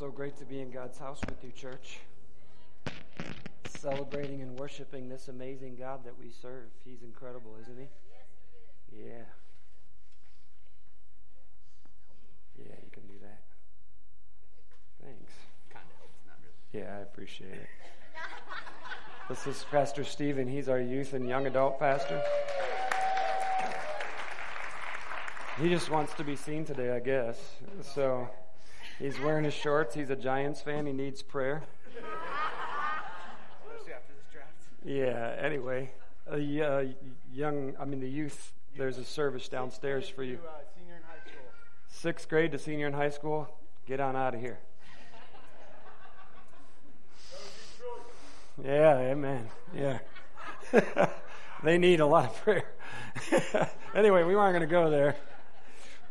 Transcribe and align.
so 0.00 0.08
great 0.10 0.34
to 0.34 0.46
be 0.46 0.62
in 0.62 0.70
God's 0.70 0.96
house 0.96 1.20
with 1.28 1.44
you, 1.44 1.52
church. 1.52 1.98
Celebrating 3.68 4.40
and 4.40 4.58
worshiping 4.58 5.10
this 5.10 5.28
amazing 5.28 5.76
God 5.76 6.06
that 6.06 6.18
we 6.18 6.30
serve. 6.30 6.70
He's 6.86 7.02
incredible, 7.02 7.54
isn't 7.60 7.76
he? 7.78 7.86
Yeah. 8.98 9.24
Yeah, 12.58 12.76
you 12.82 12.90
can 12.90 13.02
do 13.08 13.12
that. 13.20 13.42
Thanks. 15.04 15.32
Kind 15.68 15.84
of 15.84 15.98
helps, 15.98 16.18
not 16.26 16.36
really. 16.40 16.82
Yeah, 16.82 16.96
I 16.96 17.02
appreciate 17.02 17.52
it. 17.52 17.68
This 19.28 19.46
is 19.46 19.66
Pastor 19.70 20.02
Stephen. 20.02 20.48
He's 20.48 20.70
our 20.70 20.80
youth 20.80 21.12
and 21.12 21.28
young 21.28 21.46
adult 21.46 21.78
pastor. 21.78 22.22
He 25.60 25.68
just 25.68 25.90
wants 25.90 26.14
to 26.14 26.24
be 26.24 26.36
seen 26.36 26.64
today, 26.64 26.90
I 26.90 27.00
guess. 27.00 27.38
So 27.82 28.30
he's 29.00 29.18
wearing 29.18 29.44
his 29.44 29.54
shorts. 29.54 29.94
He's 29.94 30.10
a 30.10 30.16
Giants 30.16 30.60
fan. 30.60 30.86
He 30.86 30.92
needs 30.92 31.22
prayer. 31.22 31.64
Yeah, 34.84 35.36
anyway, 35.38 35.92
uh, 36.26 36.36
uh, 36.36 36.84
young, 37.32 37.74
I 37.78 37.84
mean, 37.84 38.00
the 38.00 38.08
youth, 38.08 38.52
there's 38.78 38.96
a 38.96 39.04
service 39.04 39.46
downstairs 39.48 40.08
for 40.08 40.22
you. 40.22 40.38
Sixth 41.88 42.28
grade 42.28 42.52
to 42.52 42.58
senior 42.58 42.86
in 42.86 42.94
high 42.94 43.10
school, 43.10 43.48
get 43.86 44.00
on 44.00 44.16
out 44.16 44.34
of 44.34 44.40
here. 44.40 44.58
Yeah, 48.64 48.96
amen. 48.98 49.48
Yeah. 49.74 49.98
they 51.62 51.78
need 51.78 52.00
a 52.00 52.06
lot 52.06 52.26
of 52.26 52.36
prayer. 52.36 52.70
anyway, 53.94 54.22
we 54.24 54.34
weren't 54.34 54.52
going 54.52 54.60
to 54.60 54.66
go 54.66 54.90
there. 54.90 55.16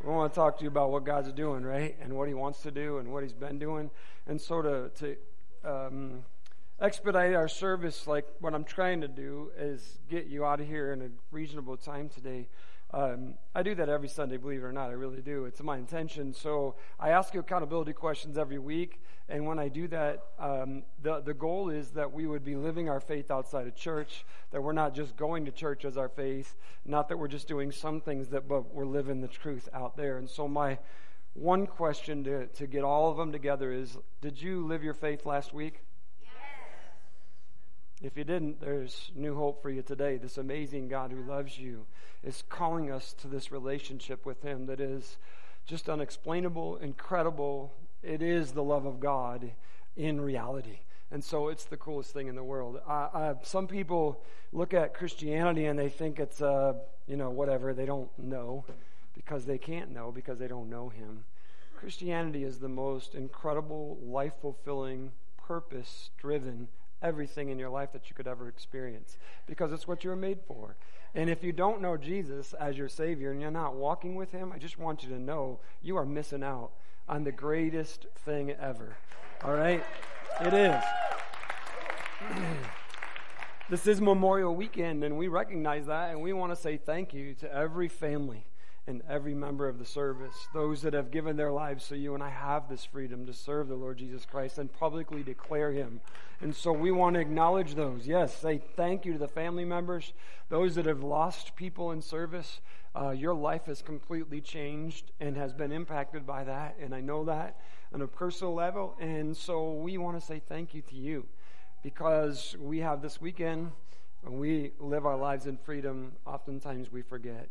We 0.04 0.14
want 0.14 0.32
to 0.34 0.36
talk 0.36 0.58
to 0.60 0.64
you 0.64 0.70
about 0.70 0.92
what 0.92 1.04
God's 1.04 1.32
doing, 1.34 1.64
right? 1.64 1.96
And 2.02 2.14
what 2.14 2.30
He 2.30 2.34
wants 2.34 2.62
to 2.62 2.72
do 2.72 3.00
and 3.00 3.12
what 3.12 3.24
He's 3.24 3.34
been 3.34 3.60
doing. 3.60 3.92
And 4.28 4.40
sort 4.40 4.66
of 4.66 4.94
to 4.96 5.18
um, 5.66 6.24
expedite 6.80 7.34
our 7.34 7.50
service, 7.50 8.08
like 8.08 8.26
what 8.40 8.54
I'm 8.54 8.64
trying 8.64 9.02
to 9.02 9.10
do 9.10 9.52
is 9.58 10.00
get 10.10 10.28
you 10.28 10.46
out 10.46 10.62
of 10.62 10.68
here 10.68 10.94
in 10.94 11.02
a 11.02 11.10
reasonable 11.32 11.76
time 11.76 12.08
today. 12.08 12.48
Um, 12.92 13.36
I 13.54 13.62
do 13.62 13.76
that 13.76 13.90
every 13.90 14.08
Sunday, 14.08 14.38
believe 14.38 14.64
it 14.64 14.66
or 14.66 14.72
not. 14.72 14.90
I 14.90 14.94
really 14.94 15.22
do. 15.22 15.46
It's 15.46 15.62
my 15.62 15.78
intention. 15.78 16.34
So 16.34 16.76
I 17.00 17.10
ask 17.10 17.34
you 17.34 17.42
accountability 17.42 17.94
questions 17.94 18.38
every 18.38 18.58
week. 18.58 19.02
And 19.30 19.46
when 19.46 19.60
I 19.60 19.68
do 19.68 19.88
that, 19.90 20.24
um, 20.40 20.84
the, 21.04 21.22
the 21.22 21.36
goal 21.36 21.70
is 21.70 21.92
that 21.92 22.12
we 22.12 22.26
would 22.26 22.44
be 22.44 22.56
living 22.56 22.90
our 22.90 23.00
faith 23.00 23.30
outside 23.30 23.68
of 23.68 23.76
church, 23.76 24.26
that 24.50 24.62
we're 24.62 24.74
not 24.74 24.96
just 24.96 25.16
going 25.16 25.46
to 25.46 25.52
church 25.52 25.86
as 25.86 25.98
our 25.98 26.10
faith, 26.10 26.56
not 26.84 27.10
that 27.10 27.18
we're 27.18 27.28
just 27.28 27.48
doing 27.48 27.72
some 27.72 28.02
things, 28.02 28.30
that 28.30 28.48
but 28.48 28.74
we're 28.74 28.88
living 28.88 29.22
the 29.22 29.28
truth 29.28 29.70
out 29.72 29.96
there. 29.96 30.18
And 30.18 30.28
so 30.28 30.48
my 30.48 30.80
one 31.36 31.68
question 31.68 32.24
to, 32.24 32.48
to 32.48 32.66
get 32.66 32.84
all 32.84 33.12
of 33.12 33.18
them 33.18 33.32
together 33.32 33.72
is 33.72 33.98
Did 34.22 34.42
you 34.42 34.66
live 34.66 34.84
your 34.84 34.96
faith 34.96 35.28
last 35.28 35.54
week? 35.54 35.82
If 38.02 38.18
you 38.18 38.24
didn't, 38.24 38.62
there's 38.62 39.12
new 39.14 39.36
hope 39.36 39.62
for 39.62 39.70
you 39.70 39.82
today. 39.82 40.18
This 40.18 40.38
amazing 40.38 40.88
God 40.88 41.12
who 41.12 41.22
loves 41.22 41.60
you 41.60 41.86
is 42.24 42.44
calling 42.48 42.90
us 42.90 43.14
to 43.22 43.28
this 43.28 43.52
relationship 43.52 44.26
with 44.26 44.42
Him 44.42 44.68
that 44.68 44.80
is 44.80 45.18
just 45.66 45.90
unexplainable, 45.90 46.78
incredible. 46.78 47.74
It 48.04 48.22
is 48.22 48.52
the 48.52 48.64
love 48.64 48.86
of 48.86 49.00
God 49.00 49.52
in 49.96 50.22
reality. 50.22 50.80
And 51.12 51.24
so 51.24 51.48
it's 51.48 51.66
the 51.66 51.78
coolest 51.78 52.14
thing 52.14 52.28
in 52.28 52.36
the 52.36 52.44
world. 52.44 52.80
Uh, 52.88 53.34
some 53.42 53.68
people 53.68 54.22
look 54.54 54.74
at 54.74 54.94
Christianity 54.94 55.66
and 55.66 55.78
they 55.78 55.90
think 55.90 56.20
it's, 56.20 56.42
uh, 56.42 56.74
you 57.08 57.18
know, 57.18 57.32
whatever. 57.32 57.74
They 57.74 57.86
don't 57.86 58.10
know 58.18 58.64
because 59.16 59.46
they 59.46 59.58
can't 59.58 59.92
know 59.92 60.12
because 60.12 60.40
they 60.40 60.48
don't 60.48 60.70
know 60.70 60.90
Him. 60.90 61.24
Christianity 61.76 62.44
is 62.44 62.60
the 62.60 62.70
most 62.70 63.16
incredible, 63.16 63.98
life 64.02 64.34
fulfilling, 64.42 65.12
purpose 65.38 66.10
driven 66.18 66.68
everything 67.02 67.50
in 67.50 67.58
your 67.58 67.70
life 67.70 67.92
that 67.94 68.10
you 68.10 68.16
could 68.16 68.28
ever 68.28 68.48
experience 68.48 69.18
because 69.48 69.72
it's 69.72 69.88
what 69.88 70.04
you 70.04 70.10
were 70.10 70.16
made 70.16 70.40
for. 70.48 70.76
And 71.16 71.30
if 71.30 71.44
you 71.44 71.52
don't 71.52 71.82
know 71.82 71.98
Jesus 71.98 72.54
as 72.54 72.78
your 72.78 72.90
Savior 72.90 73.32
and 73.32 73.42
you're 73.42 73.50
not 73.50 73.76
walking 73.76 74.16
with 74.16 74.32
Him, 74.32 74.52
I 74.54 74.60
just 74.60 74.78
want 74.78 75.02
you 75.02 75.10
to 75.10 75.20
know 75.20 75.60
you 75.82 75.98
are 75.98 76.06
missing 76.06 76.44
out 76.44 76.72
on 77.10 77.24
the 77.24 77.32
greatest 77.32 78.06
thing 78.24 78.52
ever. 78.52 78.96
All 79.44 79.54
right? 79.54 79.84
It 80.42 80.54
is. 80.54 80.84
this 83.70 83.88
is 83.88 84.00
Memorial 84.00 84.56
Weekend, 84.56 85.04
and 85.04 85.18
we 85.18 85.28
recognize 85.28 85.88
that, 85.88 86.12
and 86.12 86.22
we 86.22 86.34
want 86.34 86.52
to 86.52 86.56
say 86.56 86.78
thank 86.78 87.14
you 87.14 87.34
to 87.36 87.52
every 87.52 87.88
family 87.88 88.46
and 88.86 89.02
every 89.10 89.34
member 89.34 89.68
of 89.68 89.80
the 89.80 89.86
service, 89.86 90.36
those 90.54 90.84
that 90.84 90.94
have 90.94 91.12
given 91.12 91.36
their 91.36 91.52
lives 91.52 91.84
so 91.84 91.96
you 91.96 92.14
and 92.14 92.24
I 92.24 92.30
have 92.30 92.70
this 92.70 92.86
freedom 92.86 93.26
to 93.26 93.34
serve 93.34 93.68
the 93.68 93.76
Lord 93.76 93.98
Jesus 93.98 94.26
Christ 94.26 94.58
and 94.58 94.72
publicly 94.72 95.24
declare 95.24 95.72
Him. 95.72 96.02
And 96.42 96.56
so 96.56 96.72
we 96.72 96.92
want 96.92 97.16
to 97.16 97.20
acknowledge 97.20 97.76
those. 97.76 98.08
Yes, 98.08 98.36
say 98.36 98.62
thank 98.76 99.06
you 99.06 99.14
to 99.14 99.20
the 99.20 99.28
family 99.28 99.66
members, 99.66 100.14
those 100.50 100.76
that 100.76 100.86
have 100.86 101.04
lost 101.04 101.56
people 101.56 101.92
in 101.92 102.02
service. 102.02 102.62
Uh, 102.96 103.12
your 103.12 103.34
life 103.34 103.66
has 103.66 103.82
completely 103.82 104.42
changed 104.42 105.12
and 105.20 105.38
has 105.38 105.54
been 105.54 105.72
impacted 105.72 106.26
by 106.26 106.44
that, 106.44 106.76
and 106.82 106.94
I 106.94 107.02
know 107.02 107.24
that 107.26 107.60
on 107.94 108.02
a 108.02 108.08
personal 108.08 108.54
level. 108.54 108.96
And 109.00 109.36
so 109.36 109.74
we 109.74 109.98
want 109.98 110.20
to 110.20 110.26
say 110.26 110.42
thank 110.48 110.74
you 110.74 110.82
to 110.84 110.96
you 110.96 111.26
because 111.84 112.56
we 112.60 112.80
have 112.80 113.02
this 113.02 113.22
weekend. 113.22 113.72
When 114.22 114.40
we 114.40 114.72
live 114.80 115.06
our 115.06 115.18
lives 115.18 115.46
in 115.46 115.58
freedom, 115.58 116.14
oftentimes 116.26 116.92
we 116.92 117.02
forget 117.02 117.50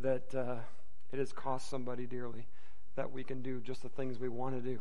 that 0.00 0.34
uh, 0.34 0.56
it 1.12 1.18
has 1.18 1.32
cost 1.32 1.68
somebody 1.68 2.06
dearly 2.06 2.46
that 2.96 3.12
we 3.12 3.22
can 3.22 3.42
do 3.42 3.60
just 3.60 3.82
the 3.82 3.88
things 3.88 4.18
we 4.18 4.28
want 4.28 4.54
to 4.54 4.60
do. 4.60 4.80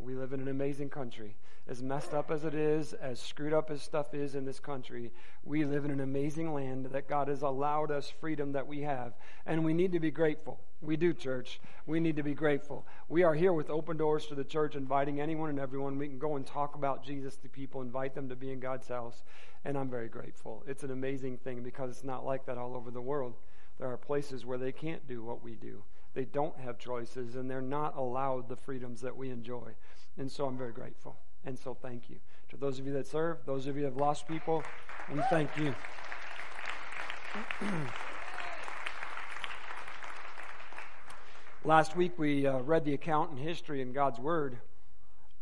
We 0.00 0.14
live 0.14 0.32
in 0.32 0.40
an 0.40 0.48
amazing 0.48 0.88
country. 0.88 1.36
As 1.68 1.82
messed 1.82 2.14
up 2.14 2.30
as 2.30 2.44
it 2.44 2.54
is, 2.54 2.94
as 2.94 3.20
screwed 3.20 3.52
up 3.52 3.70
as 3.70 3.82
stuff 3.82 4.14
is 4.14 4.34
in 4.34 4.44
this 4.44 4.58
country, 4.58 5.12
we 5.44 5.64
live 5.64 5.84
in 5.84 5.90
an 5.90 6.00
amazing 6.00 6.52
land 6.52 6.86
that 6.86 7.08
God 7.08 7.28
has 7.28 7.42
allowed 7.42 7.90
us 7.90 8.10
freedom 8.10 8.52
that 8.52 8.66
we 8.66 8.80
have. 8.80 9.12
And 9.46 9.64
we 9.64 9.74
need 9.74 9.92
to 9.92 10.00
be 10.00 10.10
grateful. 10.10 10.58
We 10.80 10.96
do, 10.96 11.12
church. 11.12 11.60
We 11.86 12.00
need 12.00 12.16
to 12.16 12.22
be 12.22 12.34
grateful. 12.34 12.86
We 13.08 13.22
are 13.22 13.34
here 13.34 13.52
with 13.52 13.68
open 13.68 13.98
doors 13.98 14.26
to 14.26 14.34
the 14.34 14.42
church, 14.42 14.74
inviting 14.74 15.20
anyone 15.20 15.50
and 15.50 15.60
everyone. 15.60 15.98
We 15.98 16.08
can 16.08 16.18
go 16.18 16.36
and 16.36 16.46
talk 16.46 16.74
about 16.74 17.04
Jesus 17.04 17.36
to 17.36 17.48
people, 17.48 17.82
invite 17.82 18.14
them 18.14 18.28
to 18.30 18.36
be 18.36 18.50
in 18.50 18.58
God's 18.58 18.88
house. 18.88 19.22
And 19.64 19.76
I'm 19.76 19.90
very 19.90 20.08
grateful. 20.08 20.64
It's 20.66 20.82
an 20.82 20.90
amazing 20.90 21.36
thing 21.38 21.62
because 21.62 21.90
it's 21.90 22.04
not 22.04 22.24
like 22.24 22.46
that 22.46 22.58
all 22.58 22.74
over 22.74 22.90
the 22.90 23.02
world. 23.02 23.34
There 23.78 23.92
are 23.92 23.98
places 23.98 24.46
where 24.46 24.58
they 24.58 24.72
can't 24.72 25.06
do 25.06 25.22
what 25.22 25.44
we 25.44 25.54
do. 25.54 25.84
They 26.14 26.24
don't 26.24 26.58
have 26.60 26.78
choices 26.78 27.36
and 27.36 27.50
they're 27.50 27.60
not 27.60 27.96
allowed 27.96 28.48
the 28.48 28.56
freedoms 28.56 29.00
that 29.02 29.16
we 29.16 29.30
enjoy. 29.30 29.74
And 30.18 30.30
so 30.30 30.46
I'm 30.46 30.58
very 30.58 30.72
grateful. 30.72 31.16
And 31.44 31.58
so 31.58 31.74
thank 31.74 32.10
you. 32.10 32.16
To 32.50 32.56
those 32.56 32.78
of 32.78 32.86
you 32.86 32.92
that 32.94 33.06
serve, 33.06 33.38
those 33.46 33.66
of 33.66 33.76
you 33.76 33.82
that 33.82 33.90
have 33.90 33.96
lost 33.96 34.26
people, 34.26 34.62
we 35.12 35.20
thank 35.30 35.56
you. 35.56 35.74
Last 41.64 41.94
week 41.94 42.18
we 42.18 42.46
uh, 42.46 42.58
read 42.60 42.84
the 42.84 42.94
account 42.94 43.32
in 43.32 43.36
history 43.36 43.82
in 43.82 43.92
God's 43.92 44.18
Word. 44.18 44.58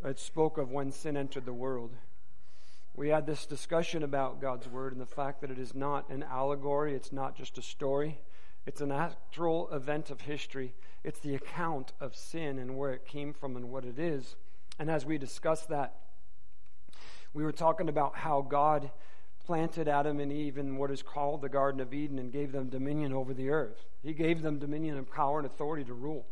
It 0.05 0.19
spoke 0.19 0.59
of 0.59 0.71
when 0.71 0.93
sin 0.93 1.17
entered 1.17 1.47
the 1.47 1.53
world. 1.53 1.95
We 2.95 3.09
had 3.09 3.27
this 3.27 3.47
discussion 3.47 4.03
about 4.03 4.41
God's 4.41 4.69
Word 4.69 4.93
and 4.93 5.01
the 5.01 5.07
fact 5.07 5.41
that 5.41 5.51
it 5.51 5.59
is 5.59 5.75
not 5.75 6.11
an 6.11 6.25
allegory, 6.25 6.95
it's 6.95 7.13
not 7.13 7.37
just 7.37 7.57
a 7.57 7.63
story, 7.63 8.19
it's 8.69 8.83
an 8.83 8.93
actual 8.93 9.71
event 9.73 10.11
of 10.11 10.21
history. 10.21 10.75
It's 11.03 11.21
the 11.21 11.35
account 11.35 11.95
of 12.01 12.15
sin 12.15 12.59
and 12.59 12.77
where 12.77 12.93
it 12.93 13.07
came 13.07 13.33
from 13.33 13.57
and 13.57 13.71
what 13.71 13.87
it 13.87 13.99
is. 13.99 14.37
And 14.79 14.91
as 14.91 15.07
we 15.07 15.17
discussed 15.17 15.71
that, 15.71 15.95
we 17.33 17.45
were 17.45 17.53
talking 17.53 17.89
about 17.89 18.15
how 18.15 18.43
God 18.43 18.91
planted 19.47 19.89
Adam 19.89 20.21
and 20.21 20.31
Eve 20.31 20.59
in 20.59 20.77
what 20.77 20.91
is 20.91 21.03
called 21.03 21.41
the 21.41 21.49
Garden 21.49 21.81
of 21.81 21.95
Eden 21.95 22.19
and 22.19 22.31
gave 22.31 22.53
them 22.53 22.69
dominion 22.69 23.15
over 23.15 23.33
the 23.33 23.49
earth. 23.49 23.87
He 24.03 24.13
gave 24.13 24.43
them 24.43 24.59
dominion 24.59 24.99
and 24.99 25.11
power 25.11 25.39
and 25.39 25.47
authority 25.47 25.85
to 25.85 25.95
rule. 25.95 26.27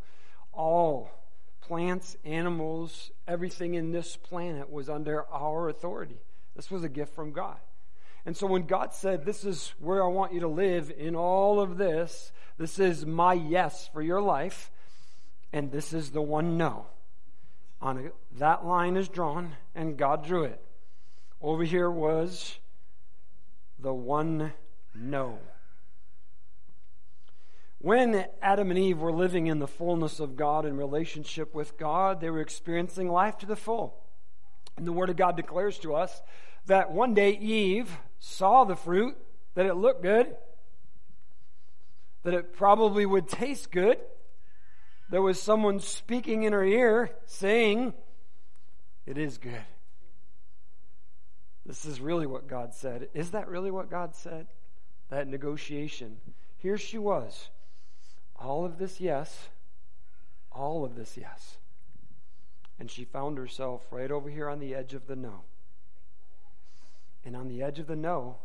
All 0.53 1.09
plants, 1.59 2.17
animals, 2.23 3.09
everything 3.27 3.73
in 3.73 3.91
this 3.91 4.15
planet 4.15 4.71
was 4.71 4.89
under 4.89 5.25
our 5.31 5.69
authority. 5.69 6.21
This 6.55 6.69
was 6.69 6.83
a 6.83 6.89
gift 6.89 7.15
from 7.15 7.31
God. 7.31 7.57
And 8.25 8.35
so 8.35 8.47
when 8.47 8.63
God 8.63 8.93
said, 8.93 9.25
This 9.25 9.43
is 9.45 9.73
where 9.79 10.03
I 10.03 10.07
want 10.07 10.33
you 10.33 10.41
to 10.41 10.47
live 10.47 10.91
in 10.97 11.15
all 11.15 11.59
of 11.59 11.77
this, 11.77 12.31
this 12.57 12.79
is 12.79 13.05
my 13.05 13.33
yes 13.33 13.89
for 13.91 14.01
your 14.01 14.21
life, 14.21 14.71
and 15.53 15.71
this 15.71 15.93
is 15.93 16.11
the 16.11 16.21
one 16.21 16.57
no. 16.57 16.87
On 17.81 17.97
a, 17.97 18.37
that 18.39 18.65
line 18.65 18.97
is 18.97 19.07
drawn, 19.07 19.55
and 19.75 19.97
God 19.97 20.25
drew 20.25 20.43
it. 20.43 20.59
Over 21.41 21.63
here 21.63 21.89
was 21.89 22.57
the 23.79 23.93
one 23.93 24.53
no. 24.95 25.37
When 27.79 28.25
Adam 28.41 28.71
and 28.71 28.79
Eve 28.79 28.99
were 28.99 29.13
living 29.13 29.45
in 29.47 29.59
the 29.59 29.67
fullness 29.67 30.19
of 30.19 30.35
God 30.35 30.65
in 30.65 30.77
relationship 30.77 31.53
with 31.53 31.77
God, 31.77 32.19
they 32.19 32.31
were 32.31 32.41
experiencing 32.41 33.09
life 33.09 33.37
to 33.37 33.45
the 33.45 33.55
full. 33.55 34.03
And 34.75 34.87
the 34.87 34.91
Word 34.91 35.11
of 35.11 35.15
God 35.15 35.37
declares 35.37 35.77
to 35.79 35.93
us 35.93 36.21
that 36.65 36.91
one 36.91 37.13
day 37.13 37.31
Eve 37.31 37.99
saw 38.19 38.63
the 38.63 38.75
fruit, 38.75 39.17
that 39.55 39.65
it 39.65 39.75
looked 39.75 40.01
good, 40.01 40.35
that 42.23 42.33
it 42.33 42.53
probably 42.53 43.05
would 43.05 43.27
taste 43.27 43.71
good. 43.71 43.97
There 45.09 45.21
was 45.21 45.41
someone 45.41 45.79
speaking 45.79 46.43
in 46.43 46.53
her 46.53 46.63
ear 46.63 47.11
saying, 47.25 47.93
It 49.05 49.17
is 49.17 49.37
good. 49.37 49.63
This 51.65 51.85
is 51.85 51.99
really 51.99 52.25
what 52.25 52.47
God 52.47 52.73
said. 52.73 53.09
Is 53.13 53.31
that 53.31 53.47
really 53.47 53.71
what 53.71 53.89
God 53.89 54.15
said? 54.15 54.47
That 55.09 55.27
negotiation. 55.27 56.17
Here 56.57 56.77
she 56.77 56.97
was. 56.97 57.49
All 58.35 58.65
of 58.65 58.77
this, 58.77 59.01
yes. 59.01 59.49
All 60.51 60.85
of 60.85 60.95
this, 60.95 61.17
yes. 61.17 61.57
And 62.79 62.89
she 62.89 63.03
found 63.03 63.37
herself 63.37 63.85
right 63.91 64.11
over 64.11 64.29
here 64.29 64.49
on 64.49 64.59
the 64.59 64.75
edge 64.75 64.93
of 64.93 65.07
the 65.07 65.15
no. 65.15 65.41
And 67.27 67.35
on 67.35 67.49
the 67.49 67.61
edge 67.61 67.77
of 67.77 67.87
the 67.87 67.95
no 67.97 68.37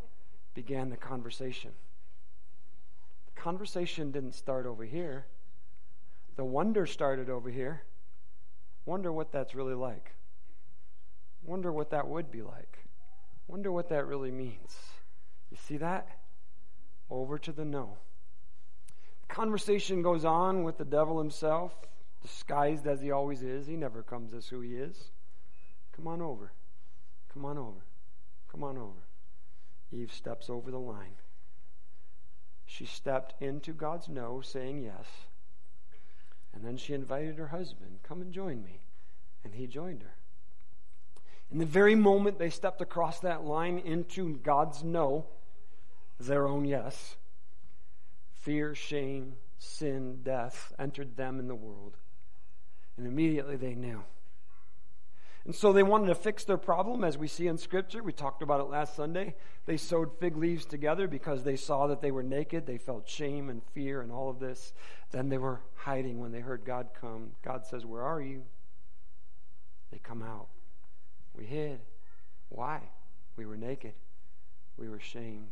began 0.53 0.89
the 0.89 0.97
conversation. 0.97 1.71
The 3.33 3.41
conversation 3.41 4.11
didn't 4.11 4.33
start 4.33 4.65
over 4.65 4.83
here, 4.83 5.25
the 6.35 6.43
wonder 6.43 6.85
started 6.85 7.29
over 7.29 7.49
here. 7.49 7.83
Wonder 8.85 9.13
what 9.13 9.31
that's 9.31 9.55
really 9.55 9.73
like. 9.73 10.11
Wonder 11.45 11.71
what 11.71 11.91
that 11.91 12.09
would 12.09 12.29
be 12.29 12.41
like. 12.41 12.79
Wonder 13.47 13.71
what 13.71 13.87
that 13.87 14.05
really 14.05 14.31
means. 14.31 14.75
You 15.49 15.55
see 15.65 15.77
that? 15.77 16.05
Over 17.09 17.39
to 17.39 17.53
the 17.53 17.63
no. 17.63 17.95
The 19.29 19.33
conversation 19.33 20.01
goes 20.01 20.25
on 20.25 20.65
with 20.65 20.77
the 20.77 20.83
devil 20.83 21.19
himself, 21.19 21.71
disguised 22.21 22.85
as 22.85 22.99
he 22.99 23.11
always 23.11 23.43
is. 23.43 23.65
He 23.65 23.77
never 23.77 24.03
comes 24.03 24.33
as 24.33 24.47
who 24.47 24.59
he 24.59 24.75
is. 24.75 25.11
Come 25.95 26.05
on 26.05 26.21
over. 26.21 26.51
Come 27.33 27.45
on 27.45 27.57
over. 27.57 27.85
Come 28.53 28.63
on 28.63 28.77
over. 28.77 29.07
Eve 29.91 30.13
steps 30.13 30.49
over 30.49 30.71
the 30.71 30.79
line. 30.79 31.15
She 32.65 32.85
stepped 32.85 33.41
into 33.41 33.73
God's 33.73 34.07
no, 34.07 34.41
saying 34.41 34.83
yes. 34.83 35.05
And 36.53 36.63
then 36.63 36.77
she 36.77 36.93
invited 36.93 37.37
her 37.37 37.47
husband, 37.47 37.99
Come 38.03 38.21
and 38.21 38.31
join 38.31 38.63
me. 38.63 38.79
And 39.43 39.55
he 39.55 39.67
joined 39.67 40.03
her. 40.03 40.13
In 41.51 41.57
the 41.57 41.65
very 41.65 41.95
moment 41.95 42.39
they 42.39 42.49
stepped 42.49 42.81
across 42.81 43.19
that 43.19 43.43
line 43.43 43.79
into 43.79 44.37
God's 44.37 44.83
no, 44.83 45.25
their 46.19 46.47
own 46.47 46.65
yes, 46.65 47.17
fear, 48.33 48.75
shame, 48.75 49.33
sin, 49.57 50.19
death 50.23 50.73
entered 50.79 51.17
them 51.17 51.39
in 51.39 51.47
the 51.47 51.55
world. 51.55 51.97
And 52.97 53.07
immediately 53.07 53.55
they 53.55 53.75
knew. 53.75 54.03
And 55.45 55.53
so 55.53 55.73
they 55.73 55.83
wanted 55.83 56.07
to 56.07 56.15
fix 56.15 56.45
their 56.45 56.57
problem, 56.57 57.03
as 57.03 57.17
we 57.17 57.27
see 57.27 57.47
in 57.47 57.57
Scripture. 57.57 58.01
We 58.01 58.13
talked 58.13 58.41
about 58.41 58.61
it 58.61 58.69
last 58.69 58.95
Sunday. 58.95 59.35
They 59.65 59.75
sewed 59.75 60.11
fig 60.19 60.37
leaves 60.37 60.65
together 60.65 61.05
because 61.07 61.43
they 61.43 61.57
saw 61.57 61.87
that 61.87 62.01
they 62.01 62.11
were 62.11 62.23
naked. 62.23 62.65
They 62.65 62.77
felt 62.77 63.09
shame 63.09 63.49
and 63.49 63.61
fear 63.73 64.01
and 64.01 64.11
all 64.11 64.29
of 64.29 64.39
this. 64.39 64.71
Then 65.11 65.27
they 65.27 65.37
were 65.37 65.59
hiding 65.75 66.21
when 66.21 66.31
they 66.31 66.39
heard 66.39 66.63
God 66.63 66.89
come. 66.99 67.31
God 67.43 67.65
says, 67.65 67.85
Where 67.85 68.03
are 68.03 68.21
you? 68.21 68.43
They 69.91 69.99
come 69.99 70.23
out. 70.23 70.47
We 71.37 71.45
hid. 71.45 71.81
Why? 72.47 72.79
We 73.35 73.45
were 73.45 73.57
naked. 73.57 73.93
We 74.77 74.87
were 74.87 74.99
shamed. 74.99 75.51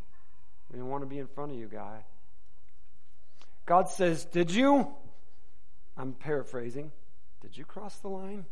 We 0.70 0.78
didn't 0.78 0.90
want 0.90 1.04
to 1.04 1.08
be 1.08 1.20
in 1.20 1.28
front 1.28 1.52
of 1.52 1.58
you, 1.58 1.68
God. 1.68 2.04
God 3.66 3.90
says, 3.90 4.24
Did 4.24 4.52
you? 4.52 4.88
I'm 5.98 6.14
paraphrasing. 6.14 6.94
Did 7.42 7.58
you 7.58 7.66
cross 7.66 7.98
the 7.98 8.08
line? 8.08 8.46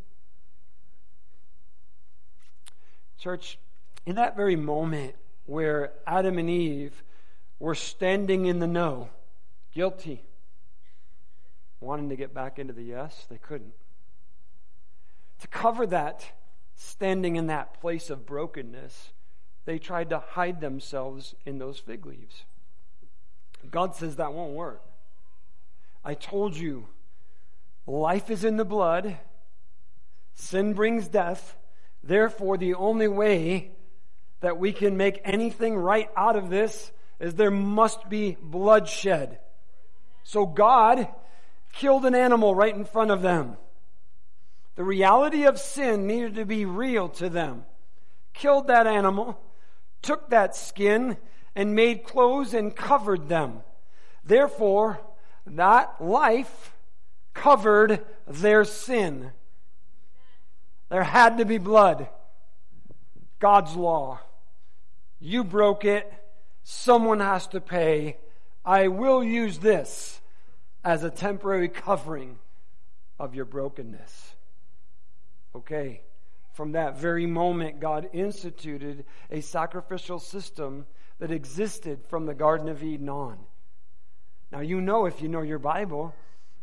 Church, 3.20 3.60
in 4.06 4.16
that 4.16 4.36
very 4.36 4.56
moment 4.56 5.16
where 5.46 5.92
Adam 6.08 6.38
and 6.38 6.50
Eve 6.50 7.04
were 7.60 7.76
standing 7.76 8.46
in 8.46 8.60
the 8.60 8.68
no, 8.68 9.10
guilty, 9.74 10.24
wanting 11.82 12.10
to 12.10 12.16
get 12.16 12.34
back 12.34 12.58
into 12.58 12.74
the 12.74 12.84
yes, 12.84 13.26
they 13.30 13.38
couldn't. 13.38 13.74
To 15.42 15.48
cover 15.48 15.86
that, 15.88 16.32
standing 16.76 17.36
in 17.36 17.48
that 17.48 17.80
place 17.82 18.10
of 18.10 18.26
brokenness, 18.26 19.12
they 19.66 19.78
tried 19.78 20.10
to 20.10 20.20
hide 20.20 20.62
themselves 20.62 21.36
in 21.46 21.60
those 21.60 21.78
fig 21.78 22.06
leaves. 22.06 22.44
God 23.70 23.96
says 23.96 24.16
that 24.16 24.34
won't 24.34 24.54
work. 24.54 24.82
I 26.04 26.14
told 26.14 26.56
you, 26.56 26.88
life 27.86 28.30
is 28.30 28.46
in 28.46 28.56
the 28.56 28.66
blood, 28.66 29.18
sin 30.34 30.74
brings 30.74 31.10
death. 31.10 31.58
Therefore, 32.04 32.58
the 32.58 32.76
only 32.76 33.08
way 33.08 33.72
that 34.42 34.58
we 34.58 34.72
can 34.72 34.98
make 34.98 35.22
anything 35.24 35.76
right 35.76 36.10
out 36.16 36.36
of 36.36 36.50
this 36.50 36.92
is 37.20 37.36
there 37.36 37.52
must 37.52 38.10
be 38.10 38.38
bloodshed. 38.42 39.40
So 40.24 40.46
God 40.46 41.08
killed 41.74 42.06
an 42.06 42.16
animal 42.16 42.56
right 42.56 42.74
in 42.74 42.86
front 42.86 43.12
of 43.12 43.22
them. 43.22 43.58
The 44.76 44.84
reality 44.84 45.44
of 45.44 45.60
sin 45.60 46.08
needed 46.08 46.36
to 46.36 46.46
be 46.46 46.64
real 46.66 47.10
to 47.10 47.30
them. 47.30 47.66
Killed 48.34 48.68
that 48.68 48.88
animal, 48.88 49.38
took 50.02 50.30
that 50.30 50.56
skin, 50.56 51.18
and 51.56 51.76
made 51.76 52.06
clothes 52.06 52.54
and 52.54 52.74
covered 52.74 53.28
them. 53.28 53.62
Therefore, 54.24 55.02
that 55.46 56.00
life 56.00 56.74
covered 57.34 58.06
their 58.28 58.64
sin. 58.64 59.32
There 60.90 61.04
had 61.04 61.38
to 61.38 61.46
be 61.46 61.58
blood. 61.58 62.10
God's 63.40 63.76
law. 63.76 64.20
You 65.20 65.44
broke 65.44 65.86
it. 65.86 66.12
Someone 66.64 67.20
has 67.20 67.48
to 67.48 67.62
pay. 67.62 68.18
I 68.66 68.88
will 68.88 69.24
use 69.24 69.60
this 69.60 70.20
as 70.84 71.04
a 71.04 71.10
temporary 71.10 71.70
covering 71.70 72.38
of 73.20 73.36
your 73.36 73.46
brokenness. 73.46 74.36
Okay. 75.56 76.02
From 76.54 76.74
that 76.74 76.98
very 76.98 77.26
moment, 77.26 77.80
God 77.80 78.10
instituted 78.12 79.06
a 79.32 79.42
sacrificial 79.42 80.20
system 80.20 80.86
that 81.20 81.32
existed 81.32 82.02
from 82.10 82.26
the 82.26 82.34
Garden 82.34 82.68
of 82.68 82.84
Eden 82.84 83.10
on. 83.10 83.38
Now, 84.52 84.60
you 84.60 84.82
know, 84.82 85.06
if 85.06 85.22
you 85.22 85.30
know 85.30 85.42
your 85.42 85.60
Bible, 85.60 86.14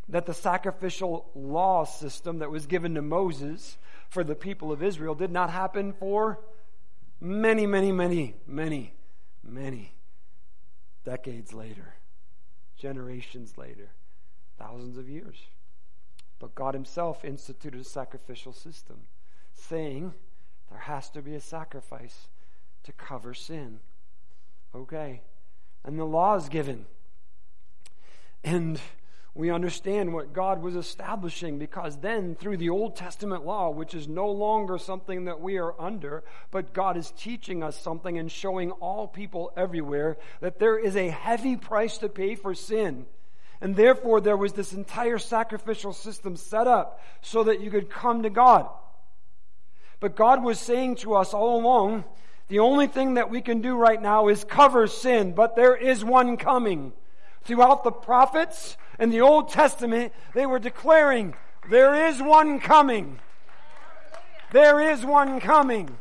that 0.09 0.27
the 0.27 0.35
sacrificial 0.35 1.31
law 1.35 1.85
system 1.85 2.41
that 2.41 2.51
was 2.51 2.67
given 2.67 2.95
to 2.95 3.03
Moses 3.03 3.79
for 4.09 4.25
the 4.25 4.35
people 4.35 4.73
of 4.73 4.83
Israel 4.83 5.15
did 5.15 5.31
not 5.31 5.51
happen 5.51 5.93
for 5.93 6.41
many, 7.21 7.67
many, 7.67 7.93
many, 7.93 8.35
many, 8.47 8.93
many 9.43 9.93
decades 11.05 11.53
later, 11.53 11.95
generations 12.77 13.57
later, 13.57 13.91
thousands 14.59 14.97
of 14.97 15.09
years. 15.09 15.37
But 16.39 16.55
God 16.55 16.75
Himself 16.75 17.25
instituted 17.25 17.81
a 17.81 17.85
sacrificial 17.85 18.53
system, 18.53 19.01
saying 19.55 20.13
there 20.71 20.81
has 20.81 21.09
to 21.11 21.23
be 21.23 21.35
a 21.35 21.41
sacrifice 21.41 22.29
to 22.85 22.93
cover 22.93 23.35
sin. 23.35 23.81
Okay. 24.75 25.23
And 25.85 25.99
the 25.99 26.05
law 26.05 26.37
is 26.37 26.49
given. 26.49 26.87
And 28.45 28.81
we 29.37 29.51
understand 29.51 30.15
what 30.15 30.33
God 30.33 30.63
was 30.63 30.77
establishing 30.77 31.59
because 31.59 31.99
then, 31.99 32.35
through 32.35 32.57
the 32.57 32.71
Old 32.71 32.97
Testament 32.97 33.45
law, 33.45 33.69
which 33.71 33.95
is 33.95 34.09
no 34.09 34.31
longer 34.31 34.79
something 34.79 35.27
that 35.27 35.41
we 35.41 35.59
are 35.59 35.79
under, 35.79 36.25
but 36.51 36.73
God 36.73 36.97
is 36.97 37.13
teaching 37.19 37.63
us 37.63 37.79
something 37.79 38.17
and 38.17 38.33
showing 38.33 38.71
all 38.73 39.07
people 39.07 39.53
everywhere 39.55 40.17
that 40.41 40.59
there 40.59 40.79
is 40.79 40.97
a 40.97 41.11
heavy 41.11 41.57
price 41.57 41.99
to 41.99 42.09
pay 42.09 42.35
for 42.35 42.55
sin. 42.55 43.05
And 43.61 43.77
therefore, 43.77 44.23
there 44.23 44.37
was 44.37 44.55
this 44.55 44.73
entire 44.73 45.19
sacrificial 45.19 45.93
system 45.93 46.37
set 46.37 46.67
up 46.67 47.01
so 47.21 47.45
that 47.45 47.61
you 47.61 47.71
could 47.71 47.91
come 47.91 48.23
to 48.23 48.31
God. 48.31 48.69
But 50.01 50.17
God 50.17 50.43
was 50.43 50.59
saying 50.59 50.97
to 50.97 51.15
us 51.15 51.35
all 51.35 51.61
along, 51.61 52.05
the 52.49 52.61
only 52.61 52.87
thing 52.87 53.15
that 53.15 53.31
we 53.31 53.43
can 53.43 53.61
do 53.61 53.77
right 53.77 54.01
now 54.01 54.29
is 54.29 54.45
cover 54.45 54.87
sin, 54.87 55.33
but 55.33 55.57
there 55.57 55.77
is 55.77 56.05
one 56.05 56.39
coming. 56.39 56.93
Throughout 57.45 57.85
the 57.85 57.93
prophets 57.93 58.77
and 58.99 59.13
the 59.13 59.21
Old 59.21 59.51
Testament, 59.51 60.13
they 60.35 60.47
were 60.47 60.59
declaring, 60.59 61.35
there 61.69 62.09
is 62.09 62.23
one 62.23 62.61
coming. 62.61 63.19
There 64.53 64.81
is 64.81 65.05
one 65.05 65.41
coming. 65.41 65.99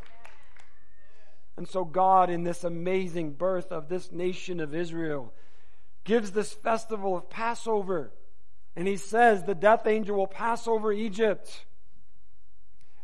And 1.57 1.67
so 1.67 1.85
God, 1.85 2.29
in 2.29 2.43
this 2.43 2.63
amazing 2.63 3.31
birth 3.31 3.71
of 3.71 3.89
this 3.89 4.11
nation 4.11 4.59
of 4.59 4.75
Israel, 4.75 5.33
gives 6.03 6.31
this 6.31 6.53
festival 6.53 7.15
of 7.15 7.29
Passover. 7.29 8.11
And 8.75 8.87
he 8.87 8.97
says 8.97 9.43
the 9.43 9.55
death 9.55 9.87
angel 9.87 10.17
will 10.17 10.27
pass 10.27 10.67
over 10.67 10.91
Egypt. 10.91 11.65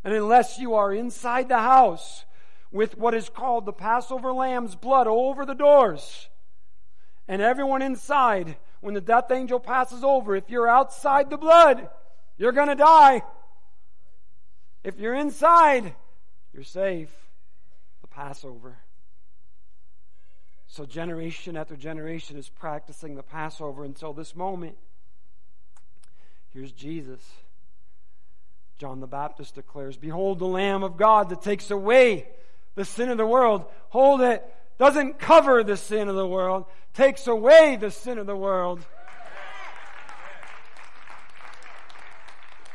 And 0.04 0.14
unless 0.14 0.60
you 0.60 0.74
are 0.76 0.94
inside 0.94 1.48
the 1.48 1.60
house 1.60 2.26
with 2.72 2.98
what 2.98 3.14
is 3.14 3.30
called 3.30 3.66
the 3.66 3.74
Passover 3.74 4.32
lamb's 4.32 4.76
blood 4.76 5.08
over 5.08 5.46
the 5.46 5.54
doors, 5.54 6.30
and 7.28 7.42
everyone 7.42 7.82
inside, 7.82 8.58
when 8.82 8.94
the 8.94 9.02
death 9.02 9.32
angel 9.32 9.60
passes 9.60 10.04
over, 10.04 10.36
if 10.36 10.50
you're 10.50 10.68
outside 10.68 11.30
the 11.30 11.38
blood, 11.38 11.90
you're 12.38 12.52
going 12.52 12.68
to 12.68 12.76
die. 12.76 13.22
If 14.84 15.00
you're 15.00 15.16
inside, 15.16 15.94
you're 16.54 16.64
safe. 16.64 17.12
The 18.02 18.08
Passover. 18.08 18.78
So 20.68 20.86
generation 20.86 21.56
after 21.56 21.76
generation 21.76 22.38
is 22.38 22.50
practicing 22.50 23.16
the 23.16 23.24
Passover 23.24 23.84
until 23.86 24.14
this 24.14 24.36
moment. 24.36 24.76
Here's 26.54 26.72
Jesus. 26.72 27.22
John 28.80 29.00
the 29.00 29.08
Baptist 29.08 29.56
declares, 29.56 29.96
Behold 29.96 30.40
the 30.40 30.46
Lamb 30.46 30.82
of 30.82 30.98
God 30.98 31.30
that 31.30 31.44
takes 31.44 31.70
away 31.70 32.28
the 32.76 32.86
sin 32.86 33.10
of 33.10 33.18
the 33.18 33.28
world. 33.28 33.66
Hold 33.90 34.22
it. 34.22 34.44
Doesn't 34.82 35.20
cover 35.20 35.64
the 35.64 35.78
sin 35.78 36.10
of 36.10 36.16
the 36.16 36.26
world, 36.26 36.66
takes 36.96 37.28
away 37.28 37.78
the 37.80 37.92
sin 37.92 38.18
of 38.18 38.26
the 38.26 38.36
world. 38.36 38.84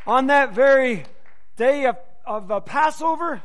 On 0.06 0.28
that 0.28 0.52
very 0.52 1.04
day 1.56 1.86
of, 1.86 1.96
of 2.25 2.52
uh, 2.52 2.60
Passover, 2.60 3.42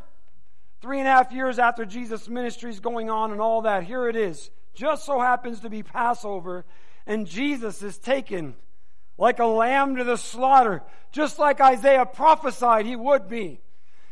three 0.80 1.00
and 1.00 1.08
a 1.08 1.12
half 1.12 1.32
years 1.32 1.58
after 1.58 1.86
Jesus' 1.86 2.30
ministry 2.30 2.70
is 2.70 2.80
going 2.80 3.10
on 3.10 3.32
and 3.32 3.41
all 3.41 3.63
that, 3.63 3.82
here 3.82 4.08
it 4.08 4.15
is. 4.15 4.51
Just 4.75 5.08
so 5.08 5.20
happens 5.20 5.62
to 5.62 5.70
be 5.72 5.82
Passover, 5.82 6.63
and 7.08 7.25
Jesus 7.25 7.82
is 7.82 7.98
taken 7.98 8.53
like 9.18 9.39
a 9.39 9.46
lamb 9.48 9.96
to 9.96 10.03
the 10.03 10.18
slaughter, 10.18 10.84
just 11.12 11.39
like 11.39 11.60
Isaiah 11.62 12.06
prophesied 12.06 12.86
he 12.86 12.96
would 12.96 13.27
be. 13.27 13.60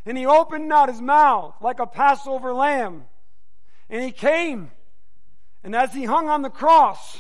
And 0.08 0.18
he 0.18 0.26
opened 0.26 0.68
not 0.68 0.90
his 0.90 1.04
mouth 1.04 1.54
like 1.62 1.80
a 1.80 1.86
Passover 1.86 2.52
lamb. 2.52 3.04
And 3.90 4.04
he 4.04 4.12
came. 4.12 4.72
And 5.64 5.76
as 5.76 5.94
he 5.94 6.06
hung 6.06 6.30
on 6.30 6.42
the 6.42 6.50
cross, 6.50 7.20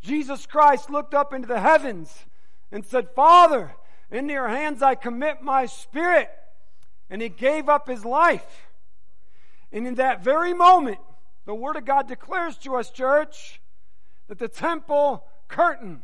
Jesus 0.00 0.46
Christ 0.46 0.90
looked 0.90 1.14
up 1.14 1.32
into 1.32 1.48
the 1.48 1.60
heavens 1.60 2.26
and 2.70 2.84
said, 2.84 3.10
Father, 3.14 3.74
into 4.10 4.32
your 4.32 4.48
hands 4.48 4.82
I 4.82 4.94
commit 4.94 5.42
my 5.42 5.66
spirit. 5.66 6.30
And 7.10 7.22
he 7.22 7.28
gave 7.28 7.68
up 7.68 7.88
his 7.88 8.04
life. 8.04 8.68
And 9.72 9.86
in 9.86 9.94
that 9.96 10.22
very 10.22 10.54
moment, 10.54 10.98
the 11.44 11.54
Word 11.54 11.76
of 11.76 11.84
God 11.84 12.08
declares 12.08 12.56
to 12.58 12.76
us, 12.76 12.90
church, 12.90 13.60
that 14.28 14.38
the 14.38 14.48
temple 14.48 15.24
curtain 15.48 16.02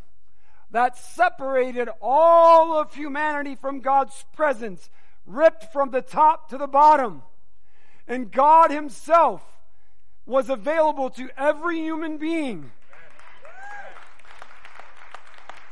that 0.73 0.97
separated 0.97 1.89
all 2.01 2.79
of 2.79 2.95
humanity 2.95 3.55
from 3.55 3.81
God's 3.81 4.25
presence, 4.35 4.89
ripped 5.27 5.71
from 5.73 5.91
the 5.91 6.01
top 6.01 6.49
to 6.49 6.59
the 6.59 6.67
bottom. 6.67 7.23
And 8.09 8.33
God 8.33 8.71
Himself 8.71 9.43
was 10.27 10.51
available 10.51 11.11
to 11.11 11.29
every 11.37 11.79
human 11.79 12.17
being. 12.17 12.71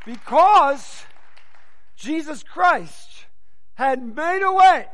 Because 0.05 1.03
Jesus 1.95 2.43
Christ 2.43 3.25
had 3.75 4.15
made 4.15 4.43
a 4.43 4.51
way 4.51 4.87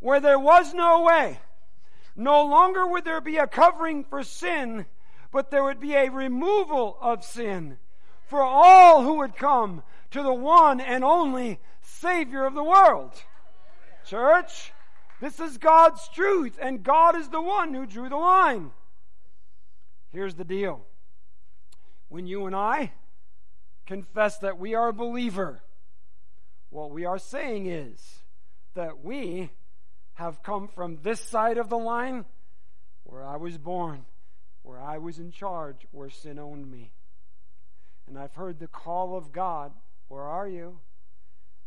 where 0.00 0.20
there 0.20 0.38
was 0.38 0.72
no 0.72 1.02
way. 1.02 1.38
No 2.14 2.44
longer 2.44 2.86
would 2.86 3.04
there 3.04 3.20
be 3.20 3.36
a 3.36 3.46
covering 3.46 4.04
for 4.04 4.22
sin, 4.22 4.86
but 5.32 5.50
there 5.50 5.64
would 5.64 5.80
be 5.80 5.94
a 5.94 6.08
removal 6.08 6.96
of 7.00 7.24
sin 7.24 7.78
for 8.26 8.40
all 8.40 9.02
who 9.02 9.14
would 9.18 9.36
come 9.36 9.82
to 10.10 10.22
the 10.22 10.32
one 10.32 10.80
and 10.80 11.04
only 11.04 11.58
Savior 11.82 12.44
of 12.46 12.54
the 12.54 12.64
world. 12.64 13.12
Church, 14.06 14.72
this 15.20 15.40
is 15.40 15.58
God's 15.58 16.08
truth, 16.08 16.58
and 16.60 16.82
God 16.82 17.16
is 17.16 17.28
the 17.28 17.42
one 17.42 17.74
who 17.74 17.86
drew 17.86 18.08
the 18.08 18.16
line. 18.16 18.70
Here's 20.16 20.34
the 20.34 20.44
deal 20.44 20.80
when 22.08 22.26
you 22.26 22.46
and 22.46 22.56
I 22.56 22.92
confess 23.84 24.38
that 24.38 24.58
we 24.58 24.74
are 24.74 24.88
a 24.88 24.92
believer, 24.94 25.60
what 26.70 26.90
we 26.90 27.04
are 27.04 27.18
saying 27.18 27.66
is 27.66 28.20
that 28.72 29.04
we 29.04 29.50
have 30.14 30.42
come 30.42 30.68
from 30.68 31.00
this 31.02 31.20
side 31.20 31.58
of 31.58 31.68
the 31.68 31.76
line 31.76 32.24
where 33.04 33.22
I 33.22 33.36
was 33.36 33.58
born, 33.58 34.06
where 34.62 34.80
I 34.80 34.96
was 34.96 35.18
in 35.18 35.32
charge, 35.32 35.86
where 35.90 36.08
sin 36.08 36.38
owned 36.38 36.70
me. 36.70 36.92
And 38.06 38.18
I've 38.18 38.36
heard 38.36 38.58
the 38.58 38.68
call 38.68 39.18
of 39.18 39.32
God, 39.32 39.70
Where 40.08 40.24
are 40.24 40.48
you? 40.48 40.78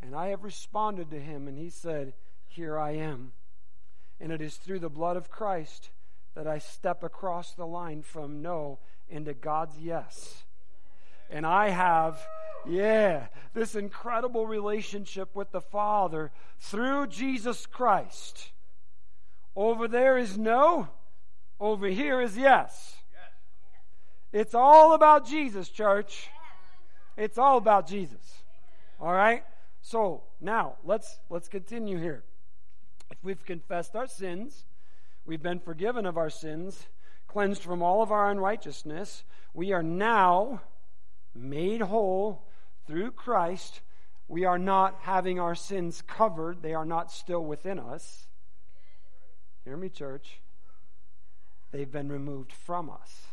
And 0.01 0.15
I 0.15 0.29
have 0.29 0.43
responded 0.43 1.11
to 1.11 1.19
him, 1.19 1.47
and 1.47 1.55
he 1.55 1.69
said, 1.69 2.13
Here 2.47 2.79
I 2.79 2.93
am. 2.93 3.33
And 4.19 4.31
it 4.31 4.41
is 4.41 4.55
through 4.55 4.79
the 4.79 4.89
blood 4.89 5.17
of 5.17 5.29
Christ 5.29 5.91
that 6.35 6.47
I 6.47 6.59
step 6.59 7.03
across 7.03 7.53
the 7.53 7.65
line 7.65 8.01
from 8.01 8.41
no 8.41 8.79
into 9.09 9.33
God's 9.33 9.77
yes. 9.79 10.43
And 11.29 11.45
I 11.45 11.69
have, 11.69 12.19
yeah, 12.67 13.27
this 13.53 13.75
incredible 13.75 14.47
relationship 14.47 15.35
with 15.35 15.51
the 15.51 15.61
Father 15.61 16.31
through 16.59 17.07
Jesus 17.07 17.65
Christ. 17.65 18.51
Over 19.55 19.87
there 19.87 20.17
is 20.17 20.37
no, 20.37 20.89
over 21.59 21.87
here 21.87 22.21
is 22.21 22.37
yes. 22.37 22.95
It's 24.31 24.53
all 24.53 24.93
about 24.93 25.27
Jesus, 25.27 25.69
church. 25.69 26.29
It's 27.17 27.37
all 27.37 27.57
about 27.57 27.87
Jesus. 27.87 28.43
All 28.99 29.11
right? 29.11 29.43
So, 29.81 30.23
now 30.39 30.75
let's 30.83 31.19
let's 31.29 31.47
continue 31.47 31.97
here. 31.97 32.23
If 33.11 33.17
we've 33.23 33.43
confessed 33.43 33.95
our 33.95 34.07
sins, 34.07 34.65
we've 35.29 35.43
been 35.43 35.59
forgiven 35.59 36.07
of 36.07 36.17
our 36.17 36.31
sins, 36.31 36.87
cleansed 37.27 37.61
from 37.61 37.83
all 37.83 38.01
of 38.01 38.11
our 38.11 38.31
unrighteousness, 38.31 39.23
we 39.53 39.71
are 39.71 39.83
now 39.83 40.59
made 41.35 41.81
whole 41.81 42.47
through 42.87 43.11
Christ. 43.11 43.81
We 44.27 44.45
are 44.45 44.57
not 44.57 44.97
having 45.01 45.39
our 45.39 45.53
sins 45.53 46.01
covered, 46.01 46.63
they 46.63 46.73
are 46.73 46.83
not 46.83 47.11
still 47.11 47.45
within 47.45 47.77
us. 47.77 48.25
Hear 49.65 49.77
me, 49.77 49.89
church. 49.89 50.41
They've 51.71 51.91
been 51.91 52.11
removed 52.11 52.51
from 52.51 52.89
us 52.89 53.27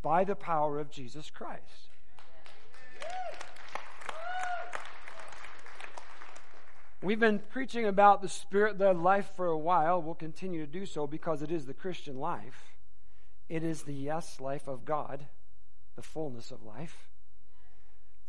by 0.00 0.24
the 0.24 0.34
power 0.34 0.78
of 0.78 0.90
Jesus 0.90 1.28
Christ. 1.28 1.90
We've 7.02 7.20
been 7.20 7.40
preaching 7.50 7.84
about 7.84 8.22
the 8.22 8.28
spirit 8.28 8.78
led 8.78 8.96
life 8.96 9.30
for 9.36 9.46
a 9.46 9.58
while. 9.58 10.00
We'll 10.00 10.14
continue 10.14 10.64
to 10.64 10.72
do 10.72 10.86
so 10.86 11.06
because 11.06 11.42
it 11.42 11.50
is 11.50 11.66
the 11.66 11.74
Christian 11.74 12.18
life. 12.18 12.72
It 13.48 13.62
is 13.62 13.82
the 13.82 13.92
yes 13.92 14.40
life 14.40 14.66
of 14.66 14.84
God, 14.84 15.26
the 15.94 16.02
fullness 16.02 16.50
of 16.50 16.62
life. 16.62 17.10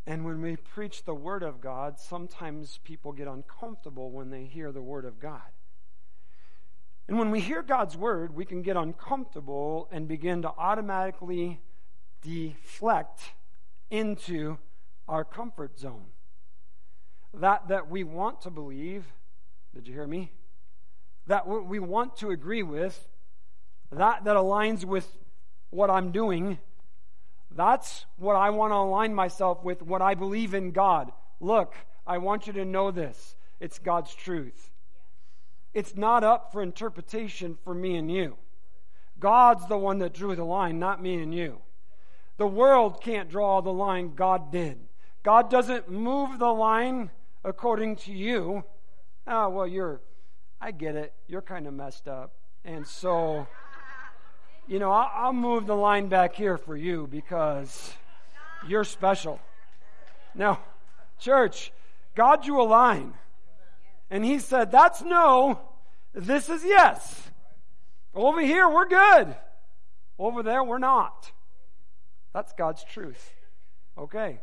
And 0.05 0.25
when 0.25 0.41
we 0.41 0.57
preach 0.57 1.05
the 1.05 1.15
Word 1.15 1.43
of 1.43 1.61
God, 1.61 1.97
sometimes 1.97 2.79
people 2.83 3.13
get 3.13 3.27
uncomfortable 3.27 4.11
when 4.11 4.31
they 4.31 4.43
hear 4.43 4.71
the 4.71 4.81
Word 4.81 5.05
of 5.05 5.19
God. 5.19 5.41
And 7.07 7.17
when 7.17 7.31
we 7.31 7.39
hear 7.39 7.61
God's 7.61 7.95
Word, 7.95 8.35
we 8.35 8.43
can 8.43 8.61
get 8.61 8.75
uncomfortable 8.75 9.87
and 9.91 10.09
begin 10.09 10.41
to 10.41 10.49
automatically 10.49 11.61
deflect 12.21 13.31
into 13.89 14.57
our 15.07 15.23
comfort 15.23 15.79
zone. 15.79 16.07
That 17.39 17.67
that 17.67 17.89
we 17.89 18.03
want 18.03 18.41
to 18.41 18.49
believe, 18.49 19.05
did 19.75 19.87
you 19.87 19.93
hear 19.93 20.07
me? 20.07 20.31
That 21.27 21.47
we 21.47 21.79
want 21.79 22.17
to 22.17 22.31
agree 22.31 22.63
with, 22.63 23.07
that 23.91 24.23
that 24.23 24.35
aligns 24.35 24.85
with 24.85 25.07
what 25.69 25.89
I'm 25.89 26.11
doing, 26.11 26.57
that's 27.51 28.05
what 28.17 28.35
I 28.35 28.49
want 28.49 28.71
to 28.71 28.77
align 28.77 29.13
myself 29.13 29.63
with, 29.63 29.81
what 29.81 30.01
I 30.01 30.15
believe 30.15 30.53
in 30.53 30.71
God. 30.71 31.11
Look, 31.39 31.75
I 32.05 32.17
want 32.17 32.47
you 32.47 32.53
to 32.53 32.65
know 32.65 32.91
this. 32.91 33.35
It's 33.59 33.79
God's 33.79 34.13
truth. 34.13 34.69
It's 35.73 35.95
not 35.95 36.23
up 36.23 36.51
for 36.51 36.61
interpretation 36.61 37.57
for 37.63 37.73
me 37.73 37.97
and 37.97 38.11
you. 38.11 38.37
God's 39.19 39.67
the 39.67 39.77
one 39.77 39.99
that 39.99 40.13
drew 40.13 40.35
the 40.35 40.45
line, 40.45 40.79
not 40.79 41.01
me 41.01 41.21
and 41.21 41.33
you. 41.33 41.59
The 42.37 42.47
world 42.47 43.01
can't 43.01 43.29
draw 43.29 43.61
the 43.61 43.73
line, 43.73 44.13
God 44.15 44.51
did. 44.51 44.77
God 45.23 45.49
doesn't 45.49 45.89
move 45.89 46.39
the 46.39 46.53
line 46.53 47.09
according 47.47 47.95
to 47.95 48.11
you. 48.11 48.63
Oh, 49.25 49.49
well, 49.49 49.65
you're, 49.65 50.01
I 50.59 50.71
get 50.71 50.95
it. 50.95 51.13
You're 51.27 51.41
kind 51.41 51.65
of 51.65 51.73
messed 51.73 52.07
up. 52.07 52.33
And 52.65 52.85
so, 52.85 53.47
you 54.67 54.79
know, 54.79 54.91
I'll, 54.91 55.09
I'll 55.13 55.33
move 55.33 55.65
the 55.65 55.75
line 55.75 56.09
back 56.09 56.35
here 56.35 56.57
for 56.57 56.75
you 56.75 57.07
because 57.09 57.93
you're 58.67 58.83
special. 58.83 59.39
Now, 60.35 60.59
church, 61.19 61.71
God 62.15 62.43
drew 62.43 62.61
a 62.61 62.67
line. 62.67 63.13
And 64.09 64.25
He 64.25 64.39
said, 64.39 64.69
that's 64.69 65.01
no, 65.01 65.59
this 66.13 66.49
is 66.49 66.65
yes. 66.65 67.29
Over 68.13 68.41
here, 68.41 68.67
we're 68.67 68.87
good. 68.89 69.35
Over 70.19 70.43
there, 70.43 70.63
we're 70.63 70.79
not. 70.79 71.31
That's 72.33 72.51
God's 72.51 72.83
truth. 72.83 73.31
Okay. 73.97 74.39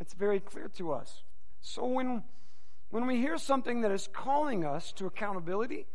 It's 0.00 0.14
very 0.14 0.40
clear 0.40 0.68
to 0.76 0.92
us. 0.92 1.22
So 1.62 1.86
when, 1.86 2.24
when 2.90 3.06
we 3.06 3.18
hear 3.18 3.38
something 3.38 3.80
that 3.82 3.92
is 3.92 4.08
calling 4.12 4.64
us 4.64 4.92
to 4.94 5.06
accountability 5.06 5.86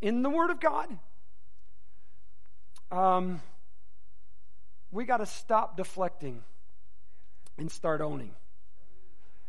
in 0.00 0.22
the 0.22 0.30
Word 0.30 0.50
of 0.50 0.60
God, 0.60 0.98
um, 2.92 3.40
we 4.92 5.04
got 5.04 5.16
to 5.16 5.26
stop 5.26 5.76
deflecting 5.76 6.42
and 7.58 7.70
start 7.72 8.00
owning. 8.00 8.32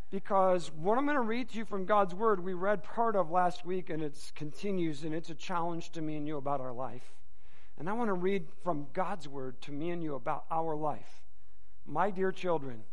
Because 0.09 0.71
what 0.71 0.97
I'm 0.97 1.05
going 1.05 1.17
to 1.17 1.21
read 1.21 1.49
to 1.49 1.57
you 1.57 1.65
from 1.65 1.85
God's 1.85 2.15
Word, 2.15 2.43
we 2.43 2.53
read 2.53 2.83
part 2.83 3.17
of 3.17 3.29
last 3.29 3.65
week 3.65 3.89
and 3.89 4.01
it 4.01 4.17
continues, 4.33 5.03
and 5.03 5.13
it's 5.13 5.29
a 5.29 5.35
challenge 5.35 5.91
to 5.91 6.01
me 6.01 6.15
and 6.15 6.25
you 6.25 6.37
about 6.37 6.61
our 6.61 6.73
life. 6.73 7.03
And 7.77 7.89
I 7.89 7.93
want 7.93 8.07
to 8.07 8.13
read 8.13 8.47
from 8.63 8.87
God's 8.93 9.27
word 9.27 9.61
to 9.63 9.71
me 9.73 9.89
and 9.89 10.01
you 10.01 10.15
about 10.15 10.45
our 10.49 10.75
life. 10.75 11.21
My 11.85 12.09
dear 12.09 12.31
children, 12.31 12.83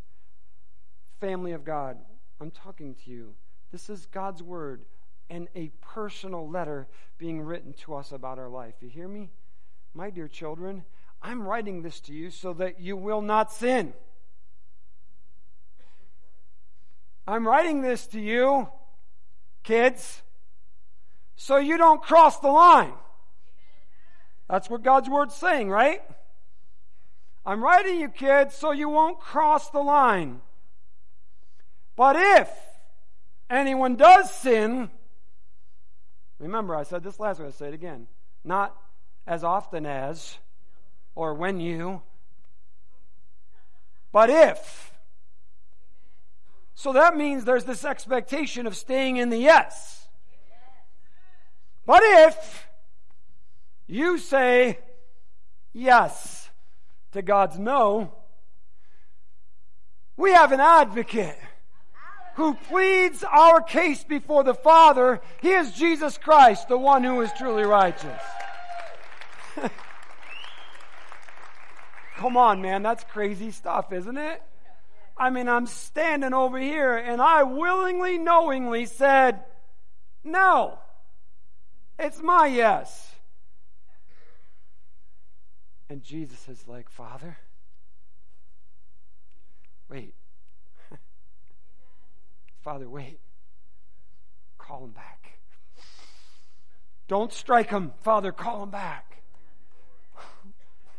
family 1.23 1.53
of 1.53 1.65
God, 1.65 1.99
I'm 2.41 2.51
talking 2.51 2.97
to 3.05 3.11
you. 3.13 3.35
This 3.71 3.89
is 3.89 4.07
God's 4.07 4.43
word 4.43 4.85
and 5.31 5.47
a 5.55 5.71
personal 5.81 6.51
letter 6.51 6.89
being 7.17 7.41
written 7.41 7.73
to 7.85 7.95
us 7.95 8.11
about 8.11 8.41
our 8.41 8.49
life. 8.49 8.75
You 8.81 8.89
hear 8.89 9.07
me? 9.07 9.31
My 9.95 10.11
dear 10.11 10.27
children, 10.27 10.83
I'm 11.23 11.43
writing 11.43 11.83
this 11.83 12.01
to 12.01 12.13
you 12.13 12.31
so 12.31 12.53
that 12.55 12.81
you 12.81 12.97
will 12.97 13.21
not 13.23 13.53
sin. 13.53 13.93
I'm 17.25 17.47
writing 17.47 17.83
this 17.83 18.09
to 18.09 18.21
you, 18.21 18.69
kids, 19.63 20.23
so 21.37 21.57
you 21.59 21.79
don't 21.79 22.03
cross 22.03 22.41
the 22.41 22.49
line. 22.49 22.95
That's 24.51 24.69
what 24.69 24.83
God's 24.83 25.09
word's 25.09 25.37
saying, 25.37 25.71
right? 25.71 26.03
I'm 27.47 27.63
writing 27.63 28.01
you, 28.01 28.09
kids, 28.09 28.57
so 28.57 28.73
you 28.73 28.89
won't 28.89 29.21
cross 29.21 29.71
the 29.71 29.79
line. 29.79 30.41
But 31.97 32.17
if 32.17 32.51
anyone 33.51 33.97
does 33.97 34.33
sin, 34.33 34.91
remember 36.39 36.75
I 36.75 36.85
said 36.85 37.03
this 37.03 37.21
last 37.21 37.39
week, 37.39 37.47
I'll 37.47 37.53
say 37.53 37.69
it 37.69 37.75
again. 37.75 38.07
Not 38.45 38.77
as 39.27 39.45
often 39.45 39.87
as 39.87 40.39
or 41.15 41.35
when 41.35 41.61
you, 41.61 42.03
but 44.11 44.31
if. 44.31 44.93
So 46.75 46.93
that 46.95 47.17
means 47.17 47.45
there's 47.45 47.65
this 47.65 47.85
expectation 47.85 48.67
of 48.67 48.77
staying 48.77 49.17
in 49.17 49.31
the 49.31 49.37
yes. 49.37 50.09
But 51.87 52.03
if 52.03 52.67
you 53.87 54.19
say 54.19 54.79
yes 55.73 56.51
to 57.13 57.23
God's 57.23 57.59
no, 57.59 58.15
we 60.17 60.33
have 60.33 60.53
an 60.53 60.61
advocate 60.61 61.39
who 62.37 62.55
pleads 62.55 63.25
our 63.25 63.61
case 63.61 64.05
before 64.05 64.45
the 64.45 64.55
Father. 64.55 65.21
He 65.41 65.51
is 65.51 65.73
Jesus 65.73 66.17
Christ, 66.19 66.69
the 66.69 66.79
one 66.79 67.05
who 67.05 67.21
is 67.21 67.31
truly 67.37 67.65
righteous. 67.65 68.23
Come 72.17 72.37
on, 72.37 72.63
man, 72.63 72.83
that's 72.83 73.05
crazy 73.05 73.51
stuff, 73.51 73.93
isn't 73.93 74.17
it? 74.17 74.43
I 75.17 75.31
mean, 75.31 75.49
I'm 75.49 75.67
standing 75.67 76.33
over 76.33 76.59
here 76.59 76.97
and 76.97 77.21
I 77.21 77.43
willingly, 77.43 78.19
knowingly 78.19 78.87
said, 78.87 79.41
no, 80.25 80.79
it's 81.99 82.23
my 82.23 82.47
yes. 82.47 83.15
And 85.89 86.03
Jesus 86.03 86.49
is 86.49 86.67
like, 86.67 86.89
Father, 86.89 87.37
wait. 89.91 90.15
Father, 92.63 92.89
wait. 92.89 93.19
Call 94.59 94.85
him 94.85 94.93
back. 94.93 95.39
Don't 97.09 97.33
strike 97.33 97.71
him. 97.71 97.93
Father, 98.03 98.31
call 98.33 98.63
him 98.63 98.71
back. 98.71 99.23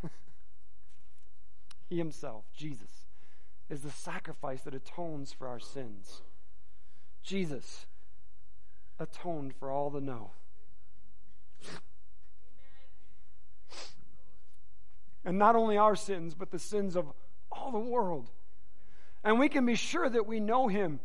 he 1.89 1.97
himself, 1.97 2.43
Jesus, 2.55 3.05
is 3.69 3.81
the 3.81 3.91
sacrifice 3.91 4.61
that 4.63 4.75
atones 4.75 5.31
for 5.31 5.47
our 5.47 5.59
sins. 5.59 6.21
Jesus 7.23 7.85
atoned 8.99 9.55
for 9.55 9.71
all 9.71 9.89
the 9.89 10.01
no. 10.01 10.31
And 15.25 15.39
not 15.39 15.55
only 15.55 15.77
our 15.77 15.95
sins, 15.95 16.35
but 16.35 16.51
the 16.51 16.59
sins 16.59 16.97
of 16.97 17.05
all 17.49 17.71
the 17.71 17.79
world. 17.79 18.29
And 19.23 19.39
we 19.39 19.47
can 19.47 19.65
be 19.65 19.75
sure 19.75 20.09
that 20.09 20.27
we 20.27 20.41
know 20.41 20.67
him 20.67 20.99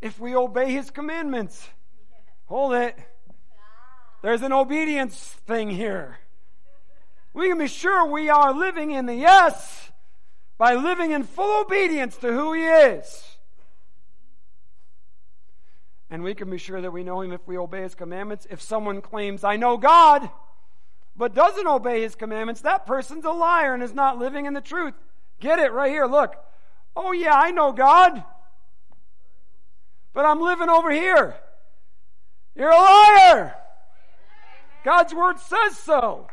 if 0.00 0.18
we 0.18 0.34
obey 0.34 0.72
his 0.72 0.90
commandments. 0.90 1.68
Hold 2.46 2.74
it. 2.74 2.96
There's 4.22 4.42
an 4.42 4.52
obedience 4.52 5.16
thing 5.46 5.70
here. 5.70 6.18
We 7.32 7.48
can 7.48 7.58
be 7.58 7.68
sure 7.68 8.06
we 8.06 8.28
are 8.28 8.52
living 8.52 8.90
in 8.90 9.06
the 9.06 9.14
yes 9.14 9.92
by 10.58 10.74
living 10.74 11.12
in 11.12 11.22
full 11.22 11.62
obedience 11.62 12.16
to 12.18 12.32
who 12.32 12.52
he 12.52 12.62
is. 12.62 13.24
And 16.10 16.22
we 16.22 16.34
can 16.34 16.50
be 16.50 16.58
sure 16.58 16.80
that 16.80 16.90
we 16.90 17.04
know 17.04 17.20
him 17.20 17.32
if 17.32 17.46
we 17.46 17.56
obey 17.56 17.82
his 17.82 17.94
commandments. 17.94 18.46
If 18.50 18.60
someone 18.60 19.00
claims, 19.00 19.44
I 19.44 19.56
know 19.56 19.76
God, 19.76 20.28
but 21.16 21.34
doesn't 21.34 21.68
obey 21.68 22.02
his 22.02 22.16
commandments, 22.16 22.62
that 22.62 22.84
person's 22.84 23.24
a 23.24 23.30
liar 23.30 23.74
and 23.74 23.82
is 23.82 23.94
not 23.94 24.18
living 24.18 24.46
in 24.46 24.54
the 24.54 24.60
truth. 24.60 24.94
Get 25.38 25.60
it 25.60 25.72
right 25.72 25.90
here. 25.90 26.06
Look. 26.06 26.34
Oh, 26.96 27.12
yeah, 27.12 27.34
I 27.34 27.52
know 27.52 27.70
God 27.70 28.24
but 30.12 30.24
I'm 30.24 30.40
living 30.40 30.68
over 30.68 30.90
here. 30.90 31.36
You're 32.54 32.70
a 32.70 32.76
liar. 32.76 33.54
God's 34.84 35.14
word 35.14 35.38
says 35.38 35.76
so. 35.78 36.28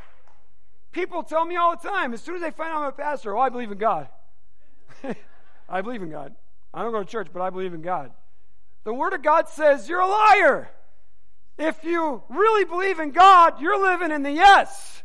People 0.91 1.23
tell 1.23 1.45
me 1.45 1.55
all 1.55 1.75
the 1.75 1.87
time, 1.87 2.13
as 2.13 2.21
soon 2.21 2.35
as 2.35 2.41
they 2.41 2.51
find 2.51 2.71
out 2.71 2.81
I'm 2.81 2.87
a 2.87 2.91
pastor, 2.91 3.35
oh, 3.35 3.39
I 3.39 3.49
believe 3.49 3.71
in 3.71 3.77
God. 3.77 4.07
I 5.69 5.81
believe 5.81 6.01
in 6.01 6.09
God. 6.09 6.33
I 6.73 6.81
don't 6.81 6.91
go 6.91 7.03
to 7.03 7.09
church, 7.09 7.27
but 7.31 7.41
I 7.41 7.49
believe 7.49 7.73
in 7.73 7.81
God. 7.81 8.11
The 8.83 8.93
Word 8.93 9.13
of 9.13 9.21
God 9.21 9.49
says 9.49 9.87
you're 9.89 9.99
a 9.99 10.07
liar. 10.07 10.69
If 11.57 11.83
you 11.83 12.23
really 12.29 12.65
believe 12.65 12.99
in 12.99 13.11
God, 13.11 13.61
you're 13.61 13.81
living 13.81 14.11
in 14.11 14.23
the 14.23 14.31
yes. 14.31 15.03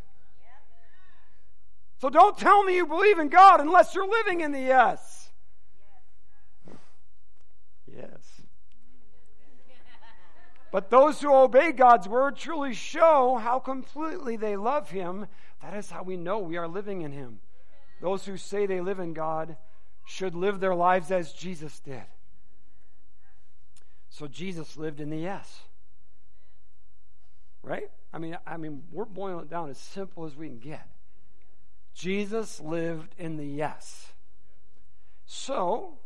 So 2.01 2.11
don't 2.11 2.37
tell 2.37 2.63
me 2.63 2.77
you 2.77 2.87
believe 2.87 3.19
in 3.19 3.29
God 3.29 3.61
unless 3.61 3.95
you're 3.95 4.09
living 4.09 4.41
in 4.41 4.53
the 4.53 4.61
yes. 4.61 5.22
But 10.73 10.89
those 10.89 11.21
who 11.21 11.33
obey 11.33 11.71
God's 11.71 12.09
word 12.09 12.37
truly 12.37 12.73
show 12.73 13.37
how 13.37 13.59
completely 13.59 14.37
they 14.37 14.57
love 14.57 14.91
Him. 14.91 15.27
That 15.61 15.75
is 15.75 15.91
how 15.91 16.03
we 16.03 16.17
know 16.17 16.39
we 16.39 16.57
are 16.57 16.67
living 16.67 17.03
in 17.03 17.13
Him. 17.13 17.41
Those 18.01 18.25
who 18.25 18.39
say 18.39 18.65
they 18.65 18.81
live 18.81 18.99
in 18.99 19.13
God 19.13 19.57
should 20.07 20.35
live 20.35 20.61
their 20.61 20.75
lives 20.75 21.11
as 21.11 21.33
Jesus 21.33 21.79
did. 21.79 22.03
So 24.09 24.27
Jesus 24.27 24.79
lived 24.79 24.99
in 24.99 25.11
the 25.11 25.19
yes. 25.19 25.61
Right? 27.63 27.91
I 28.11 28.19
mean, 28.19 28.39
I 28.47 28.57
mean, 28.57 28.83
we're 28.91 29.05
boiling 29.05 29.45
it 29.45 29.51
down 29.51 29.69
as 29.69 29.79
simple 29.79 30.25
as 30.25 30.35
we 30.35 30.49
can 30.49 30.59
get. 30.59 30.89
Jesus 31.95 32.61
lived 32.61 33.15
in 33.19 33.37
the 33.37 33.47
yes. 33.47 34.13
So, 35.27 35.99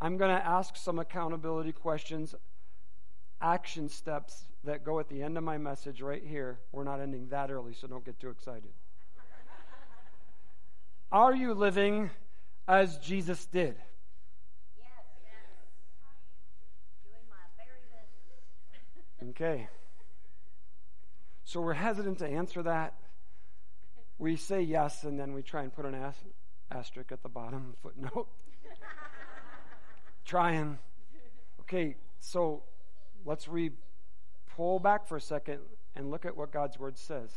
I'm 0.00 0.16
going 0.16 0.36
to 0.36 0.46
ask 0.46 0.76
some 0.76 0.98
accountability 0.98 1.72
questions, 1.72 2.34
action 3.40 3.88
steps 3.88 4.44
that 4.64 4.84
go 4.84 4.98
at 4.98 5.08
the 5.08 5.22
end 5.22 5.38
of 5.38 5.44
my 5.44 5.58
message 5.58 6.00
right 6.00 6.22
here. 6.24 6.58
We're 6.72 6.84
not 6.84 7.00
ending 7.00 7.28
that 7.28 7.50
early, 7.50 7.74
so 7.74 7.86
don't 7.86 8.04
get 8.04 8.18
too 8.18 8.30
excited. 8.30 8.70
Are 11.12 11.34
you 11.34 11.54
living 11.54 12.10
as 12.66 12.98
Jesus 12.98 13.46
did? 13.46 13.76
Yes. 14.76 14.86
Doing 17.04 17.14
my 17.30 17.36
very 17.56 17.78
best. 19.22 19.30
okay. 19.30 19.68
So 21.44 21.60
we're 21.60 21.74
hesitant 21.74 22.18
to 22.18 22.26
answer 22.26 22.62
that. 22.64 22.94
We 24.18 24.36
say 24.36 24.62
yes, 24.62 25.04
and 25.04 25.20
then 25.20 25.34
we 25.34 25.42
try 25.42 25.62
and 25.62 25.72
put 25.72 25.84
an 25.84 26.12
asterisk 26.70 27.12
at 27.12 27.22
the 27.22 27.28
bottom, 27.28 27.74
footnote 27.82 28.28
trying. 30.24 30.78
Okay, 31.60 31.96
so 32.20 32.62
let's 33.24 33.48
re 33.48 33.70
pull 34.56 34.78
back 34.78 35.06
for 35.06 35.16
a 35.16 35.20
second 35.20 35.60
and 35.96 36.10
look 36.10 36.24
at 36.24 36.36
what 36.36 36.52
God's 36.52 36.78
word 36.78 36.98
says. 36.98 37.30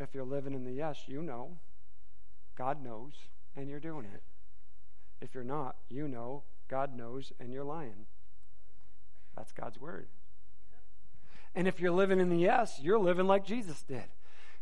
If 0.00 0.14
you're 0.14 0.24
living 0.24 0.54
in 0.54 0.64
the 0.64 0.72
yes, 0.72 1.04
you 1.06 1.22
know. 1.22 1.56
God 2.56 2.84
knows, 2.84 3.12
and 3.56 3.68
you're 3.68 3.80
doing 3.80 4.04
it. 4.04 4.22
If 5.20 5.34
you're 5.34 5.44
not, 5.44 5.76
you 5.88 6.06
know, 6.06 6.42
God 6.68 6.96
knows, 6.96 7.32
and 7.40 7.52
you're 7.52 7.64
lying. 7.64 8.06
That's 9.36 9.52
God's 9.52 9.80
word. 9.80 10.06
And 11.54 11.66
if 11.66 11.80
you're 11.80 11.92
living 11.92 12.20
in 12.20 12.28
the 12.28 12.36
yes, 12.36 12.78
you're 12.80 12.98
living 12.98 13.26
like 13.26 13.44
Jesus 13.44 13.82
did. 13.82 14.04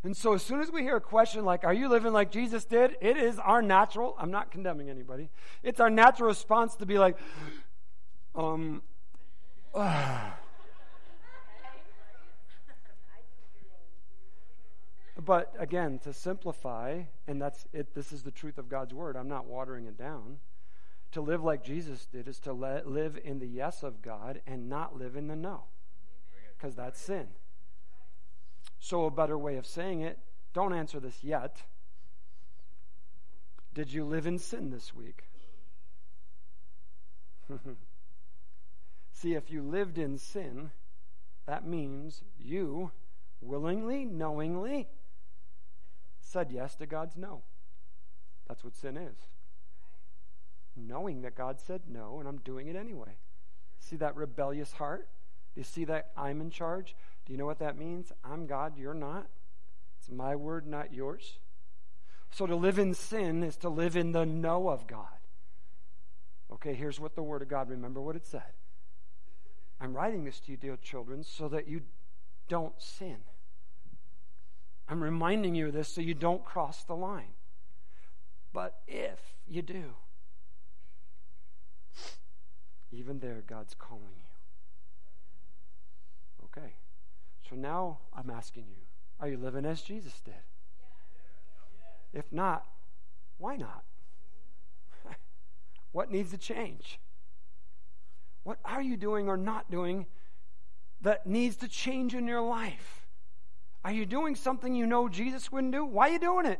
And 0.03 0.17
so, 0.17 0.33
as 0.33 0.43
soon 0.43 0.59
as 0.59 0.69
we 0.69 0.81
hear 0.81 0.97
a 0.97 1.01
question 1.01 1.45
like, 1.45 1.63
Are 1.63 1.73
you 1.73 1.87
living 1.87 2.11
like 2.11 2.29
Jesus 2.29 2.65
did? 2.65 2.97
It 2.99 3.15
is 3.15 3.39
our 3.39 3.61
natural, 3.61 4.15
I'm 4.19 4.31
not 4.31 4.51
condemning 4.51 4.89
anybody, 4.89 5.29
it's 5.63 5.79
our 5.79 5.89
natural 5.89 6.27
response 6.27 6.75
to 6.77 6.85
be 6.85 6.99
like, 6.99 7.17
Um, 8.35 8.81
uh. 9.73 10.31
But 15.25 15.53
again, 15.57 15.99
to 15.99 16.11
simplify, 16.11 17.03
and 17.27 17.41
that's 17.41 17.65
it, 17.71 17.95
this 17.95 18.11
is 18.11 18.23
the 18.23 18.31
truth 18.31 18.57
of 18.57 18.67
God's 18.67 18.93
word, 18.93 19.15
I'm 19.15 19.29
not 19.29 19.45
watering 19.45 19.85
it 19.85 19.97
down. 19.97 20.39
To 21.13 21.21
live 21.21 21.41
like 21.43 21.63
Jesus 21.63 22.07
did 22.07 22.27
is 22.27 22.39
to 22.39 22.51
let, 22.51 22.89
live 22.89 23.17
in 23.23 23.39
the 23.39 23.47
yes 23.47 23.83
of 23.83 24.01
God 24.01 24.41
and 24.45 24.67
not 24.67 24.97
live 24.97 25.15
in 25.15 25.27
the 25.27 25.35
no, 25.35 25.65
because 26.57 26.75
that's 26.75 26.99
sin. 26.99 27.27
So, 28.79 29.05
a 29.05 29.11
better 29.11 29.37
way 29.37 29.57
of 29.57 29.65
saying 29.65 30.01
it, 30.01 30.19
don't 30.53 30.73
answer 30.73 30.99
this 30.99 31.23
yet. 31.23 31.63
Did 33.73 33.91
you 33.91 34.05
live 34.05 34.27
in 34.27 34.37
sin 34.37 34.69
this 34.69 34.93
week? 34.93 35.23
See, 39.13 39.33
if 39.33 39.49
you 39.49 39.61
lived 39.61 39.97
in 39.97 40.17
sin, 40.17 40.71
that 41.45 41.65
means 41.65 42.21
you 42.39 42.91
willingly, 43.41 44.05
knowingly 44.05 44.87
said 46.21 46.51
yes 46.51 46.75
to 46.75 46.85
God's 46.85 47.17
no. 47.17 47.41
That's 48.47 48.63
what 48.63 48.75
sin 48.75 48.97
is. 48.97 49.17
Knowing 50.75 51.21
that 51.21 51.35
God 51.35 51.59
said 51.59 51.81
no, 51.87 52.19
and 52.19 52.27
I'm 52.27 52.39
doing 52.39 52.67
it 52.67 52.75
anyway. 52.75 53.17
See 53.79 53.95
that 53.97 54.15
rebellious 54.15 54.73
heart? 54.73 55.07
Do 55.53 55.61
you 55.61 55.65
see 55.65 55.85
that 55.85 56.11
I'm 56.17 56.41
in 56.41 56.49
charge? 56.49 56.95
Do 57.25 57.31
you 57.33 57.37
no 57.37 57.45
what 57.45 57.59
that 57.59 57.77
means? 57.77 58.11
I'm 58.23 58.45
God, 58.45 58.77
you're 58.77 58.93
not. 58.93 59.27
It's 59.99 60.09
my 60.11 60.35
word, 60.35 60.67
not 60.67 60.93
yours. 60.93 61.39
So 62.31 62.45
to 62.45 62.55
live 62.55 62.79
in 62.79 62.93
sin 62.93 63.43
is 63.43 63.55
to 63.57 63.69
live 63.69 63.95
in 63.95 64.11
the 64.11 64.25
know 64.25 64.69
of 64.69 64.87
God. 64.87 65.07
Okay, 66.51 66.73
here's 66.73 66.99
what 66.99 67.15
the 67.15 67.23
Word 67.23 67.41
of 67.41 67.47
God, 67.47 67.69
remember 67.69 68.01
what 68.01 68.15
it 68.15 68.25
said. 68.25 68.41
I'm 69.79 69.93
writing 69.93 70.23
this 70.23 70.39
to 70.41 70.51
you, 70.51 70.57
dear 70.57 70.77
children, 70.77 71.23
so 71.23 71.47
that 71.49 71.67
you 71.67 71.81
don't 72.47 72.79
sin. 72.81 73.17
I'm 74.87 75.01
reminding 75.01 75.55
you 75.55 75.67
of 75.67 75.73
this 75.73 75.89
so 75.89 76.01
you 76.01 76.13
don't 76.13 76.43
cross 76.43 76.83
the 76.83 76.95
line. 76.95 77.33
But 78.51 78.81
if 78.87 79.19
you 79.47 79.61
do, 79.61 79.95
even 82.91 83.19
there, 83.19 83.43
God's 83.47 83.73
calling 83.73 84.03
you. 84.15 84.23
Okay. 86.45 86.73
So 87.49 87.55
now 87.55 87.99
I'm 88.15 88.29
asking 88.29 88.65
you 88.69 88.83
are 89.19 89.27
you 89.27 89.37
living 89.37 89.65
as 89.65 89.81
Jesus 89.81 90.19
did? 90.25 90.33
If 92.13 92.25
not, 92.31 92.65
why 93.37 93.55
not? 93.55 93.83
what 95.91 96.11
needs 96.11 96.31
to 96.31 96.37
change? 96.37 96.99
What 98.43 98.59
are 98.65 98.81
you 98.81 98.97
doing 98.97 99.29
or 99.29 99.37
not 99.37 99.71
doing 99.71 100.05
that 101.01 101.25
needs 101.25 101.55
to 101.57 101.67
change 101.67 102.13
in 102.13 102.27
your 102.27 102.41
life? 102.41 103.07
Are 103.85 103.91
you 103.91 104.05
doing 104.05 104.35
something 104.35 104.75
you 104.75 104.85
know 104.85 105.07
Jesus 105.07 105.51
wouldn't 105.51 105.73
do? 105.73 105.85
Why 105.85 106.09
are 106.09 106.13
you 106.13 106.19
doing 106.19 106.45
it? 106.45 106.59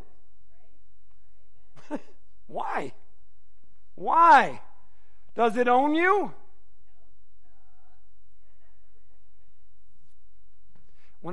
Why? 2.47 2.93
Why? 3.95 4.61
Does 5.35 5.57
it 5.57 5.67
own 5.67 5.95
you? 5.95 6.33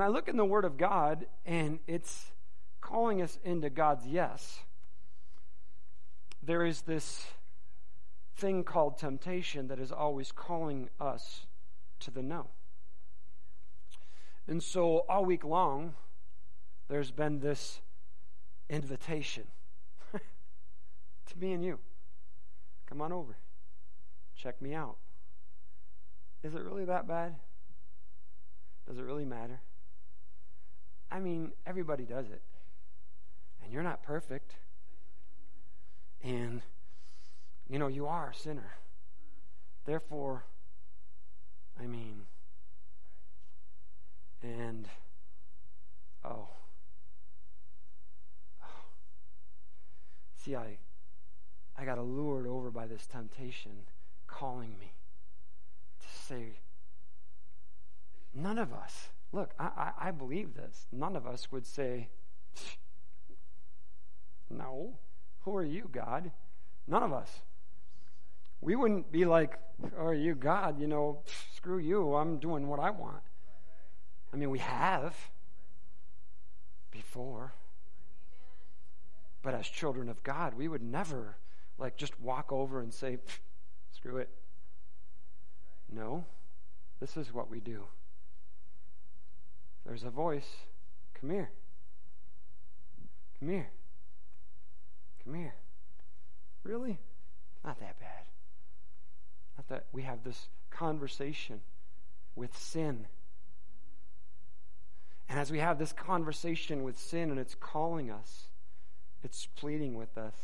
When 0.00 0.08
I 0.08 0.12
look 0.12 0.28
in 0.28 0.38
the 0.38 0.46
Word 0.46 0.64
of 0.64 0.78
God 0.78 1.26
and 1.44 1.78
it's 1.86 2.32
calling 2.80 3.20
us 3.20 3.38
into 3.44 3.68
God's 3.68 4.06
yes, 4.06 4.60
there 6.42 6.64
is 6.64 6.80
this 6.80 7.26
thing 8.34 8.64
called 8.64 8.96
temptation 8.96 9.68
that 9.68 9.78
is 9.78 9.92
always 9.92 10.32
calling 10.32 10.88
us 10.98 11.44
to 11.98 12.10
the 12.10 12.22
no. 12.22 12.46
And 14.48 14.62
so 14.62 15.04
all 15.06 15.26
week 15.26 15.44
long, 15.44 15.92
there's 16.88 17.10
been 17.10 17.40
this 17.40 17.82
invitation 18.70 19.48
to 20.14 21.38
me 21.38 21.52
and 21.52 21.62
you. 21.62 21.78
Come 22.86 23.02
on 23.02 23.12
over. 23.12 23.36
Check 24.34 24.62
me 24.62 24.72
out. 24.72 24.96
Is 26.42 26.54
it 26.54 26.62
really 26.62 26.86
that 26.86 27.06
bad? 27.06 27.34
Does 28.88 28.96
it 28.96 29.02
really 29.02 29.26
matter? 29.26 29.60
I 31.10 31.18
mean, 31.18 31.52
everybody 31.66 32.04
does 32.04 32.26
it. 32.26 32.42
And 33.62 33.72
you're 33.72 33.82
not 33.82 34.02
perfect. 34.02 34.54
And, 36.22 36.62
you 37.68 37.78
know, 37.78 37.88
you 37.88 38.06
are 38.06 38.30
a 38.30 38.34
sinner. 38.34 38.74
Therefore, 39.86 40.44
I 41.80 41.86
mean, 41.86 42.22
and, 44.42 44.88
oh, 46.24 46.48
oh. 48.62 48.84
See, 50.36 50.54
I, 50.54 50.78
I 51.76 51.84
got 51.84 51.98
allured 51.98 52.46
over 52.46 52.70
by 52.70 52.86
this 52.86 53.06
temptation 53.06 53.72
calling 54.26 54.76
me 54.78 54.92
to 56.00 56.24
say, 56.26 56.60
none 58.34 58.58
of 58.58 58.72
us 58.72 59.08
Look, 59.32 59.52
I, 59.58 59.64
I, 59.64 60.08
I 60.08 60.10
believe 60.10 60.54
this. 60.54 60.86
None 60.92 61.16
of 61.16 61.26
us 61.26 61.52
would 61.52 61.66
say, 61.66 62.08
No, 64.48 64.98
who 65.42 65.56
are 65.56 65.64
you, 65.64 65.88
God? 65.90 66.32
None 66.86 67.02
of 67.02 67.12
us. 67.12 67.30
We 68.60 68.76
wouldn't 68.76 69.10
be 69.12 69.24
like, 69.24 69.58
oh, 69.98 70.06
Are 70.06 70.14
you, 70.14 70.34
God? 70.34 70.80
You 70.80 70.88
know, 70.88 71.20
screw 71.54 71.78
you. 71.78 72.14
I'm 72.14 72.38
doing 72.38 72.66
what 72.66 72.80
I 72.80 72.90
want. 72.90 73.22
I 74.32 74.36
mean, 74.36 74.50
we 74.50 74.58
have 74.58 75.16
before. 76.90 77.52
But 79.42 79.54
as 79.54 79.66
children 79.66 80.08
of 80.08 80.22
God, 80.22 80.54
we 80.54 80.68
would 80.68 80.82
never 80.82 81.36
like 81.78 81.96
just 81.96 82.20
walk 82.20 82.52
over 82.52 82.80
and 82.80 82.92
say, 82.92 83.18
screw 83.92 84.18
it. 84.18 84.28
No, 85.92 86.24
this 87.00 87.16
is 87.16 87.32
what 87.32 87.50
we 87.50 87.58
do. 87.58 87.84
There's 89.86 90.04
a 90.04 90.10
voice. 90.10 90.48
Come 91.14 91.30
here. 91.30 91.50
Come 93.38 93.48
here. 93.48 93.70
Come 95.24 95.34
here. 95.34 95.54
Really? 96.62 96.98
Not 97.64 97.80
that 97.80 97.98
bad. 97.98 98.24
Not 99.56 99.68
that 99.68 99.86
we 99.92 100.02
have 100.02 100.24
this 100.24 100.48
conversation 100.70 101.60
with 102.36 102.56
sin. 102.56 103.06
And 105.28 105.38
as 105.38 105.50
we 105.50 105.58
have 105.58 105.78
this 105.78 105.92
conversation 105.92 106.82
with 106.82 106.98
sin 106.98 107.30
and 107.30 107.38
it's 107.38 107.54
calling 107.54 108.10
us, 108.10 108.48
it's 109.22 109.46
pleading 109.56 109.94
with 109.94 110.18
us. 110.18 110.34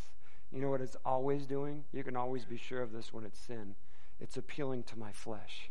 You 0.53 0.61
know 0.61 0.71
what 0.71 0.81
it's 0.81 0.97
always 1.05 1.45
doing? 1.47 1.85
You 1.93 2.05
can 2.05 2.17
always 2.17 2.45
be 2.45 2.57
sure 2.57 2.83
of 2.83 2.93
this 2.93 3.13
when 3.13 3.25
it's 3.25 3.39
sin. 3.39 3.75
It's 4.21 4.37
appealing 4.37 4.85
to 4.85 4.99
my 4.99 5.13
flesh. 5.13 5.71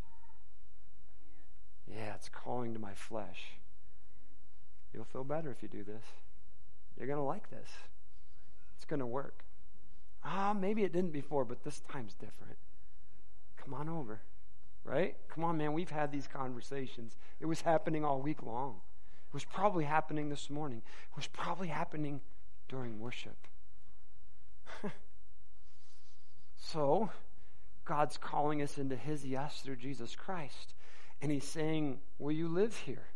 Yeah, 1.88 2.14
it's 2.16 2.30
calling 2.30 2.74
to 2.74 2.80
my 2.80 2.94
flesh. 2.94 3.55
You'll 4.96 5.04
feel 5.06 5.26
better 5.26 5.52
if 5.52 5.62
you 5.62 5.68
do 5.68 5.84
this. 5.84 6.04
You're 6.98 7.08
going 7.08 7.20
to 7.20 7.24
like 7.24 7.50
this. 7.50 7.68
It's 8.76 8.86
going 8.86 9.02
to 9.02 9.06
work. 9.06 9.44
Ah, 10.24 10.56
maybe 10.58 10.84
it 10.84 10.94
didn't 10.94 11.12
before, 11.12 11.44
but 11.44 11.64
this 11.64 11.82
time's 11.92 12.14
different. 12.14 12.58
Come 13.58 13.74
on 13.74 13.90
over. 13.90 14.22
Right? 14.86 15.18
Come 15.28 15.44
on, 15.44 15.58
man. 15.58 15.74
We've 15.74 15.90
had 15.90 16.12
these 16.12 16.28
conversations. 16.28 17.18
It 17.42 17.46
was 17.46 17.62
happening 17.62 18.06
all 18.06 18.22
week 18.22 18.42
long. 18.42 18.80
It 19.28 19.34
was 19.34 19.44
probably 19.44 19.84
happening 19.84 20.30
this 20.30 20.50
morning. 20.50 20.82
It 21.10 21.16
was 21.16 21.28
probably 21.28 21.68
happening 21.68 22.22
during 22.70 23.00
worship. 23.00 23.48
so, 26.58 27.10
God's 27.84 28.18
calling 28.18 28.62
us 28.62 28.78
into 28.78 28.96
His 28.96 29.26
yes 29.26 29.62
through 29.62 29.78
Jesus 29.78 30.16
Christ. 30.16 30.74
And 31.22 31.32
He's 31.32 31.48
saying, 31.48 32.00
Will 32.18 32.32
you 32.32 32.48
live 32.48 32.78
here? 32.78 33.08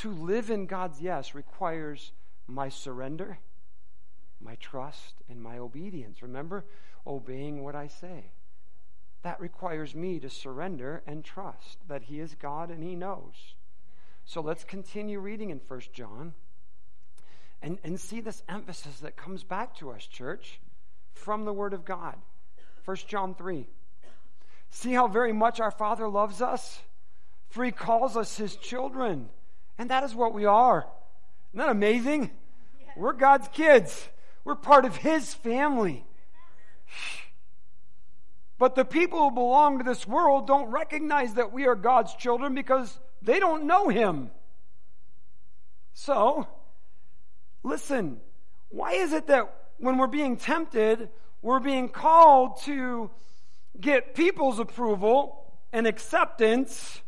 To 0.00 0.14
live 0.14 0.48
in 0.48 0.64
God's 0.64 0.98
yes 1.02 1.34
requires 1.34 2.12
my 2.46 2.70
surrender, 2.70 3.38
my 4.40 4.54
trust, 4.54 5.16
and 5.28 5.42
my 5.42 5.58
obedience. 5.58 6.22
Remember, 6.22 6.64
obeying 7.06 7.62
what 7.62 7.74
I 7.74 7.88
say. 7.88 8.30
That 9.24 9.38
requires 9.38 9.94
me 9.94 10.18
to 10.20 10.30
surrender 10.30 11.02
and 11.06 11.22
trust 11.22 11.86
that 11.86 12.04
He 12.04 12.18
is 12.18 12.34
God 12.34 12.70
and 12.70 12.82
He 12.82 12.94
knows. 12.94 13.34
So 14.24 14.40
let's 14.40 14.64
continue 14.64 15.20
reading 15.20 15.50
in 15.50 15.60
1 15.68 15.80
John 15.92 16.32
and, 17.60 17.76
and 17.84 18.00
see 18.00 18.22
this 18.22 18.42
emphasis 18.48 19.00
that 19.00 19.18
comes 19.18 19.44
back 19.44 19.76
to 19.80 19.90
us, 19.90 20.06
church, 20.06 20.60
from 21.12 21.44
the 21.44 21.52
Word 21.52 21.74
of 21.74 21.84
God. 21.84 22.16
1 22.86 22.96
John 23.06 23.34
3. 23.34 23.66
See 24.70 24.94
how 24.94 25.08
very 25.08 25.34
much 25.34 25.60
our 25.60 25.70
Father 25.70 26.08
loves 26.08 26.40
us? 26.40 26.80
For 27.50 27.66
He 27.66 27.70
calls 27.70 28.16
us 28.16 28.38
His 28.38 28.56
children. 28.56 29.28
And 29.80 29.88
that 29.88 30.04
is 30.04 30.14
what 30.14 30.34
we 30.34 30.44
are. 30.44 30.86
Isn't 31.54 31.58
that 31.58 31.70
amazing? 31.70 32.30
We're 32.98 33.14
God's 33.14 33.48
kids. 33.48 34.10
We're 34.44 34.54
part 34.54 34.84
of 34.84 34.94
His 34.94 35.32
family. 35.32 36.04
But 38.58 38.74
the 38.74 38.84
people 38.84 39.20
who 39.20 39.34
belong 39.34 39.78
to 39.78 39.84
this 39.84 40.06
world 40.06 40.46
don't 40.46 40.70
recognize 40.70 41.32
that 41.34 41.50
we 41.50 41.66
are 41.66 41.74
God's 41.74 42.14
children 42.16 42.54
because 42.54 43.00
they 43.22 43.38
don't 43.40 43.64
know 43.64 43.88
Him. 43.88 44.30
So, 45.94 46.46
listen, 47.62 48.20
why 48.68 48.92
is 48.92 49.14
it 49.14 49.28
that 49.28 49.50
when 49.78 49.96
we're 49.96 50.08
being 50.08 50.36
tempted, 50.36 51.08
we're 51.40 51.58
being 51.58 51.88
called 51.88 52.60
to 52.64 53.10
get 53.80 54.14
people's 54.14 54.58
approval 54.58 55.54
and 55.72 55.86
acceptance 55.86 57.00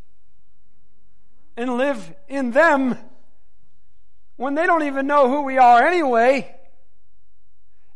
and 1.55 1.77
live 1.77 2.13
in 2.27 2.51
them 2.51 2.97
when 4.35 4.55
they 4.55 4.65
don't 4.65 4.83
even 4.83 5.07
know 5.07 5.29
who 5.29 5.41
we 5.43 5.57
are 5.57 5.85
anyway. 5.85 6.55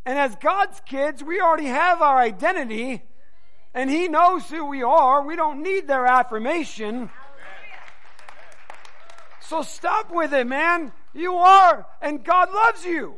And 0.05 0.17
as 0.17 0.35
God's 0.37 0.79
kids, 0.85 1.23
we 1.23 1.41
already 1.41 1.65
have 1.65 2.01
our 2.01 2.17
identity 2.17 3.03
And 3.73 3.91
He 3.91 4.07
knows 4.07 4.49
who 4.49 4.65
we 4.65 4.81
are. 4.81 5.23
We 5.23 5.35
don't 5.35 5.61
need 5.61 5.87
their 5.87 6.07
affirmation. 6.07 7.11
So 9.41 9.61
stop 9.61 10.11
with 10.11 10.33
it, 10.33 10.47
man. 10.47 10.91
You 11.13 11.35
are, 11.35 11.85
and 12.01 12.23
God 12.23 12.51
loves 12.51 12.85
you. 12.85 13.15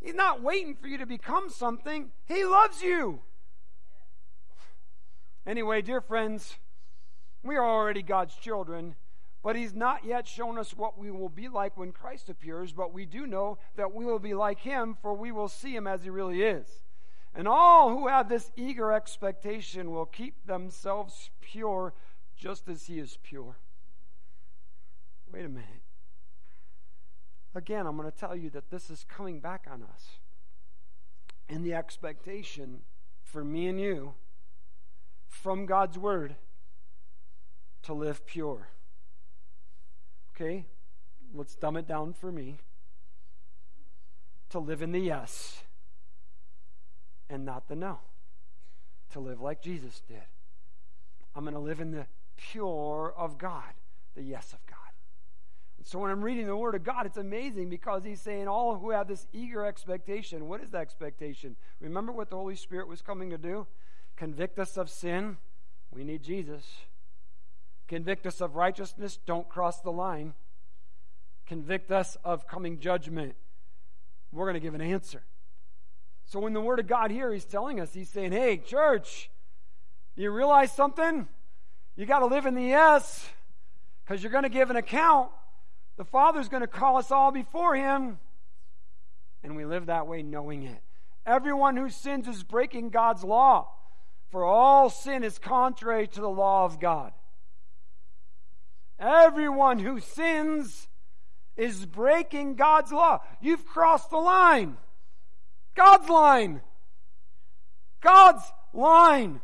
He's 0.00 0.14
not 0.14 0.42
waiting 0.42 0.76
for 0.80 0.88
you 0.88 0.96
to 0.96 1.06
become 1.06 1.50
something. 1.50 2.10
He 2.24 2.44
loves 2.44 2.82
you. 2.82 3.20
Anyway, 5.46 5.82
dear 5.82 6.00
friends, 6.00 6.56
we 7.42 7.56
are 7.56 7.64
already 7.64 8.02
God's 8.02 8.34
children, 8.34 8.94
but 9.42 9.56
He's 9.56 9.74
not 9.74 10.04
yet 10.04 10.26
shown 10.26 10.58
us 10.58 10.76
what 10.76 10.98
we 10.98 11.10
will 11.10 11.28
be 11.28 11.48
like 11.48 11.76
when 11.76 11.92
Christ 11.92 12.28
appears, 12.28 12.72
but 12.72 12.92
we 12.92 13.06
do 13.06 13.26
know 13.26 13.58
that 13.76 13.94
we 13.94 14.04
will 14.04 14.18
be 14.18 14.34
like 14.34 14.60
Him, 14.60 14.96
for 15.00 15.14
we 15.14 15.32
will 15.32 15.48
see 15.48 15.74
Him 15.74 15.86
as 15.86 16.02
He 16.02 16.10
really 16.10 16.42
is. 16.42 16.66
And 17.34 17.46
all 17.48 17.90
who 17.90 18.08
have 18.08 18.28
this 18.28 18.50
eager 18.56 18.92
expectation 18.92 19.92
will 19.92 20.06
keep 20.06 20.46
themselves 20.46 21.30
pure 21.40 21.94
just 22.36 22.68
as 22.68 22.86
He 22.86 22.98
is 22.98 23.18
pure. 23.22 23.56
Wait 25.32 25.44
a 25.44 25.48
minute. 25.48 25.68
Again, 27.54 27.86
I'm 27.86 27.96
going 27.96 28.10
to 28.10 28.16
tell 28.16 28.36
you 28.36 28.50
that 28.50 28.70
this 28.70 28.90
is 28.90 29.04
coming 29.08 29.40
back 29.40 29.66
on 29.70 29.82
us. 29.82 30.18
And 31.48 31.64
the 31.64 31.74
expectation 31.74 32.80
for 33.22 33.44
me 33.44 33.66
and 33.68 33.80
you 33.80 34.14
from 35.28 35.66
God's 35.66 35.98
Word 35.98 36.36
to 37.82 37.94
live 37.94 38.26
pure. 38.26 38.68
Okay? 40.34 40.66
Let's 41.34 41.54
dumb 41.54 41.76
it 41.76 41.86
down 41.86 42.12
for 42.12 42.32
me. 42.32 42.58
To 44.50 44.58
live 44.58 44.82
in 44.82 44.92
the 44.92 45.00
yes 45.00 45.62
and 47.28 47.44
not 47.44 47.68
the 47.68 47.76
no. 47.76 48.00
To 49.12 49.20
live 49.20 49.40
like 49.40 49.62
Jesus 49.62 50.02
did. 50.08 50.22
I'm 51.34 51.44
going 51.44 51.54
to 51.54 51.60
live 51.60 51.80
in 51.80 51.92
the 51.92 52.06
pure 52.36 53.14
of 53.16 53.38
God, 53.38 53.72
the 54.14 54.22
yes 54.22 54.52
of 54.52 54.64
God. 54.66 54.76
So 55.84 55.98
when 55.98 56.10
I'm 56.10 56.22
reading 56.22 56.46
the 56.46 56.56
Word 56.56 56.74
of 56.74 56.84
God, 56.84 57.06
it's 57.06 57.16
amazing 57.16 57.70
because 57.70 58.04
He's 58.04 58.20
saying, 58.20 58.48
All 58.48 58.76
who 58.76 58.90
have 58.90 59.08
this 59.08 59.26
eager 59.32 59.64
expectation. 59.64 60.48
What 60.48 60.60
is 60.62 60.70
the 60.70 60.78
expectation? 60.78 61.56
Remember 61.80 62.12
what 62.12 62.28
the 62.30 62.36
Holy 62.36 62.56
Spirit 62.56 62.86
was 62.86 63.00
coming 63.00 63.30
to 63.30 63.38
do? 63.38 63.66
Convict 64.16 64.58
us 64.58 64.76
of 64.76 64.90
sin. 64.90 65.38
We 65.90 66.04
need 66.04 66.22
Jesus. 66.22 66.64
Convict 67.90 68.24
us 68.24 68.40
of 68.40 68.54
righteousness. 68.54 69.18
Don't 69.26 69.48
cross 69.48 69.80
the 69.80 69.90
line. 69.90 70.34
Convict 71.44 71.90
us 71.90 72.16
of 72.24 72.46
coming 72.46 72.78
judgment. 72.78 73.34
We're 74.30 74.44
going 74.44 74.54
to 74.54 74.60
give 74.60 74.76
an 74.76 74.80
answer. 74.80 75.24
So 76.24 76.38
when 76.38 76.52
the 76.52 76.60
Word 76.60 76.78
of 76.78 76.86
God 76.86 77.10
here, 77.10 77.32
He's 77.32 77.44
telling 77.44 77.80
us, 77.80 77.92
He's 77.92 78.08
saying, 78.08 78.30
Hey, 78.30 78.58
church, 78.58 79.28
you 80.14 80.30
realize 80.30 80.70
something? 80.70 81.26
You 81.96 82.06
got 82.06 82.20
to 82.20 82.26
live 82.26 82.46
in 82.46 82.54
the 82.54 82.62
yes 82.62 83.28
because 84.04 84.22
you're 84.22 84.30
going 84.30 84.44
to 84.44 84.50
give 84.50 84.70
an 84.70 84.76
account. 84.76 85.30
The 85.96 86.04
Father's 86.04 86.48
going 86.48 86.60
to 86.60 86.68
call 86.68 86.96
us 86.96 87.10
all 87.10 87.32
before 87.32 87.74
Him, 87.74 88.20
and 89.42 89.56
we 89.56 89.64
live 89.64 89.86
that 89.86 90.06
way 90.06 90.22
knowing 90.22 90.62
it. 90.62 90.80
Everyone 91.26 91.76
who 91.76 91.90
sins 91.90 92.28
is 92.28 92.44
breaking 92.44 92.90
God's 92.90 93.24
law, 93.24 93.66
for 94.30 94.44
all 94.44 94.90
sin 94.90 95.24
is 95.24 95.40
contrary 95.40 96.06
to 96.06 96.20
the 96.20 96.30
law 96.30 96.64
of 96.64 96.78
God. 96.78 97.12
Everyone 99.00 99.78
who 99.78 99.98
sins 99.98 100.88
is 101.56 101.86
breaking 101.86 102.54
God's 102.54 102.92
law. 102.92 103.20
You've 103.40 103.64
crossed 103.64 104.10
the 104.10 104.18
line. 104.18 104.76
God's 105.74 106.08
line. 106.08 106.60
God's 108.02 108.42
line. 108.74 109.40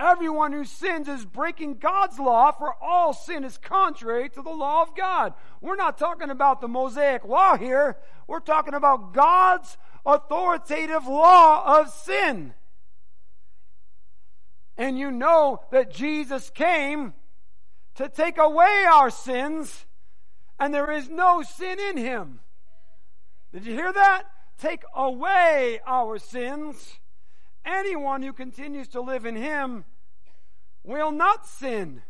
Everyone 0.00 0.52
who 0.52 0.64
sins 0.64 1.08
is 1.08 1.26
breaking 1.26 1.74
God's 1.74 2.18
law, 2.18 2.52
for 2.52 2.74
all 2.82 3.12
sin 3.12 3.44
is 3.44 3.58
contrary 3.58 4.30
to 4.30 4.42
the 4.42 4.50
law 4.50 4.82
of 4.82 4.96
God. 4.96 5.34
We're 5.60 5.76
not 5.76 5.98
talking 5.98 6.30
about 6.30 6.60
the 6.60 6.68
Mosaic 6.68 7.24
law 7.24 7.56
here. 7.56 7.98
We're 8.26 8.40
talking 8.40 8.74
about 8.74 9.12
God's 9.12 9.76
authoritative 10.06 11.06
law 11.06 11.80
of 11.80 11.90
sin. 11.90 12.54
And 14.78 14.98
you 14.98 15.10
know 15.10 15.60
that 15.70 15.92
Jesus 15.92 16.48
came 16.48 17.12
to 17.96 18.08
take 18.08 18.38
away 18.38 18.86
our 18.90 19.10
sins, 19.10 19.86
and 20.58 20.72
there 20.72 20.90
is 20.90 21.08
no 21.08 21.42
sin 21.42 21.78
in 21.78 21.96
him. 21.96 22.40
Did 23.52 23.66
you 23.66 23.74
hear 23.74 23.92
that? 23.92 24.24
Take 24.58 24.82
away 24.94 25.80
our 25.86 26.18
sins 26.18 27.00
Anyone 27.64 28.22
who 28.22 28.32
continues 28.32 28.88
to 28.88 29.00
live 29.00 29.26
in 29.26 29.36
him 29.36 29.84
will 30.82 31.12
not 31.12 31.46
sin. 31.46 32.02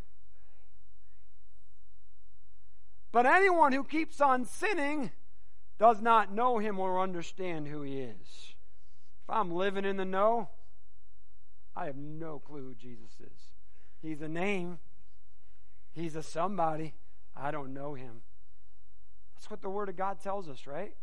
But 3.13 3.27
anyone 3.27 3.73
who 3.73 3.83
keeps 3.83 4.21
on 4.21 4.45
sinning 4.45 5.11
does 5.79 6.01
not 6.01 6.33
no 6.33 6.59
him 6.59 6.79
or 6.79 7.01
understand 7.01 7.67
who 7.67 7.83
he 7.83 7.99
is. 7.99 8.55
If 9.25 9.31
I'm 9.31 9.51
living 9.51 9.85
in 9.85 9.97
the 9.97 10.05
know, 10.05 10.49
I 11.75 11.87
have 11.87 11.97
no 11.97 12.39
clue 12.39 12.69
who 12.69 12.75
Jesus 12.75 13.11
is. 13.21 13.39
He's 14.03 14.23
a 14.23 14.29
name, 14.29 14.79
he's 15.93 16.17
a 16.17 16.23
somebody. 16.23 16.95
I 17.37 17.51
don't 17.51 17.73
know 17.73 17.95
him. 17.95 18.23
That's 19.35 19.51
what 19.51 19.63
the 19.63 19.71
Word 19.71 19.89
of 19.89 19.97
God 19.97 20.21
tells 20.21 20.49
us, 20.49 20.67
right? 20.67 20.95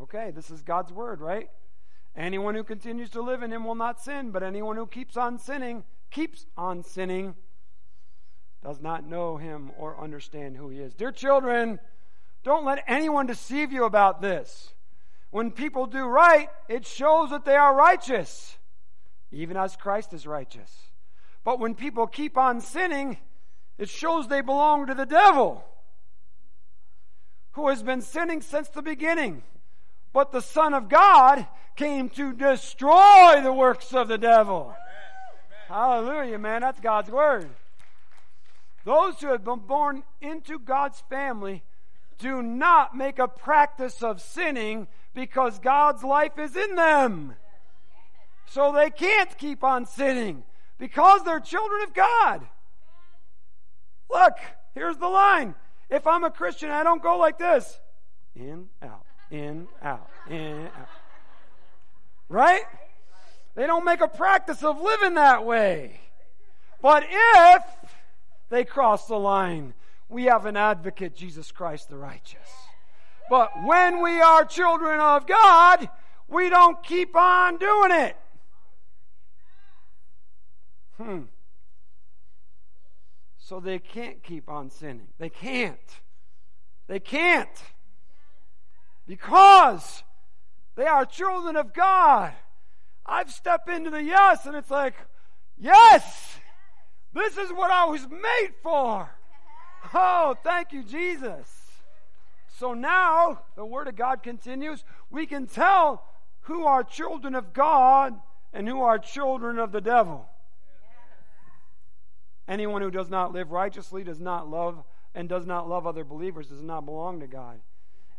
Okay, 0.00 0.30
this 0.30 0.50
is 0.50 0.62
God's 0.62 0.92
Word, 0.92 1.20
right? 1.20 1.48
Anyone 2.14 2.54
who 2.54 2.64
continues 2.64 3.10
to 3.10 3.22
live 3.22 3.42
in 3.42 3.52
him 3.52 3.64
will 3.64 3.74
not 3.74 4.00
sin, 4.00 4.30
but 4.30 4.42
anyone 4.42 4.76
who 4.76 4.86
keeps 4.86 5.16
on 5.16 5.38
sinning, 5.38 5.84
keeps 6.10 6.44
on 6.56 6.82
sinning, 6.82 7.34
does 8.62 8.80
not 8.80 9.06
know 9.06 9.38
him 9.38 9.70
or 9.78 10.00
understand 10.00 10.56
who 10.56 10.68
he 10.68 10.78
is. 10.78 10.94
Dear 10.94 11.10
children, 11.10 11.80
don't 12.44 12.64
let 12.64 12.84
anyone 12.86 13.26
deceive 13.26 13.72
you 13.72 13.84
about 13.84 14.20
this. 14.20 14.74
When 15.30 15.50
people 15.50 15.86
do 15.86 16.04
right, 16.04 16.48
it 16.68 16.86
shows 16.86 17.30
that 17.30 17.46
they 17.46 17.56
are 17.56 17.74
righteous, 17.74 18.58
even 19.30 19.56
as 19.56 19.76
Christ 19.76 20.12
is 20.12 20.26
righteous. 20.26 20.70
But 21.42 21.58
when 21.58 21.74
people 21.74 22.06
keep 22.06 22.36
on 22.36 22.60
sinning, 22.60 23.16
it 23.78 23.88
shows 23.88 24.28
they 24.28 24.40
belong 24.40 24.86
to 24.86 24.94
the 24.94 25.06
devil, 25.06 25.64
who 27.52 27.68
has 27.68 27.82
been 27.82 28.02
sinning 28.02 28.40
since 28.40 28.68
the 28.68 28.82
beginning. 28.82 29.42
But 30.12 30.32
the 30.32 30.40
Son 30.40 30.74
of 30.74 30.88
God 30.88 31.46
came 31.76 32.10
to 32.10 32.32
destroy 32.32 33.40
the 33.42 33.52
works 33.52 33.94
of 33.94 34.08
the 34.08 34.18
devil. 34.18 34.74
Hallelujah, 35.68 36.38
man. 36.38 36.60
That's 36.60 36.80
God's 36.80 37.10
word. 37.10 37.48
Those 38.84 39.20
who 39.20 39.28
have 39.28 39.44
been 39.44 39.60
born 39.60 40.02
into 40.20 40.58
God's 40.58 41.00
family 41.08 41.62
do 42.18 42.42
not 42.42 42.96
make 42.96 43.18
a 43.18 43.28
practice 43.28 44.02
of 44.02 44.20
sinning 44.20 44.86
because 45.14 45.58
God's 45.58 46.02
life 46.02 46.38
is 46.38 46.56
in 46.56 46.74
them. 46.74 47.34
So 48.46 48.72
they 48.72 48.90
can't 48.90 49.36
keep 49.38 49.64
on 49.64 49.86
sinning 49.86 50.44
because 50.78 51.24
they're 51.24 51.40
children 51.40 51.82
of 51.82 51.94
God. 51.94 52.46
Look, 54.12 54.34
here's 54.74 54.96
the 54.98 55.08
line. 55.08 55.54
If 55.90 56.06
I'm 56.06 56.24
a 56.24 56.30
Christian, 56.30 56.70
I 56.70 56.84
don't 56.84 57.02
go 57.02 57.18
like 57.18 57.38
this 57.38 57.80
in, 58.34 58.68
out 58.82 59.04
in, 59.32 59.66
out, 59.82 60.08
in, 60.30 60.66
out. 60.66 60.88
Right? 62.28 62.62
They 63.54 63.66
don't 63.66 63.84
make 63.84 64.00
a 64.00 64.08
practice 64.08 64.62
of 64.62 64.80
living 64.80 65.14
that 65.14 65.44
way. 65.44 66.00
But 66.80 67.04
if 67.08 67.62
they 68.50 68.64
cross 68.64 69.06
the 69.06 69.18
line, 69.18 69.74
we 70.08 70.24
have 70.24 70.46
an 70.46 70.56
advocate, 70.56 71.16
Jesus 71.16 71.50
Christ 71.50 71.88
the 71.88 71.96
righteous. 71.96 72.38
But 73.30 73.50
when 73.64 74.02
we 74.02 74.20
are 74.20 74.44
children 74.44 75.00
of 75.00 75.26
God, 75.26 75.88
we 76.28 76.50
don't 76.50 76.82
keep 76.82 77.16
on 77.16 77.56
doing 77.56 77.90
it. 77.92 78.16
Hmm. 80.98 81.20
So 83.44 83.58
they 83.58 83.80
can't 83.80 84.22
keep 84.22 84.48
on 84.48 84.70
sinning. 84.70 85.08
They 85.18 85.28
can't. 85.28 85.76
They 86.86 87.00
can't 87.00 87.48
because 89.06 90.04
they 90.76 90.86
are 90.86 91.04
children 91.04 91.56
of 91.56 91.74
God. 91.74 92.32
I've 93.04 93.32
stepped 93.32 93.68
into 93.68 93.90
the 93.90 94.02
yes, 94.02 94.46
and 94.46 94.54
it's 94.54 94.70
like, 94.70 94.94
yes, 95.58 96.38
this 97.12 97.36
is 97.36 97.50
what 97.50 97.72
I 97.72 97.86
was 97.86 98.06
made 98.08 98.52
for. 98.62 99.10
Oh, 99.92 100.36
thank 100.44 100.72
you, 100.72 100.84
Jesus. 100.84 101.48
So 102.58 102.74
now, 102.74 103.42
the 103.56 103.66
Word 103.66 103.88
of 103.88 103.96
God 103.96 104.22
continues. 104.22 104.84
We 105.10 105.26
can 105.26 105.48
tell 105.48 106.04
who 106.42 106.64
are 106.64 106.84
children 106.84 107.34
of 107.34 107.52
God 107.52 108.14
and 108.52 108.68
who 108.68 108.82
are 108.82 109.00
children 109.00 109.58
of 109.58 109.72
the 109.72 109.80
devil. 109.80 110.28
Anyone 112.48 112.82
who 112.82 112.90
does 112.90 113.08
not 113.08 113.32
live 113.32 113.52
righteously 113.52 114.04
does 114.04 114.20
not 114.20 114.48
love 114.48 114.82
and 115.14 115.28
does 115.28 115.46
not 115.46 115.68
love 115.68 115.86
other 115.86 116.04
believers 116.04 116.48
does 116.48 116.62
not 116.62 116.84
belong 116.84 117.20
to 117.20 117.26
God. 117.26 117.60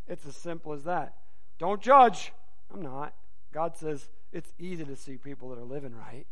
It's 0.08 0.26
as 0.26 0.36
simple 0.36 0.74
as 0.74 0.84
that. 0.84 1.16
Don't 1.60 1.82
judge. 1.82 2.32
I'm 2.74 2.82
not. 2.82 3.14
God 3.54 3.78
says, 3.78 4.10
It's 4.32 4.54
easy 4.58 4.84
to 4.86 4.96
see 4.96 5.18
people 5.18 5.50
that 5.50 5.60
are 5.60 5.66
living 5.66 5.96
right, 5.96 6.26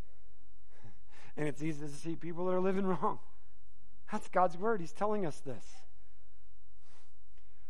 and 1.37 1.47
it's 1.47 1.61
easy 1.61 1.85
to 1.85 1.91
see 1.91 2.15
people 2.15 2.45
that 2.45 2.53
are 2.53 2.59
living 2.59 2.85
wrong. 2.85 3.19
That's 4.11 4.27
God's 4.27 4.57
word. 4.57 4.81
He's 4.81 4.91
telling 4.91 5.25
us 5.25 5.39
this. 5.39 5.63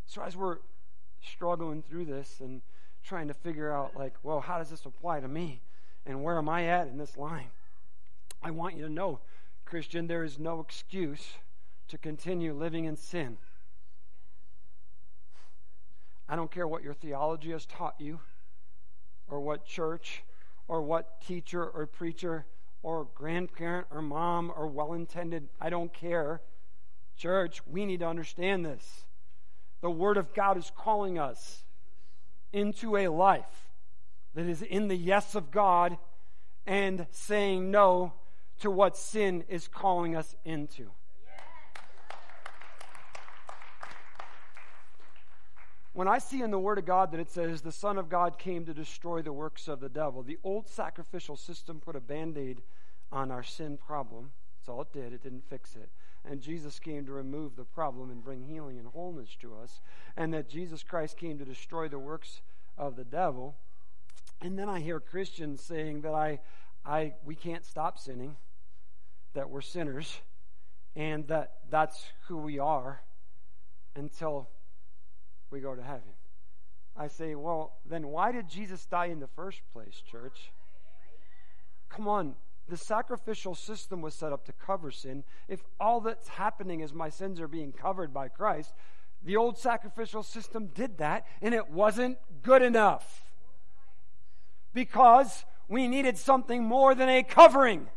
So 0.08 0.22
as 0.24 0.36
we're 0.36 0.58
struggling 1.22 1.84
through 1.84 2.06
this 2.06 2.40
and 2.40 2.62
trying 3.04 3.28
to 3.28 3.34
figure 3.34 3.72
out, 3.72 3.96
like, 3.96 4.16
well, 4.24 4.42
how 4.42 4.58
does 4.58 4.70
this 4.70 4.86
apply 4.86 5.20
to 5.20 5.28
me? 5.28 5.62
And 6.06 6.24
where 6.24 6.38
am 6.38 6.50
I 6.50 6.66
at 6.66 6.88
in 6.88 6.98
this 6.98 7.16
line? 7.16 7.52
I 8.42 8.52
want 8.52 8.76
you 8.76 8.84
to 8.84 8.92
know, 8.92 9.20
Christian, 9.72 10.08
there 10.08 10.26
is 10.26 10.38
no 10.38 10.60
excuse 10.60 11.36
to 11.88 11.98
continue 11.98 12.54
living 12.54 12.84
in 12.84 12.98
sin. 12.98 13.38
I 16.28 16.36
don't 16.36 16.52
care 16.52 16.68
what 16.68 16.84
your 16.84 16.94
theology 16.94 17.52
has 17.52 17.66
taught 17.66 17.96
you, 17.98 18.20
or 19.30 19.40
what 19.40 19.66
church, 19.66 20.24
or 20.68 20.82
what 20.82 21.22
teacher 21.22 21.66
or 21.66 21.86
preacher, 21.86 22.46
or 22.84 23.08
grandparent 23.16 23.88
or 23.92 24.02
mom 24.02 24.52
or 24.54 24.68
well 24.68 24.92
intended. 24.92 25.48
I 25.62 25.70
don't 25.70 25.94
care. 25.94 26.42
Church, 27.16 27.62
we 27.66 27.86
need 27.86 28.02
to 28.02 28.08
understand 28.08 28.66
this. 28.66 29.06
The 29.80 29.90
Word 29.90 30.18
of 30.18 30.34
God 30.34 30.58
is 30.58 30.70
calling 30.76 31.18
us 31.18 31.64
into 32.52 32.98
a 32.98 33.08
life 33.08 33.70
that 34.36 34.48
is 34.48 34.62
in 34.62 34.90
the 34.90 34.98
yes 34.98 35.34
of 35.34 35.50
God 35.50 35.98
and 36.68 37.08
saying 37.12 37.72
no 37.72 38.12
to 38.62 38.72
what 38.72 38.98
sin 38.98 39.44
is 39.48 39.68
calling 39.68 40.16
us 40.16 40.36
into. 40.46 40.90
When 45.94 46.08
I 46.08 46.20
see 46.20 46.42
in 46.42 46.52
the 46.52 46.60
Word 46.60 46.78
of 46.78 46.86
God 46.86 47.12
that 47.12 47.20
it 47.20 47.30
says 47.30 47.62
the 47.62 47.72
Son 47.72 47.98
of 47.98 48.08
God 48.08 48.38
came 48.38 48.66
to 48.66 48.74
destroy 48.74 49.22
the 49.22 49.34
works 49.34 49.68
of 49.68 49.82
the 49.82 49.90
devil, 49.90 50.24
the 50.24 50.40
old 50.44 50.70
sacrificial 50.70 51.36
system 51.36 51.82
put 51.82 51.98
a 51.98 52.00
band 52.00 52.38
aid 52.38 52.62
on 53.12 53.30
our 53.30 53.44
sin 53.44 53.78
problem. 53.78 54.32
That's 54.58 54.70
all 54.70 54.82
it 54.82 54.94
did, 54.94 55.12
it 55.12 55.22
didn't 55.22 55.50
fix 55.50 55.76
it. 55.76 55.90
And 56.24 56.40
Jesus 56.40 56.80
came 56.80 57.06
to 57.08 57.12
remove 57.12 57.56
the 57.56 57.66
problem 57.66 58.10
and 58.10 58.24
bring 58.24 58.44
healing 58.44 58.78
and 58.78 58.88
wholeness 58.88 59.36
to 59.42 59.56
us. 59.56 59.82
And 60.16 60.34
that 60.34 60.50
Jesus 60.50 60.84
Christ 60.84 61.18
came 61.18 61.38
to 61.40 61.46
destroy 61.46 61.88
the 61.90 62.00
works 62.00 62.42
of 62.78 62.96
the 62.96 63.04
devil. 63.04 63.56
And 64.40 64.58
then 64.58 64.70
I 64.70 64.80
hear 64.80 65.00
Christians 65.00 65.62
saying 65.62 66.02
that 66.02 66.14
I, 66.14 66.40
I, 66.86 67.16
we 67.26 67.36
can't 67.36 67.66
stop 67.66 68.00
sinning, 68.00 68.38
that 69.34 69.50
we're 69.50 69.62
sinners, 69.62 70.20
and 70.96 71.28
that 71.28 71.54
that's 71.70 72.12
who 72.28 72.38
we 72.38 72.60
are 72.60 73.02
until 73.96 74.50
we 75.50 75.60
go 75.60 75.76
to 75.76 75.82
heaven. 75.82 76.14
I 76.96 77.08
say, 77.08 77.36
well, 77.36 77.74
then 77.90 78.08
why 78.08 78.32
did 78.32 78.50
Jesus 78.50 78.86
die 78.86 79.06
in 79.06 79.20
the 79.20 79.28
first 79.28 79.62
place, 79.72 80.02
church? 80.12 80.52
Come 81.90 82.08
on. 82.08 82.36
The 82.68 82.78
sacrificial 82.78 83.56
system 83.56 84.02
was 84.02 84.14
set 84.14 84.32
up 84.32 84.46
to 84.46 84.54
cover 84.54 84.92
sin. 84.92 85.24
If 85.48 85.62
all 85.80 86.00
that's 86.00 86.30
happening 86.30 86.80
is 86.82 86.94
my 86.94 87.10
sins 87.10 87.42
are 87.42 87.48
being 87.48 87.74
covered 87.74 88.14
by 88.14 88.28
Christ, 88.30 88.74
the 89.24 89.36
old 89.36 89.58
sacrificial 89.58 90.24
system 90.24 90.68
did 90.68 90.98
that, 91.00 91.26
and 91.42 91.54
it 91.54 91.70
wasn't 91.70 92.18
good 92.44 92.62
enough. 92.62 93.24
Because 94.74 95.44
we 95.68 95.88
needed 95.88 96.18
something 96.18 96.64
more 96.64 96.96
than 96.96 97.10
a 97.10 97.24
covering. 97.24 97.88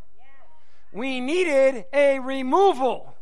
We 0.95 1.21
needed 1.21 1.87
a 1.93 2.21
removal. 2.21 3.17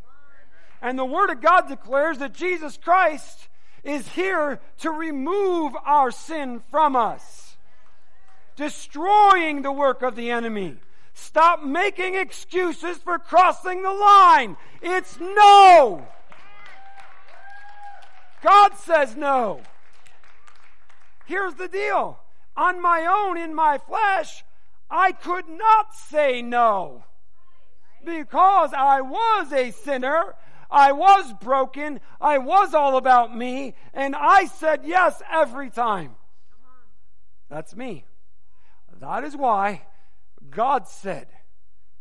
And 0.82 0.98
the 0.98 1.06
Word 1.06 1.30
of 1.30 1.40
God 1.40 1.68
declares 1.68 2.18
that 2.18 2.35
Jesus 2.35 2.76
Christ 2.76 3.48
is 3.82 4.06
here 4.08 4.61
to 4.80 4.90
remove 4.90 5.74
our 5.87 6.11
sin 6.11 6.61
from 6.70 6.94
us, 6.94 7.56
destroying 8.56 9.62
the 9.62 9.72
work 9.72 10.02
of 10.02 10.16
the 10.16 10.30
enemy. 10.30 10.76
Stop 11.14 11.64
making 11.64 12.14
excuses 12.14 12.98
for 12.98 13.18
crossing 13.18 13.82
the 13.82 13.92
line. 13.92 14.56
It's 14.82 15.18
no. 15.18 16.06
God 18.42 18.74
says 18.76 19.16
no. 19.16 19.62
Here's 21.24 21.54
the 21.54 21.68
deal. 21.68 22.18
On 22.54 22.82
my 22.82 23.06
own, 23.06 23.38
in 23.38 23.54
my 23.54 23.78
flesh, 23.78 24.44
I 24.90 25.12
could 25.12 25.48
not 25.48 25.94
say 25.94 26.42
no. 26.42 27.04
Because 28.04 28.72
I 28.72 29.00
was 29.00 29.52
a 29.52 29.70
sinner 29.70 30.34
I 30.72 30.92
was 30.92 31.30
broken. 31.34 32.00
I 32.18 32.38
was 32.38 32.72
all 32.72 32.96
about 32.96 33.36
me. 33.36 33.74
And 33.92 34.16
I 34.16 34.46
said 34.46 34.80
yes 34.84 35.22
every 35.30 35.68
time. 35.68 36.16
That's 37.50 37.76
me. 37.76 38.06
That 38.98 39.22
is 39.24 39.36
why 39.36 39.82
God 40.50 40.88
said 40.88 41.28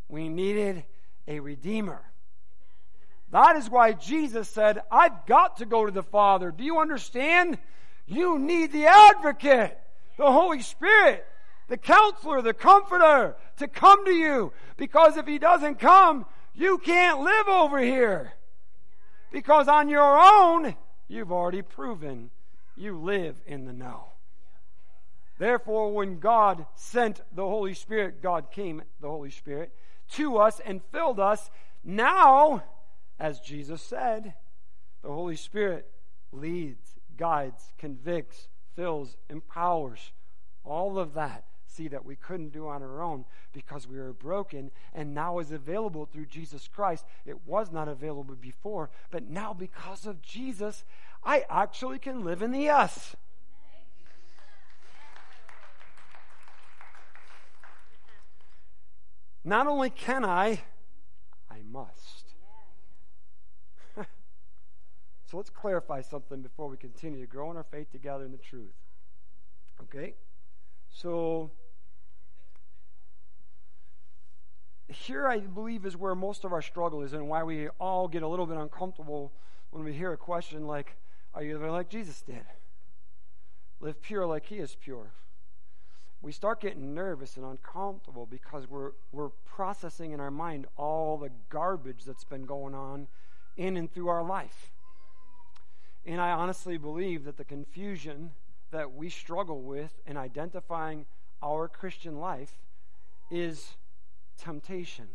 we 0.07 0.29
needed 0.29 0.85
a 1.27 1.41
redeemer. 1.41 2.01
That 3.31 3.57
is 3.57 3.69
why 3.69 3.91
Jesus 3.93 4.47
said, 4.47 4.81
I've 4.89 5.25
got 5.25 5.57
to 5.57 5.65
go 5.65 5.85
to 5.85 5.91
the 5.91 6.03
Father. 6.03 6.51
Do 6.51 6.63
you 6.63 6.79
understand? 6.79 7.57
You 8.05 8.39
need 8.39 8.71
the 8.71 8.87
advocate, 8.87 9.77
the 10.17 10.31
Holy 10.31 10.61
Spirit, 10.61 11.25
the 11.71 11.77
counselor, 11.77 12.41
the 12.41 12.53
comforter 12.53 13.37
to 13.55 13.65
come 13.65 14.03
to 14.03 14.11
you. 14.11 14.51
Because 14.75 15.15
if 15.15 15.25
he 15.25 15.39
doesn't 15.39 15.79
come, 15.79 16.25
you 16.53 16.77
can't 16.77 17.21
live 17.21 17.47
over 17.47 17.79
here. 17.79 18.33
Because 19.31 19.69
on 19.69 19.87
your 19.87 20.19
own, 20.19 20.75
you've 21.07 21.31
already 21.31 21.61
proven 21.61 22.29
you 22.75 22.99
live 22.99 23.37
in 23.47 23.63
the 23.63 23.71
no. 23.71 24.07
Therefore, 25.39 25.93
when 25.93 26.19
God 26.19 26.65
sent 26.75 27.21
the 27.33 27.45
Holy 27.45 27.73
Spirit, 27.73 28.21
God 28.21 28.51
came, 28.51 28.83
the 28.99 29.07
Holy 29.07 29.31
Spirit, 29.31 29.71
to 30.15 30.39
us 30.39 30.59
and 30.65 30.81
filled 30.91 31.21
us. 31.21 31.49
Now, 31.85 32.65
as 33.17 33.39
Jesus 33.39 33.81
said, 33.81 34.33
the 35.01 35.09
Holy 35.09 35.37
Spirit 35.37 35.89
leads, 36.33 36.95
guides, 37.15 37.71
convicts, 37.77 38.49
fills, 38.75 39.15
empowers. 39.29 40.11
All 40.65 40.99
of 40.99 41.13
that 41.13 41.45
see 41.71 41.87
that 41.87 42.05
we 42.05 42.15
couldn't 42.15 42.53
do 42.53 42.67
on 42.67 42.81
our 42.81 43.01
own 43.01 43.25
because 43.53 43.87
we 43.87 43.97
were 43.97 44.13
broken 44.13 44.71
and 44.93 45.13
now 45.13 45.39
is 45.39 45.51
available 45.51 46.05
through 46.05 46.25
Jesus 46.25 46.67
Christ. 46.67 47.05
It 47.25 47.47
was 47.47 47.71
not 47.71 47.87
available 47.87 48.35
before, 48.35 48.89
but 49.09 49.29
now 49.29 49.53
because 49.53 50.05
of 50.05 50.21
Jesus, 50.21 50.83
I 51.23 51.45
actually 51.49 51.99
can 51.99 52.23
live 52.23 52.41
in 52.41 52.51
the 52.51 52.69
us. 52.69 53.15
Not 59.43 59.65
only 59.67 59.89
can 59.89 60.23
I, 60.23 60.61
I 61.49 61.61
must. 61.69 62.35
so 65.25 65.37
let's 65.37 65.49
clarify 65.49 66.01
something 66.01 66.41
before 66.41 66.67
we 66.67 66.77
continue 66.77 67.19
to 67.21 67.27
grow 67.27 67.49
in 67.49 67.57
our 67.57 67.63
faith 67.63 67.91
together 67.91 68.23
in 68.23 68.31
the 68.31 68.37
truth. 68.37 68.75
Okay? 69.81 70.13
So 70.89 71.51
here 74.91 75.27
I 75.27 75.39
believe 75.39 75.85
is 75.85 75.97
where 75.97 76.15
most 76.15 76.43
of 76.43 76.53
our 76.53 76.61
struggle 76.61 77.01
is 77.01 77.13
and 77.13 77.27
why 77.27 77.43
we 77.43 77.69
all 77.79 78.07
get 78.07 78.23
a 78.23 78.27
little 78.27 78.45
bit 78.45 78.57
uncomfortable 78.57 79.31
when 79.71 79.83
we 79.83 79.93
hear 79.93 80.11
a 80.13 80.17
question 80.17 80.67
like, 80.67 80.95
Are 81.33 81.43
you 81.43 81.53
living 81.53 81.71
like 81.71 81.89
Jesus 81.89 82.21
did? 82.21 82.45
Live 83.79 84.01
pure 84.01 84.25
like 84.25 84.45
he 84.45 84.57
is 84.57 84.75
pure. 84.79 85.11
We 86.21 86.31
start 86.31 86.61
getting 86.61 86.93
nervous 86.93 87.35
and 87.35 87.45
uncomfortable 87.45 88.27
because 88.27 88.69
we're, 88.69 88.91
we're 89.11 89.29
processing 89.45 90.11
in 90.11 90.19
our 90.19 90.29
mind 90.29 90.67
all 90.77 91.17
the 91.17 91.31
garbage 91.49 92.03
that's 92.05 92.23
been 92.23 92.45
going 92.45 92.75
on 92.75 93.07
in 93.57 93.75
and 93.75 93.91
through 93.91 94.09
our 94.09 94.23
life. 94.23 94.71
And 96.05 96.21
I 96.21 96.29
honestly 96.29 96.77
believe 96.77 97.25
that 97.25 97.37
the 97.37 97.43
confusion 97.43 98.31
that 98.69 98.93
we 98.93 99.09
struggle 99.09 99.61
with 99.61 99.99
in 100.05 100.15
identifying 100.15 101.05
our 101.41 101.67
Christian 101.67 102.19
life 102.19 102.59
is 103.31 103.75
temptation. 104.41 105.07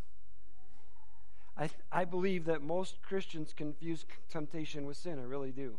I, 1.59 1.71
I 1.91 2.05
believe 2.05 2.45
that 2.45 2.63
most 2.63 3.03
Christians 3.03 3.53
confuse 3.57 4.05
temptation 4.31 4.87
with 4.87 4.97
sin. 4.97 5.19
I 5.19 5.23
really 5.23 5.53
do. 5.53 5.79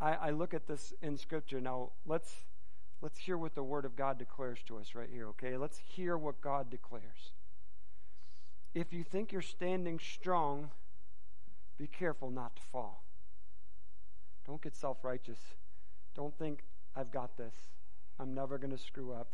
I, 0.00 0.14
I 0.14 0.30
look 0.30 0.54
at 0.54 0.66
this 0.66 0.92
in 1.02 1.16
Scripture. 1.16 1.60
Now, 1.60 1.90
let's, 2.04 2.34
let's 3.00 3.18
hear 3.18 3.38
what 3.38 3.54
the 3.54 3.62
Word 3.62 3.84
of 3.84 3.96
God 3.96 4.18
declares 4.18 4.58
to 4.66 4.76
us 4.78 4.94
right 4.94 5.08
here, 5.10 5.28
okay? 5.28 5.56
Let's 5.56 5.78
hear 5.78 6.16
what 6.16 6.40
God 6.40 6.68
declares. 6.70 7.32
If 8.74 8.92
you 8.92 9.04
think 9.04 9.30
you're 9.30 9.40
standing 9.40 10.00
strong, 10.00 10.70
be 11.78 11.86
careful 11.86 12.30
not 12.30 12.56
to 12.56 12.62
fall. 12.62 13.04
Don't 14.46 14.60
get 14.60 14.74
self 14.76 15.04
righteous. 15.04 15.38
Don't 16.16 16.36
think, 16.36 16.64
I've 16.96 17.12
got 17.12 17.36
this. 17.36 17.54
I'm 18.18 18.34
never 18.34 18.58
going 18.58 18.76
to 18.76 18.82
screw 18.82 19.12
up. 19.12 19.28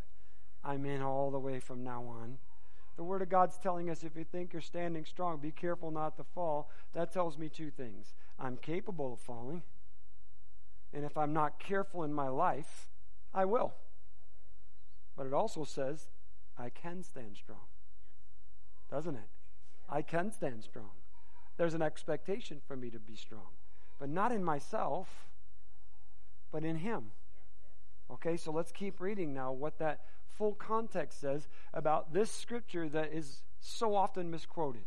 I'm 0.62 0.84
in 0.84 1.01
all 1.03 1.30
the 1.30 1.38
way 1.38 1.59
from 1.59 1.82
now 1.82 2.05
on. 2.05 2.38
The 2.97 3.05
Word 3.05 3.22
of 3.22 3.28
God's 3.28 3.59
telling 3.59 3.88
us 3.88 4.05
if 4.05 4.16
you 4.16 4.24
think 4.24 4.53
you're 4.53 4.61
standing 4.61 5.05
strong, 5.05 5.38
be 5.38 5.53
careful 5.53 5.91
not 5.91 6.16
to 6.16 6.24
fall. 6.24 6.70
That 6.93 7.12
tells 7.12 7.38
me 7.38 7.49
two 7.49 7.70
things. 7.70 8.14
I'm 8.38 8.57
capable 8.57 9.14
of 9.14 9.20
falling. 9.20 9.62
And 10.93 11.05
if 11.05 11.16
I'm 11.16 11.32
not 11.32 11.59
careful 11.59 12.03
in 12.03 12.12
my 12.12 12.28
life, 12.28 12.88
I 13.32 13.45
will. 13.45 13.74
But 15.16 15.26
it 15.26 15.32
also 15.32 15.64
says 15.64 16.09
I 16.59 16.68
can 16.68 17.03
stand 17.03 17.36
strong. 17.36 17.68
Doesn't 18.91 19.14
it? 19.14 19.28
I 19.88 20.03
can 20.03 20.32
stand 20.32 20.64
strong. 20.64 20.91
There's 21.57 21.74
an 21.74 21.82
expectation 21.82 22.61
for 22.66 22.76
me 22.76 22.91
to 22.91 22.99
be 22.99 23.16
strong, 23.16 23.49
but 23.99 24.09
not 24.09 24.32
in 24.32 24.43
myself, 24.43 25.09
but 26.51 26.64
in 26.64 26.76
Him. 26.76 27.12
Okay, 28.11 28.36
so 28.36 28.51
let's 28.51 28.72
keep 28.72 29.01
reading 29.01 29.32
now 29.32 29.53
what 29.53 29.78
that 29.78 30.01
full 30.41 30.55
context 30.55 31.20
says 31.20 31.49
about 31.74 32.14
this 32.14 32.32
scripture 32.32 32.88
that 32.88 33.12
is 33.12 33.43
so 33.61 33.95
often 33.95 34.30
misquoted. 34.30 34.84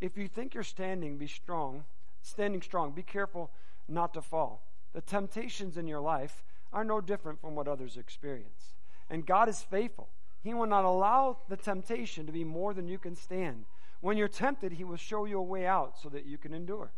If 0.00 0.18
you 0.18 0.26
think 0.26 0.54
you're 0.54 0.64
standing, 0.64 1.18
be 1.18 1.28
strong, 1.28 1.84
standing 2.20 2.60
strong, 2.60 2.90
be 2.90 3.04
careful 3.04 3.52
not 3.86 4.12
to 4.14 4.20
fall. 4.20 4.66
The 4.92 5.02
temptations 5.02 5.76
in 5.76 5.86
your 5.86 6.00
life 6.00 6.42
are 6.72 6.82
no 6.82 7.00
different 7.00 7.40
from 7.40 7.54
what 7.54 7.68
others 7.68 7.96
experience. 7.96 8.74
And 9.08 9.24
God 9.24 9.48
is 9.48 9.62
faithful. 9.62 10.08
He 10.42 10.52
will 10.52 10.66
not 10.66 10.84
allow 10.84 11.38
the 11.48 11.56
temptation 11.56 12.26
to 12.26 12.32
be 12.32 12.42
more 12.42 12.74
than 12.74 12.88
you 12.88 12.98
can 12.98 13.14
stand. 13.14 13.66
When 14.00 14.16
you're 14.16 14.26
tempted, 14.26 14.72
He 14.72 14.82
will 14.82 14.96
show 14.96 15.26
you 15.26 15.38
a 15.38 15.42
way 15.42 15.64
out 15.64 15.96
so 15.96 16.08
that 16.08 16.26
you 16.26 16.38
can 16.38 16.52
endure. 16.52 16.90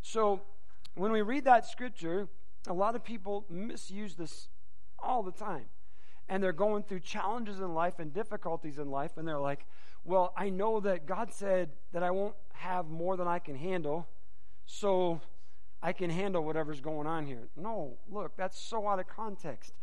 So, 0.00 0.40
when 0.94 1.12
we 1.12 1.20
read 1.20 1.44
that 1.44 1.66
scripture, 1.66 2.28
a 2.66 2.72
lot 2.72 2.96
of 2.96 3.04
people 3.04 3.44
misuse 3.50 4.14
this 4.14 4.48
all 4.98 5.22
the 5.22 5.32
time. 5.32 5.66
And 6.32 6.42
they're 6.42 6.54
going 6.54 6.82
through 6.84 7.00
challenges 7.00 7.58
in 7.58 7.74
life 7.74 7.98
and 7.98 8.10
difficulties 8.10 8.78
in 8.78 8.90
life, 8.90 9.18
and 9.18 9.28
they're 9.28 9.38
like, 9.38 9.66
Well, 10.02 10.32
I 10.34 10.48
know 10.48 10.80
that 10.80 11.04
God 11.04 11.30
said 11.30 11.68
that 11.92 12.02
I 12.02 12.10
won't 12.10 12.34
have 12.54 12.88
more 12.88 13.18
than 13.18 13.28
I 13.28 13.38
can 13.38 13.54
handle, 13.54 14.08
so 14.64 15.20
I 15.82 15.92
can 15.92 16.08
handle 16.08 16.42
whatever's 16.42 16.80
going 16.80 17.06
on 17.06 17.26
here. 17.26 17.48
No, 17.54 17.98
look, 18.10 18.34
that's 18.34 18.58
so 18.58 18.88
out 18.88 18.98
of 18.98 19.08
context. 19.08 19.74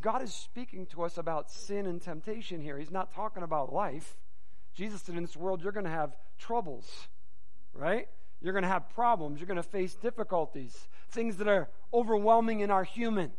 God 0.00 0.22
is 0.22 0.34
speaking 0.34 0.86
to 0.86 1.04
us 1.04 1.18
about 1.18 1.52
sin 1.52 1.86
and 1.86 2.02
temptation 2.02 2.60
here. 2.60 2.76
He's 2.76 2.90
not 2.90 3.14
talking 3.14 3.44
about 3.44 3.72
life. 3.72 4.16
Jesus 4.74 5.02
said, 5.02 5.14
In 5.14 5.22
this 5.22 5.36
world, 5.36 5.62
you're 5.62 5.70
going 5.70 5.84
to 5.84 5.90
have 5.90 6.16
troubles, 6.36 7.06
right? 7.74 8.08
You're 8.42 8.54
going 8.54 8.64
to 8.64 8.68
have 8.68 8.90
problems. 8.90 9.38
You're 9.38 9.46
going 9.46 9.56
to 9.56 9.62
face 9.62 9.94
difficulties, 9.94 10.88
things 11.12 11.36
that 11.36 11.46
are 11.46 11.68
overwhelming 11.94 12.60
and 12.60 12.72
are 12.72 12.82
human. 12.82 13.30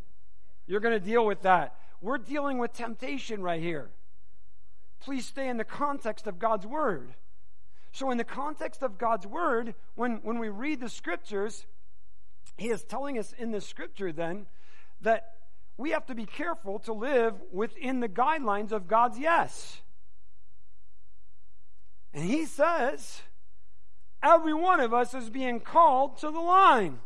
You're 0.66 0.80
going 0.80 0.98
to 0.98 1.06
deal 1.06 1.26
with 1.26 1.42
that. 1.42 1.76
We're 2.02 2.18
dealing 2.18 2.58
with 2.58 2.74
temptation 2.74 3.44
right 3.44 3.62
here. 3.62 3.92
Please 5.00 5.26
stay 5.26 5.48
in 5.48 5.58
the 5.58 5.64
context 5.64 6.28
of 6.28 6.40
God's 6.40 6.66
Word. 6.66 7.14
So, 7.92 8.10
in 8.10 8.18
the 8.18 8.24
context 8.24 8.82
of 8.82 8.98
God's 8.98 9.28
Word, 9.28 9.76
when, 9.96 10.20
when 10.24 10.40
we 10.40 10.50
read 10.50 10.80
the 10.80 10.90
Scriptures, 10.90 11.66
He 12.58 12.70
is 12.70 12.84
telling 12.84 13.20
us 13.20 13.34
in 13.38 13.52
the 13.52 13.62
Scripture 13.62 14.12
then 14.12 14.48
that 15.02 15.34
we 15.78 15.92
have 15.92 16.06
to 16.08 16.16
be 16.16 16.26
careful 16.26 16.80
to 16.80 16.94
live 16.94 17.36
within 17.52 18.00
the 18.00 18.10
guidelines 18.10 18.72
of 18.72 18.88
God's 18.88 19.20
yes. 19.20 19.82
And 22.14 22.24
He 22.24 22.46
says, 22.46 23.22
every 24.24 24.54
one 24.54 24.80
of 24.80 24.94
us 24.94 25.14
is 25.14 25.30
being 25.30 25.60
called 25.60 26.18
to 26.20 26.32
the 26.32 26.40
line. 26.40 27.00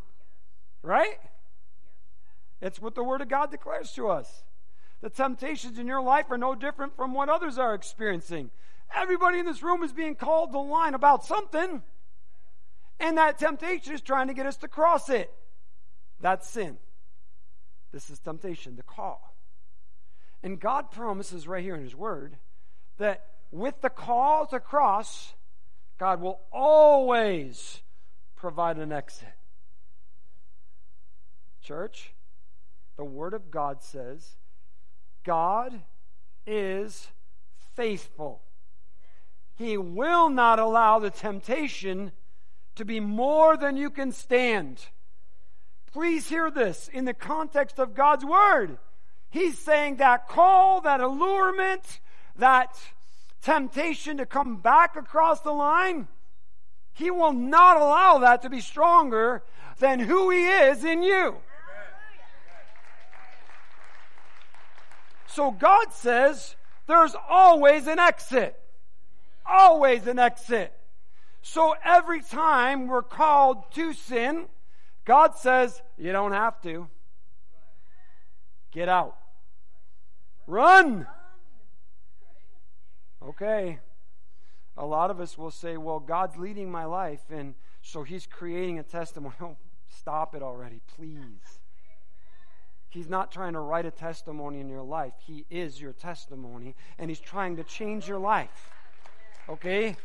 Right? 0.81 1.19
It's 2.61 2.81
what 2.81 2.95
the 2.95 3.03
Word 3.03 3.21
of 3.21 3.29
God 3.29 3.51
declares 3.51 3.91
to 3.93 4.09
us. 4.09 4.43
The 5.01 5.09
temptations 5.09 5.77
in 5.77 5.87
your 5.87 6.01
life 6.01 6.25
are 6.31 6.37
no 6.37 6.55
different 6.55 6.95
from 6.95 7.13
what 7.13 7.29
others 7.29 7.57
are 7.57 7.73
experiencing. 7.73 8.49
Everybody 8.95 9.39
in 9.39 9.45
this 9.45 9.61
room 9.61 9.83
is 9.83 9.93
being 9.93 10.15
called 10.15 10.51
to 10.51 10.59
line 10.59 10.93
about 10.93 11.25
something. 11.25 11.81
And 12.99 13.17
that 13.17 13.37
temptation 13.37 13.93
is 13.93 14.01
trying 14.01 14.27
to 14.27 14.33
get 14.33 14.45
us 14.45 14.57
to 14.57 14.67
cross 14.67 15.09
it. 15.09 15.31
That's 16.21 16.49
sin. 16.49 16.77
This 17.91 18.09
is 18.09 18.19
temptation, 18.19 18.75
the 18.75 18.83
call. 18.83 19.35
And 20.43 20.59
God 20.59 20.91
promises 20.91 21.47
right 21.47 21.63
here 21.63 21.75
in 21.75 21.81
His 21.81 21.95
Word 21.95 22.37
that 22.97 23.25
with 23.51 23.81
the 23.81 23.89
call 23.89 24.45
to 24.47 24.59
cross, 24.59 25.33
God 25.97 26.21
will 26.21 26.39
always 26.51 27.81
provide 28.35 28.77
an 28.77 28.91
exit. 28.91 29.27
Church, 31.61 32.13
the 32.95 33.03
Word 33.03 33.33
of 33.33 33.49
God 33.49 33.81
says, 33.81 34.35
God 35.25 35.81
is 36.47 37.09
faithful. 37.75 38.41
He 39.57 39.77
will 39.77 40.29
not 40.29 40.59
allow 40.59 40.99
the 40.99 41.09
temptation 41.09 42.11
to 42.75 42.85
be 42.85 42.99
more 42.99 43.57
than 43.57 43.75
you 43.77 43.89
can 43.89 44.11
stand. 44.11 44.85
Please 45.91 46.29
hear 46.29 46.51
this 46.51 46.89
in 46.93 47.05
the 47.05 47.13
context 47.13 47.79
of 47.79 47.95
God's 47.95 48.25
Word. 48.25 48.77
He's 49.29 49.57
saying 49.57 49.97
that 49.97 50.27
call, 50.27 50.81
that 50.81 51.01
allurement, 51.01 51.99
that 52.37 52.77
temptation 53.41 54.17
to 54.17 54.25
come 54.25 54.57
back 54.57 54.95
across 54.95 55.41
the 55.41 55.51
line, 55.51 56.07
He 56.93 57.09
will 57.09 57.33
not 57.33 57.77
allow 57.77 58.19
that 58.19 58.41
to 58.43 58.49
be 58.49 58.61
stronger 58.61 59.43
than 59.79 59.99
who 59.99 60.29
He 60.29 60.45
is 60.47 60.83
in 60.83 61.01
you. 61.01 61.37
So 65.35 65.51
God 65.51 65.91
says 65.91 66.55
there's 66.87 67.13
always 67.29 67.87
an 67.87 67.99
exit. 67.99 68.57
Always 69.45 70.07
an 70.07 70.17
exit. 70.17 70.71
So 71.41 71.75
every 71.83 72.21
time 72.21 72.87
we're 72.87 73.03
called 73.03 73.69
to 73.73 73.91
sin, 73.91 74.45
God 75.03 75.35
says, 75.37 75.81
you 75.97 76.13
don't 76.13 76.31
have 76.31 76.61
to. 76.61 76.87
Get 78.71 78.87
out. 78.87 79.17
Run. 80.47 81.05
Okay. 83.21 83.79
A 84.77 84.85
lot 84.85 85.11
of 85.11 85.19
us 85.19 85.37
will 85.37 85.51
say, 85.51 85.75
well, 85.75 85.99
God's 85.99 86.37
leading 86.37 86.71
my 86.71 86.85
life, 86.85 87.23
and 87.29 87.55
so 87.81 88.03
He's 88.03 88.25
creating 88.25 88.79
a 88.79 88.83
testimony. 88.83 89.35
Oh, 89.41 89.57
stop 89.97 90.33
it 90.33 90.41
already, 90.41 90.79
please. 90.95 91.59
He's 92.95 93.09
not 93.09 93.29
trying 93.29 93.53
to 93.53 93.59
write 93.59 93.85
a 93.85 93.91
testimony 93.91 94.61
in 94.61 94.69
your 94.69 94.81
life. 94.81 95.11
He 95.27 95.45
is 95.49 95.81
your 95.81 95.91
testimony, 95.91 96.75
and 96.97 97.11
He's 97.11 97.19
trying 97.19 97.57
to 97.57 97.63
change 97.65 98.07
your 98.07 98.19
life. 98.19 98.71
Okay? 99.49 99.97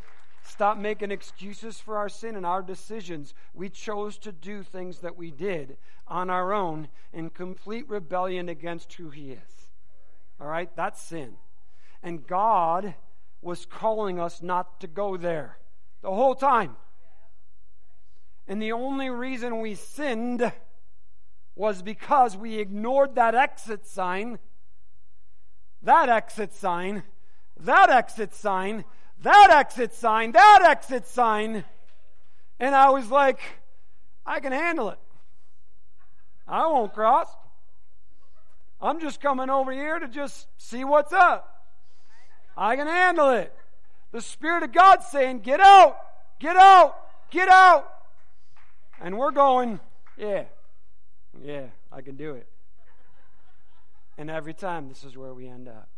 Stop 0.43 0.77
making 0.77 1.13
excuses 1.13 1.79
for 1.79 1.97
our 1.97 2.09
sin 2.09 2.35
and 2.35 2.45
our 2.45 2.63
decisions. 2.63 3.33
We 3.55 3.69
chose 3.69 4.19
to 4.19 4.33
do 4.33 4.65
things 4.65 4.99
that 4.99 5.17
we 5.17 5.31
did 5.31 5.77
on 6.09 6.31
our 6.31 6.53
own 6.53 6.89
in 7.13 7.31
complete 7.31 7.89
rebellion 7.89 8.49
against 8.49 8.93
who 8.95 9.11
He 9.11 9.31
is. 9.31 9.69
All 10.41 10.49
right? 10.49 10.75
That's 10.75 11.01
sin. 11.01 11.35
And 12.03 12.27
God 12.27 12.97
was 13.41 13.67
calling 13.67 14.19
us 14.19 14.43
not 14.43 14.81
to 14.81 14.89
go 14.89 15.17
there 15.17 15.59
the 16.03 16.11
whole 16.11 16.35
time. 16.35 16.75
And 18.49 18.61
the 18.61 18.73
only 18.73 19.11
reason 19.11 19.61
we 19.61 19.77
sinned 19.77 20.53
was 21.55 21.83
because 21.83 22.37
we 22.37 22.59
ignored 22.59 23.15
that 23.17 23.35
exit 23.35 23.87
sign, 23.87 24.39
that 25.83 26.09
exit 26.09 26.55
sign, 26.55 27.03
that 27.59 27.91
exit 27.91 28.35
sign, 28.35 28.85
that 29.23 29.51
exit 29.51 29.95
sign, 29.95 30.33
that 30.33 30.63
exit 30.63 31.07
sign. 31.07 31.65
And 32.59 32.75
I 32.75 32.91
was 32.91 33.11
like, 33.11 33.41
I 34.25 34.41
can 34.41 34.53
handle 34.53 34.91
it. 34.91 34.99
I 36.47 36.67
won't 36.67 36.93
cross. 36.93 37.29
I'm 38.81 39.01
just 39.01 39.21
coming 39.21 39.51
over 39.51 39.73
here 39.73 39.99
to 39.99 40.09
just 40.09 40.49
see 40.57 40.85
what's 40.85 41.13
up. 41.13 41.67
I 42.57 42.77
can 42.77 42.87
handle 42.87 43.31
it. 43.31 43.55
The 44.13 44.21
Spirit 44.21 44.63
of 44.63 44.73
God's 44.73 45.07
saying, 45.07 45.41
Get 45.41 45.61
out, 45.61 45.97
get 46.41 46.57
out, 46.57 46.97
get 47.31 47.49
out. 47.49 47.89
And 49.01 49.17
we're 49.19 49.31
going, 49.31 49.81
Yeah, 50.17 50.45
yeah, 51.43 51.67
I 51.93 52.03
can 52.03 52.17
do 52.17 52.35
it. 52.35 52.47
And 54.19 54.31
every 54.31 54.55
time, 54.55 54.89
this 54.89 55.05
is 55.05 55.17
where 55.17 55.33
we 55.33 55.49
end 55.49 55.69
up. 55.69 55.89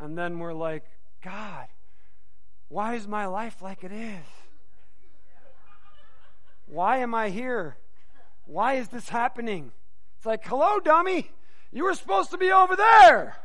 And 0.00 0.16
then 0.16 0.38
we're 0.38 0.54
like, 0.54 0.84
God, 1.22 1.66
why 2.68 2.94
is 2.94 3.06
my 3.06 3.26
life 3.26 3.60
like 3.60 3.84
it 3.84 3.92
is? 3.92 4.24
Why 6.66 6.98
am 6.98 7.14
I 7.14 7.28
here? 7.28 7.76
Why 8.46 8.74
is 8.74 8.88
this 8.88 9.08
happening? 9.10 9.72
It's 10.16 10.26
like, 10.26 10.46
hello, 10.46 10.80
dummy. 10.80 11.30
You 11.70 11.84
were 11.84 11.94
supposed 11.94 12.30
to 12.30 12.38
be 12.38 12.50
over 12.50 12.76
there. 12.76 13.36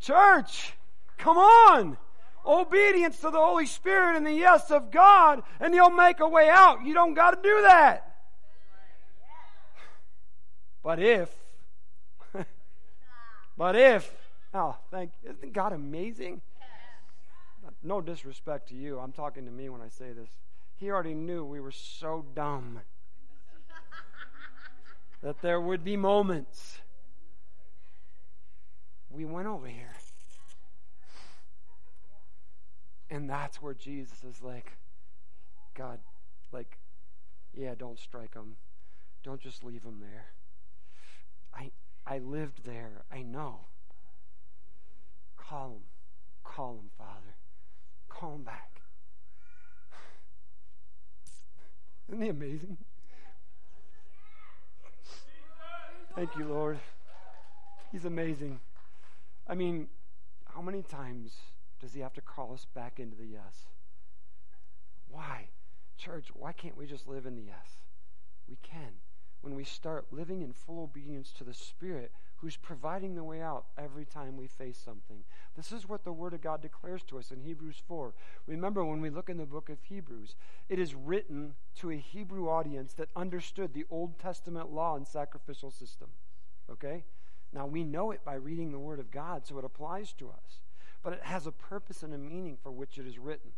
Church, 0.00 0.74
come 1.18 1.36
on. 1.36 1.98
Obedience 2.46 3.18
to 3.20 3.30
the 3.30 3.38
Holy 3.38 3.66
Spirit 3.66 4.16
and 4.16 4.26
the 4.26 4.32
yes 4.32 4.70
of 4.70 4.90
God, 4.90 5.42
and 5.60 5.74
He'll 5.74 5.90
make 5.90 6.20
a 6.20 6.28
way 6.28 6.48
out. 6.48 6.84
You 6.84 6.94
don't 6.94 7.14
got 7.14 7.30
to 7.32 7.42
do 7.42 7.62
that. 7.62 8.16
But 10.82 11.00
if, 11.00 11.30
but 13.56 13.74
if, 13.74 14.12
oh, 14.54 14.76
thank, 14.90 15.10
isn't 15.24 15.52
God 15.52 15.72
amazing? 15.72 16.40
No 17.82 18.00
disrespect 18.00 18.68
to 18.68 18.74
you. 18.74 18.98
I'm 18.98 19.12
talking 19.12 19.44
to 19.46 19.50
me 19.50 19.68
when 19.68 19.80
I 19.80 19.88
say 19.88 20.12
this. 20.12 20.28
He 20.76 20.90
already 20.90 21.14
knew 21.14 21.44
we 21.44 21.60
were 21.60 21.72
so 21.72 22.24
dumb 22.34 22.80
that 25.22 25.40
there 25.42 25.60
would 25.60 25.82
be 25.82 25.96
moments 25.96 26.78
we 29.10 29.24
went 29.24 29.48
over 29.48 29.66
here. 29.66 29.95
And 33.10 33.30
that's 33.30 33.62
where 33.62 33.74
Jesus 33.74 34.24
is 34.24 34.42
like, 34.42 34.72
God, 35.74 36.00
like, 36.52 36.78
yeah, 37.54 37.74
don't 37.76 37.98
strike 37.98 38.34
them. 38.34 38.56
Don't 39.22 39.40
just 39.40 39.64
leave 39.64 39.82
them 39.82 40.00
there. 40.00 40.26
I, 41.54 41.70
I 42.06 42.18
lived 42.18 42.64
there. 42.64 43.04
I 43.12 43.22
know. 43.22 43.60
Call 45.36 45.70
him. 45.70 45.82
Call 46.44 46.74
him, 46.74 46.90
Father. 46.98 47.34
Call 48.08 48.34
him 48.34 48.42
back. 48.42 48.80
Isn't 52.08 52.22
he 52.22 52.28
amazing? 52.28 52.76
Thank 56.16 56.34
you, 56.36 56.46
Lord. 56.46 56.78
He's 57.92 58.06
amazing. 58.06 58.58
I 59.46 59.54
mean, 59.54 59.88
how 60.46 60.62
many 60.62 60.82
times 60.82 61.32
does 61.80 61.94
he 61.94 62.00
have 62.00 62.14
to 62.14 62.20
call 62.20 62.52
us 62.52 62.66
back 62.74 62.98
into 62.98 63.16
the 63.16 63.26
yes? 63.26 63.66
Why? 65.08 65.48
Church, 65.96 66.28
why 66.34 66.52
can't 66.52 66.76
we 66.76 66.86
just 66.86 67.08
live 67.08 67.26
in 67.26 67.34
the 67.34 67.42
yes? 67.42 67.78
We 68.48 68.58
can. 68.62 69.00
When 69.40 69.54
we 69.54 69.64
start 69.64 70.06
living 70.10 70.42
in 70.42 70.52
full 70.52 70.82
obedience 70.82 71.32
to 71.32 71.44
the 71.44 71.54
Spirit 71.54 72.10
who's 72.36 72.56
providing 72.56 73.14
the 73.14 73.24
way 73.24 73.40
out 73.40 73.66
every 73.78 74.04
time 74.04 74.36
we 74.36 74.46
face 74.46 74.78
something. 74.82 75.24
This 75.56 75.72
is 75.72 75.88
what 75.88 76.04
the 76.04 76.12
Word 76.12 76.34
of 76.34 76.42
God 76.42 76.60
declares 76.60 77.02
to 77.04 77.18
us 77.18 77.30
in 77.30 77.40
Hebrews 77.40 77.80
4. 77.88 78.12
Remember, 78.46 78.84
when 78.84 79.00
we 79.00 79.08
look 79.08 79.30
in 79.30 79.38
the 79.38 79.46
book 79.46 79.70
of 79.70 79.82
Hebrews, 79.82 80.34
it 80.68 80.78
is 80.78 80.94
written 80.94 81.54
to 81.76 81.90
a 81.90 81.96
Hebrew 81.96 82.48
audience 82.48 82.92
that 82.94 83.08
understood 83.16 83.72
the 83.72 83.86
Old 83.90 84.18
Testament 84.18 84.70
law 84.70 84.96
and 84.96 85.08
sacrificial 85.08 85.70
system. 85.70 86.08
Okay? 86.70 87.04
Now, 87.52 87.66
we 87.66 87.84
know 87.84 88.10
it 88.10 88.24
by 88.24 88.34
reading 88.34 88.70
the 88.70 88.78
Word 88.78 89.00
of 89.00 89.10
God, 89.10 89.46
so 89.46 89.58
it 89.58 89.64
applies 89.64 90.12
to 90.14 90.28
us. 90.28 90.60
But 91.06 91.12
it 91.12 91.22
has 91.22 91.46
a 91.46 91.52
purpose 91.52 92.02
and 92.02 92.12
a 92.12 92.18
meaning 92.18 92.58
for 92.60 92.72
which 92.72 92.98
it 92.98 93.06
is 93.06 93.16
written. 93.16 93.52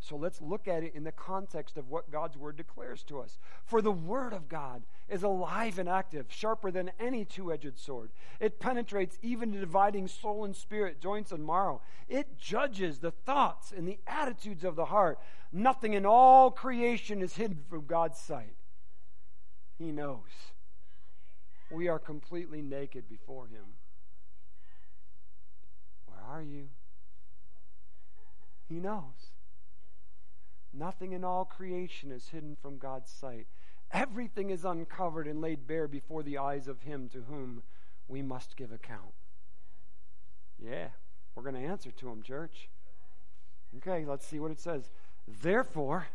So 0.00 0.16
let's 0.16 0.42
look 0.42 0.68
at 0.68 0.82
it 0.82 0.94
in 0.94 1.04
the 1.04 1.12
context 1.12 1.78
of 1.78 1.88
what 1.88 2.10
God's 2.10 2.36
Word 2.36 2.58
declares 2.58 3.02
to 3.04 3.20
us. 3.20 3.38
For 3.64 3.80
the 3.80 3.90
Word 3.90 4.34
of 4.34 4.50
God 4.50 4.82
is 5.08 5.22
alive 5.22 5.78
and 5.78 5.88
active, 5.88 6.26
sharper 6.28 6.70
than 6.70 6.90
any 7.00 7.24
two 7.24 7.50
edged 7.50 7.78
sword. 7.78 8.10
It 8.38 8.60
penetrates 8.60 9.18
even 9.22 9.50
dividing 9.50 10.08
soul 10.08 10.44
and 10.44 10.54
spirit, 10.54 11.00
joints 11.00 11.32
and 11.32 11.46
marrow. 11.46 11.80
It 12.06 12.36
judges 12.36 12.98
the 12.98 13.12
thoughts 13.12 13.72
and 13.74 13.88
the 13.88 14.00
attitudes 14.06 14.62
of 14.62 14.76
the 14.76 14.84
heart. 14.84 15.18
Nothing 15.50 15.94
in 15.94 16.04
all 16.04 16.50
creation 16.50 17.22
is 17.22 17.36
hidden 17.36 17.62
from 17.66 17.86
God's 17.86 18.18
sight. 18.18 18.56
He 19.78 19.90
knows 19.90 20.52
we 21.70 21.88
are 21.88 21.98
completely 21.98 22.60
naked 22.60 23.08
before 23.08 23.46
Him. 23.46 23.64
Are 26.30 26.42
you? 26.42 26.68
He 28.68 28.76
knows. 28.76 29.32
Nothing 30.72 31.12
in 31.12 31.24
all 31.24 31.44
creation 31.44 32.10
is 32.10 32.28
hidden 32.28 32.56
from 32.60 32.78
God's 32.78 33.10
sight. 33.10 33.46
Everything 33.92 34.50
is 34.50 34.64
uncovered 34.64 35.28
and 35.28 35.40
laid 35.40 35.66
bare 35.66 35.86
before 35.86 36.22
the 36.22 36.38
eyes 36.38 36.66
of 36.66 36.82
Him 36.82 37.08
to 37.10 37.22
whom 37.22 37.62
we 38.08 38.22
must 38.22 38.56
give 38.56 38.72
account. 38.72 39.14
Yeah, 40.58 40.88
we're 41.34 41.42
going 41.42 41.54
to 41.54 41.68
answer 41.68 41.90
to 41.92 42.08
Him, 42.08 42.22
church. 42.22 42.68
Okay, 43.76 44.04
let's 44.04 44.26
see 44.26 44.40
what 44.40 44.50
it 44.50 44.58
says. 44.58 44.90
Therefore, 45.42 46.08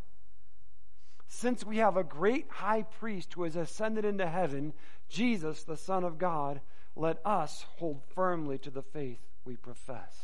since 1.28 1.64
we 1.64 1.78
have 1.78 1.96
a 1.96 2.04
great 2.04 2.48
high 2.50 2.82
priest 2.82 3.34
who 3.34 3.44
has 3.44 3.56
ascended 3.56 4.04
into 4.04 4.28
heaven, 4.28 4.74
Jesus, 5.08 5.64
the 5.64 5.78
Son 5.78 6.04
of 6.04 6.18
God, 6.18 6.60
let 6.96 7.20
us 7.24 7.66
hold 7.78 8.02
firmly 8.14 8.58
to 8.60 8.70
the 8.70 8.82
faith 8.82 9.20
we 9.46 9.56
profess. 9.56 10.16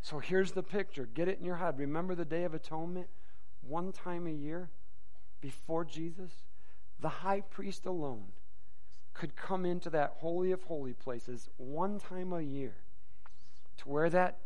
So 0.00 0.18
here's 0.18 0.52
the 0.52 0.62
picture. 0.62 1.08
Get 1.12 1.28
it 1.28 1.38
in 1.38 1.44
your 1.44 1.56
head. 1.56 1.78
Remember 1.78 2.14
the 2.14 2.24
Day 2.24 2.44
of 2.44 2.54
Atonement? 2.54 3.08
One 3.66 3.92
time 3.92 4.26
a 4.26 4.30
year 4.30 4.70
before 5.40 5.84
Jesus? 5.84 6.30
The 7.00 7.08
high 7.08 7.40
priest 7.40 7.86
alone 7.86 8.32
could 9.14 9.36
come 9.36 9.64
into 9.64 9.90
that 9.90 10.14
Holy 10.18 10.52
of 10.52 10.62
Holy 10.64 10.92
Places 10.92 11.48
one 11.56 11.98
time 12.00 12.32
a 12.32 12.42
year 12.42 12.74
to 13.78 13.88
where 13.88 14.10
that 14.10 14.38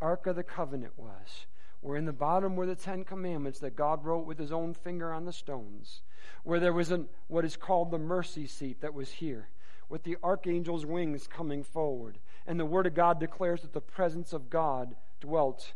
Ark 0.00 0.26
of 0.26 0.36
the 0.36 0.42
Covenant 0.42 0.92
was 0.96 1.46
where 1.80 1.96
in 1.96 2.04
the 2.04 2.12
bottom 2.12 2.56
were 2.56 2.66
the 2.66 2.74
Ten 2.74 3.04
Commandments 3.04 3.60
that 3.60 3.76
God 3.76 4.04
wrote 4.04 4.26
with 4.26 4.38
his 4.38 4.52
own 4.52 4.74
finger 4.74 5.12
on 5.12 5.24
the 5.24 5.32
stones, 5.32 6.02
where 6.42 6.60
there 6.60 6.72
was 6.72 6.90
an, 6.90 7.08
what 7.28 7.44
is 7.44 7.56
called 7.56 7.90
the 7.90 7.98
mercy 7.98 8.46
seat 8.46 8.80
that 8.80 8.94
was 8.94 9.10
here, 9.10 9.48
with 9.88 10.02
the 10.02 10.16
archangel's 10.22 10.84
wings 10.84 11.26
coming 11.26 11.62
forward. 11.62 12.18
And 12.48 12.58
the 12.58 12.64
Word 12.64 12.86
of 12.86 12.94
God 12.94 13.20
declares 13.20 13.60
that 13.60 13.74
the 13.74 13.80
presence 13.82 14.32
of 14.32 14.48
God 14.48 14.96
dwelt 15.20 15.74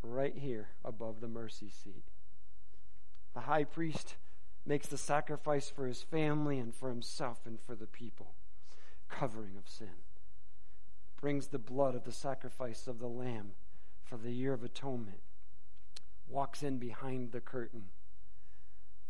right 0.00 0.38
here 0.38 0.68
above 0.84 1.20
the 1.20 1.26
mercy 1.26 1.68
seat. 1.68 2.04
The 3.34 3.40
high 3.40 3.64
priest 3.64 4.14
makes 4.64 4.86
the 4.86 4.96
sacrifice 4.96 5.68
for 5.68 5.88
his 5.88 6.00
family 6.00 6.60
and 6.60 6.72
for 6.72 6.90
himself 6.90 7.40
and 7.44 7.60
for 7.60 7.74
the 7.74 7.88
people, 7.88 8.34
covering 9.08 9.56
of 9.58 9.68
sin. 9.68 9.88
Brings 11.20 11.48
the 11.48 11.58
blood 11.58 11.96
of 11.96 12.04
the 12.04 12.12
sacrifice 12.12 12.86
of 12.86 13.00
the 13.00 13.08
Lamb 13.08 13.54
for 14.04 14.16
the 14.16 14.30
year 14.30 14.52
of 14.52 14.62
atonement, 14.62 15.22
walks 16.28 16.62
in 16.62 16.78
behind 16.78 17.32
the 17.32 17.40
curtain, 17.40 17.86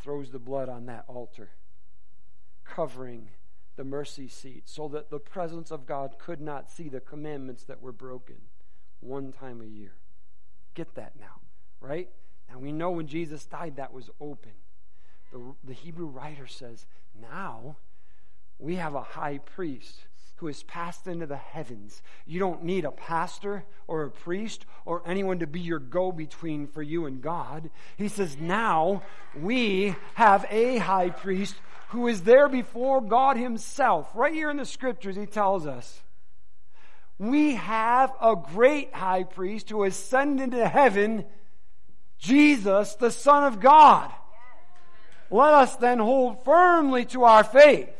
throws 0.01 0.31
the 0.31 0.39
blood 0.39 0.71
on 0.71 0.87
that 0.87 1.05
altar, 1.09 1.51
covering 2.65 3.29
the 3.83 3.89
mercy 3.89 4.29
seat 4.29 4.63
so 4.67 4.87
that 4.87 5.11
the 5.11 5.19
presence 5.19 5.73
of 5.73 5.87
God 5.87 6.15
could 6.17 6.41
not 6.41 6.71
see 6.71 6.89
the 6.89 7.01
commandments 7.01 7.65
that 7.65 7.83
were 7.83 7.91
broken 7.91 8.37
one 9.01 9.33
time 9.33 9.61
a 9.61 9.67
year. 9.67 9.95
Get 10.75 10.95
that 10.95 11.15
now, 11.19 11.41
right? 11.81 12.09
Now 12.49 12.61
we 12.61 12.71
know 12.71 12.93
when 12.93 13.09
Jesus 13.09 13.45
died, 13.45 13.75
that 13.79 13.93
was 13.93 14.09
open. 14.21 14.53
The, 15.33 15.41
the 15.65 15.73
Hebrew 15.73 16.07
writer 16.07 16.47
says, 16.47 16.87
now 17.21 17.75
we 18.61 18.77
have 18.77 18.95
a 18.95 19.03
high 19.03 19.39
priest 19.39 20.05
who 20.37 20.47
has 20.47 20.63
passed 20.63 21.09
into 21.09 21.27
the 21.27 21.37
heavens. 21.37 22.03
You 22.25 22.39
don't 22.39 22.63
need 22.63 22.85
a 22.85 22.93
pastor 22.93 23.65
or 23.89 24.05
a 24.05 24.11
priest 24.13 24.65
or 24.85 25.03
anyone 25.05 25.41
to 25.41 25.49
be 25.49 25.61
your 25.61 25.81
go 25.81 26.13
between 26.13 26.69
for 26.69 26.83
you 26.83 27.07
and 27.07 27.21
God. 27.21 27.71
He 27.97 28.09
says, 28.09 28.37
Now 28.41 29.03
we 29.37 29.95
have 30.15 30.45
a 30.51 30.79
high 30.79 31.11
priest 31.11 31.55
who 31.93 32.09
is 32.09 32.23
there 32.23 32.49
before 32.49 33.01
God 33.01 33.37
Himself. 33.37 34.11
Right 34.15 34.33
here 34.35 34.51
in 34.51 34.57
the 34.57 34.67
scriptures, 34.67 35.15
He 35.15 35.27
tells 35.27 35.67
us. 35.67 36.01
We 37.19 37.55
have 37.55 38.13
a 38.21 38.35
great 38.35 38.93
high 38.93 39.23
priest 39.23 39.71
who 39.71 39.85
ascended 39.85 40.55
into 40.55 40.67
heaven, 40.67 41.25
Jesus, 42.19 42.95
the 42.95 43.11
Son 43.11 43.45
of 43.45 43.61
God. 43.61 44.11
Let 45.31 45.55
us 45.55 45.77
then 45.77 45.99
hold 45.99 46.45
firmly 46.45 47.05
to 47.07 47.25
our 47.25 47.45
faith. 47.45 47.91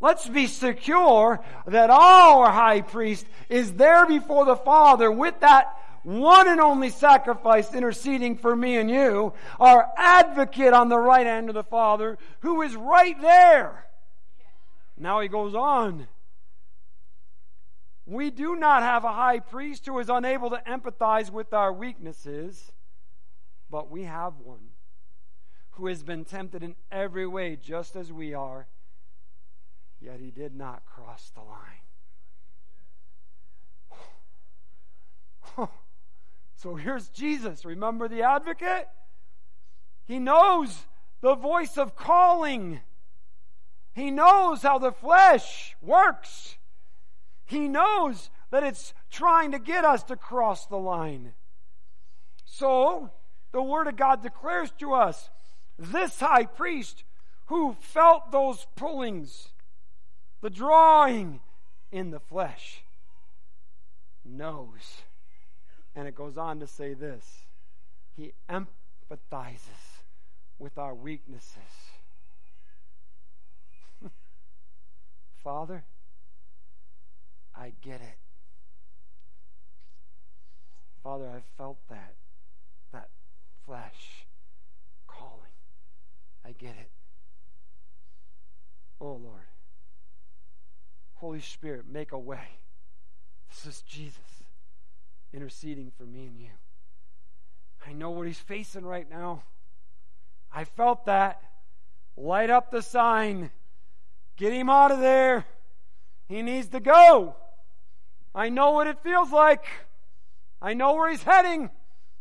Let's 0.00 0.28
be 0.28 0.46
secure 0.46 1.40
that 1.66 1.90
our 1.90 2.50
high 2.50 2.80
priest 2.82 3.26
is 3.48 3.72
there 3.72 4.06
before 4.06 4.44
the 4.44 4.56
Father 4.56 5.10
with 5.10 5.40
that 5.40 5.77
one 6.08 6.48
and 6.48 6.60
only 6.60 6.90
sacrifice 6.90 7.74
interceding 7.74 8.36
for 8.36 8.54
me 8.54 8.76
and 8.76 8.90
you, 8.90 9.32
our 9.60 9.90
advocate 9.96 10.72
on 10.72 10.88
the 10.88 10.98
right 10.98 11.26
hand 11.26 11.48
of 11.48 11.54
the 11.54 11.62
Father, 11.62 12.18
who 12.40 12.62
is 12.62 12.76
right 12.76 13.20
there. 13.20 13.86
Now 14.96 15.20
he 15.20 15.28
goes 15.28 15.54
on. 15.54 16.08
We 18.06 18.30
do 18.30 18.56
not 18.56 18.82
have 18.82 19.04
a 19.04 19.12
high 19.12 19.40
priest 19.40 19.86
who 19.86 19.98
is 19.98 20.08
unable 20.08 20.50
to 20.50 20.62
empathize 20.66 21.30
with 21.30 21.52
our 21.52 21.72
weaknesses, 21.72 22.72
but 23.70 23.90
we 23.90 24.04
have 24.04 24.34
one 24.42 24.70
who 25.72 25.86
has 25.86 26.02
been 26.02 26.24
tempted 26.24 26.62
in 26.62 26.74
every 26.90 27.26
way 27.26 27.56
just 27.56 27.96
as 27.96 28.12
we 28.12 28.34
are 28.34 28.66
yet 30.00 30.20
he 30.20 30.30
did 30.30 30.54
not 30.54 30.84
cross 30.86 31.32
the 31.34 31.40
line. 31.40 31.80
So 36.58 36.74
here's 36.74 37.08
Jesus. 37.08 37.64
Remember 37.64 38.08
the 38.08 38.22
advocate? 38.22 38.88
He 40.06 40.18
knows 40.18 40.86
the 41.20 41.36
voice 41.36 41.78
of 41.78 41.94
calling. 41.94 42.80
He 43.92 44.10
knows 44.10 44.62
how 44.62 44.78
the 44.78 44.90
flesh 44.90 45.76
works. 45.80 46.56
He 47.44 47.68
knows 47.68 48.30
that 48.50 48.64
it's 48.64 48.92
trying 49.08 49.52
to 49.52 49.60
get 49.60 49.84
us 49.84 50.02
to 50.04 50.16
cross 50.16 50.66
the 50.66 50.76
line. 50.76 51.32
So, 52.44 53.10
the 53.52 53.62
Word 53.62 53.86
of 53.86 53.96
God 53.96 54.20
declares 54.20 54.72
to 54.80 54.94
us 54.94 55.30
this 55.78 56.18
high 56.18 56.46
priest 56.46 57.04
who 57.46 57.76
felt 57.80 58.32
those 58.32 58.66
pullings, 58.74 59.50
the 60.40 60.50
drawing 60.50 61.38
in 61.92 62.10
the 62.10 62.20
flesh, 62.20 62.82
knows. 64.24 65.02
And 65.98 66.06
it 66.06 66.14
goes 66.14 66.38
on 66.38 66.60
to 66.60 66.66
say 66.68 66.94
this 66.94 67.42
He 68.16 68.32
empathizes 68.48 70.04
with 70.56 70.78
our 70.78 70.94
weaknesses. 70.94 71.58
Father, 75.42 75.82
I 77.52 77.72
get 77.82 78.00
it. 78.00 78.16
Father, 81.02 81.26
I 81.26 81.40
felt 81.56 81.78
that, 81.88 82.14
that 82.92 83.08
flesh 83.66 84.24
calling. 85.08 85.32
I 86.44 86.52
get 86.52 86.76
it. 86.80 86.90
Oh, 89.00 89.18
Lord. 89.20 89.48
Holy 91.16 91.40
Spirit, 91.40 91.86
make 91.90 92.12
a 92.12 92.18
way. 92.18 92.60
This 93.48 93.66
is 93.66 93.82
Jesus 93.82 94.37
interceding 95.32 95.92
for 95.96 96.04
me 96.04 96.26
and 96.26 96.38
you. 96.38 96.50
I 97.86 97.92
know 97.92 98.10
what 98.10 98.26
he's 98.26 98.38
facing 98.38 98.84
right 98.84 99.08
now. 99.08 99.42
I 100.52 100.64
felt 100.64 101.06
that. 101.06 101.42
Light 102.16 102.50
up 102.50 102.70
the 102.70 102.82
sign. 102.82 103.50
Get 104.36 104.52
him 104.52 104.68
out 104.68 104.90
of 104.90 105.00
there. 105.00 105.46
He 106.28 106.42
needs 106.42 106.68
to 106.68 106.80
go. 106.80 107.36
I 108.34 108.48
know 108.48 108.72
what 108.72 108.86
it 108.86 108.98
feels 109.02 109.30
like. 109.30 109.64
I 110.60 110.74
know 110.74 110.94
where 110.94 111.10
he's 111.10 111.22
heading. 111.22 111.70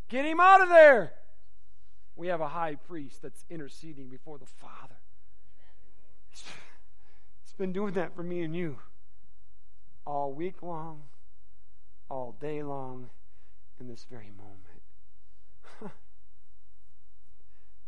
Get 0.09 0.25
him 0.25 0.39
out 0.39 0.61
of 0.61 0.69
there. 0.69 1.13
We 2.15 2.27
have 2.27 2.41
a 2.41 2.47
high 2.47 2.75
priest 2.75 3.21
that's 3.21 3.43
interceding 3.49 4.07
before 4.09 4.37
the 4.37 4.45
Father. 4.45 4.95
He's 6.29 7.53
been 7.57 7.73
doing 7.73 7.93
that 7.93 8.15
for 8.15 8.23
me 8.23 8.41
and 8.43 8.55
you 8.55 8.77
all 10.07 10.31
week 10.31 10.63
long, 10.63 11.01
all 12.09 12.35
day 12.39 12.63
long, 12.63 13.09
in 13.79 13.87
this 13.87 14.05
very 14.09 14.31
moment. 14.31 14.81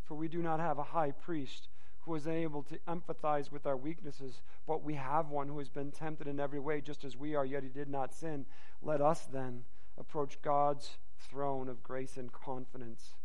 for 0.04 0.14
we 0.14 0.28
do 0.28 0.42
not 0.42 0.60
have 0.60 0.78
a 0.78 0.84
high 0.84 1.10
priest 1.10 1.68
who 2.04 2.14
is 2.14 2.26
able 2.26 2.62
to 2.62 2.78
empathize 2.88 3.52
with 3.52 3.66
our 3.66 3.76
weaknesses, 3.76 4.40
but 4.66 4.82
we 4.82 4.94
have 4.94 5.28
one 5.28 5.48
who 5.48 5.58
has 5.58 5.68
been 5.68 5.90
tempted 5.90 6.26
in 6.26 6.40
every 6.40 6.58
way, 6.58 6.80
just 6.80 7.04
as 7.04 7.16
we 7.16 7.34
are, 7.34 7.44
yet 7.44 7.62
he 7.62 7.68
did 7.68 7.88
not 7.88 8.14
sin. 8.14 8.46
Let 8.82 9.00
us 9.00 9.26
then 9.30 9.64
approach 9.98 10.40
God's 10.42 10.96
throne 11.18 11.68
of 11.68 11.82
grace 11.82 12.16
and 12.16 12.32
confidence. 12.32 13.16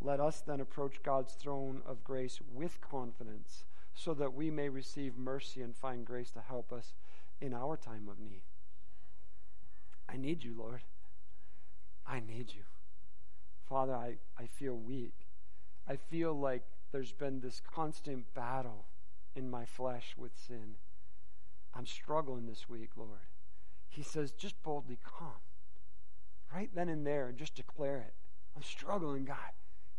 Let 0.00 0.20
us 0.20 0.40
then 0.40 0.60
approach 0.60 1.02
God's 1.02 1.34
throne 1.34 1.82
of 1.86 2.02
grace 2.04 2.40
with 2.52 2.80
confidence, 2.80 3.64
so 3.94 4.12
that 4.14 4.34
we 4.34 4.50
may 4.50 4.68
receive 4.68 5.16
mercy 5.16 5.62
and 5.62 5.74
find 5.74 6.04
grace 6.04 6.30
to 6.32 6.40
help 6.40 6.72
us 6.72 6.94
in 7.40 7.54
our 7.54 7.76
time 7.76 8.08
of 8.10 8.18
need. 8.18 8.42
I 10.08 10.16
need 10.16 10.44
you, 10.44 10.54
Lord. 10.56 10.82
I 12.06 12.20
need 12.20 12.52
you. 12.54 12.62
Father, 13.68 13.94
I, 13.94 14.16
I 14.38 14.46
feel 14.46 14.76
weak. 14.76 15.14
I 15.88 15.96
feel 15.96 16.32
like 16.32 16.62
there's 16.92 17.12
been 17.12 17.40
this 17.40 17.60
constant 17.74 18.32
battle 18.34 18.86
in 19.34 19.50
my 19.50 19.64
flesh 19.64 20.14
with 20.16 20.32
sin. 20.46 20.76
I'm 21.74 21.86
struggling 21.86 22.46
this 22.46 22.68
week, 22.68 22.90
Lord. 22.96 23.28
He 23.88 24.02
says, 24.02 24.32
just 24.32 24.62
boldly 24.62 24.98
come. 25.04 25.40
Right 26.54 26.70
then 26.74 26.88
and 26.88 27.06
there, 27.06 27.28
and 27.28 27.36
just 27.36 27.54
declare 27.54 27.98
it. 27.98 28.14
I'm 28.56 28.62
struggling, 28.62 29.24
God. 29.24 29.36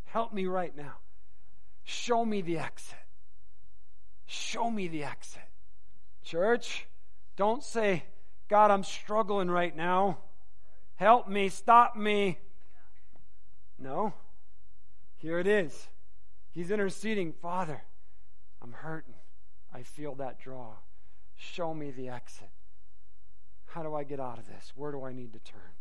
Help 0.06 0.34
me 0.34 0.46
right 0.46 0.76
now. 0.76 0.96
Show 1.84 2.26
me 2.26 2.42
the 2.42 2.58
exit. 2.58 2.96
Show 4.26 4.72
me 4.72 4.88
the 4.88 5.04
exit. 5.04 5.42
Church, 6.24 6.88
don't 7.36 7.64
say, 7.64 8.04
God, 8.48 8.72
I'm 8.72 8.84
struggling 8.84 9.50
right 9.50 9.76
now. 9.76 10.20
Help 10.96 11.28
me, 11.28 11.50
stop 11.50 11.96
me. 11.96 12.40
No. 13.78 14.14
Here 15.18 15.40
it 15.40 15.48
is. 15.48 15.88
He's 16.52 16.72
interceding. 16.72 17.34
Father, 17.34 17.84
I'm 18.62 18.72
hurting. 18.72 19.16
I 19.74 19.84
feel 19.84 20.16
that 20.16 20.40
draw. 20.40 20.74
Show 21.36 21.74
me 21.74 21.92
the 21.92 22.10
exit. 22.10 22.50
How 23.66 23.84
do 23.84 23.94
I 23.94 24.04
get 24.04 24.20
out 24.20 24.40
of 24.40 24.48
this? 24.48 24.72
Where 24.76 24.92
do 24.92 25.04
I 25.04 25.14
need 25.14 25.34
to 25.34 25.40
turn? 25.40 25.76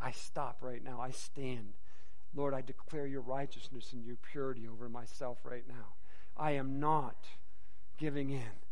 I 0.00 0.10
stop 0.10 0.58
right 0.60 0.82
now. 0.84 1.00
I 1.00 1.10
stand. 1.10 1.74
Lord, 2.34 2.52
I 2.52 2.60
declare 2.60 3.06
your 3.06 3.20
righteousness 3.22 3.92
and 3.92 4.04
your 4.04 4.16
purity 4.16 4.66
over 4.68 4.88
myself 4.88 5.38
right 5.44 5.64
now. 5.66 5.94
I 6.36 6.52
am 6.52 6.80
not 6.80 7.16
giving 7.96 8.30
in. 8.30 8.63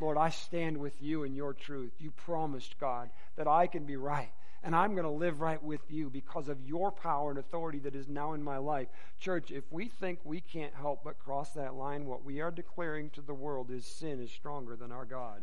Lord, 0.00 0.18
I 0.18 0.30
stand 0.30 0.76
with 0.78 1.00
you 1.02 1.24
in 1.24 1.34
your 1.34 1.54
truth. 1.54 1.92
You 1.98 2.10
promised, 2.10 2.78
God, 2.78 3.10
that 3.36 3.48
I 3.48 3.66
can 3.66 3.84
be 3.84 3.96
right 3.96 4.30
and 4.66 4.74
I'm 4.74 4.94
going 4.94 5.04
to 5.04 5.10
live 5.10 5.40
right 5.40 5.62
with 5.62 5.82
you 5.88 6.10
because 6.10 6.48
of 6.48 6.60
your 6.60 6.90
power 6.90 7.30
and 7.30 7.38
authority 7.38 7.78
that 7.78 7.94
is 7.94 8.08
now 8.08 8.32
in 8.32 8.42
my 8.42 8.56
life. 8.56 8.88
Church, 9.20 9.52
if 9.52 9.62
we 9.70 9.86
think 9.86 10.18
we 10.24 10.40
can't 10.40 10.74
help 10.74 11.04
but 11.04 11.20
cross 11.20 11.50
that 11.52 11.74
line, 11.74 12.04
what 12.04 12.24
we 12.24 12.40
are 12.40 12.50
declaring 12.50 13.10
to 13.10 13.20
the 13.20 13.32
world 13.32 13.70
is 13.70 13.86
sin 13.86 14.20
is 14.20 14.32
stronger 14.32 14.74
than 14.74 14.90
our 14.90 15.04
God. 15.04 15.42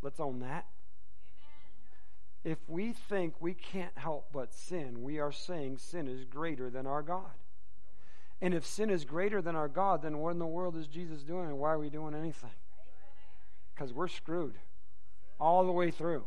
Let's 0.00 0.20
own 0.20 0.40
that. 0.40 0.64
If 2.44 2.58
we 2.66 2.94
think 2.94 3.34
we 3.40 3.52
can't 3.52 3.98
help 3.98 4.28
but 4.32 4.54
sin, 4.54 5.02
we 5.02 5.18
are 5.18 5.32
saying 5.32 5.78
sin 5.78 6.08
is 6.08 6.24
greater 6.24 6.70
than 6.70 6.86
our 6.86 7.02
God. 7.02 7.34
And 8.40 8.54
if 8.54 8.64
sin 8.64 8.90
is 8.90 9.04
greater 9.04 9.42
than 9.42 9.56
our 9.56 9.68
God, 9.68 10.02
then 10.02 10.18
what 10.18 10.30
in 10.30 10.38
the 10.38 10.46
world 10.46 10.76
is 10.76 10.86
Jesus 10.86 11.22
doing 11.22 11.46
and 11.46 11.58
why 11.58 11.72
are 11.72 11.78
we 11.78 11.90
doing 11.90 12.14
anything? 12.14 12.50
Because 13.74 13.92
we're 13.92 14.08
screwed 14.08 14.54
all 15.40 15.64
the 15.64 15.72
way 15.72 15.90
through. 15.90 16.24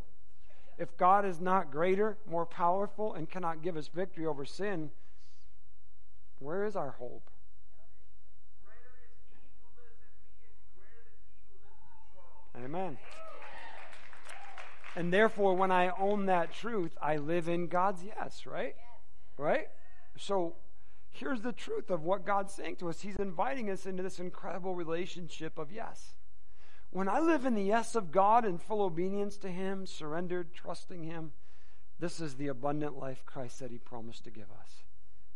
If 0.78 0.98
God 0.98 1.26
is 1.26 1.40
not 1.40 1.72
greater, 1.72 2.18
more 2.30 2.46
powerful, 2.46 3.14
and 3.14 3.30
cannot 3.30 3.62
give 3.62 3.78
us 3.78 3.88
victory 3.88 4.26
over 4.26 4.46
sin, 4.46 4.90
where 6.40 6.66
is 6.66 6.76
our 6.76 6.92
hope? 6.92 7.30
Amen. 12.56 12.98
And 14.96 15.14
therefore, 15.14 15.54
when 15.56 15.72
I 15.72 15.90
own 15.90 16.26
that 16.26 16.54
truth, 16.54 16.98
I 17.02 17.18
live 17.18 17.48
in 17.48 17.68
God's 17.68 18.04
yes, 18.04 18.46
right? 18.46 18.76
Right? 19.38 19.68
So 20.18 20.56
here's 21.12 21.42
the 21.42 21.52
truth 21.52 21.90
of 21.90 22.04
what 22.04 22.26
God's 22.26 22.54
saying 22.54 22.78
to 22.78 22.90
us. 22.90 23.02
He's 23.02 23.18
inviting 23.18 23.70
us 23.70 23.86
into 23.86 24.04
this 24.04 24.20
incredible 24.20 24.76
relationship 24.76 25.58
of 25.58 25.72
yes. 25.72 26.16
When 26.90 27.08
I 27.08 27.20
live 27.20 27.46
in 27.46 27.56
the 27.56 27.64
yes 27.64 27.96
of 27.96 28.12
God 28.12 28.46
in 28.46 28.58
full 28.58 28.82
obedience 28.82 29.38
to 29.38 29.50
Him, 29.50 29.86
surrendered, 29.86 30.54
trusting 30.54 31.04
Him, 31.04 31.32
this 32.00 32.20
is 32.20 32.36
the 32.36 32.48
abundant 32.48 32.98
life 32.98 33.24
Christ 33.26 33.58
said 33.58 33.72
He 33.72 33.78
promised 33.78 34.24
to 34.24 34.32
give 34.32 34.52
us. 34.52 34.84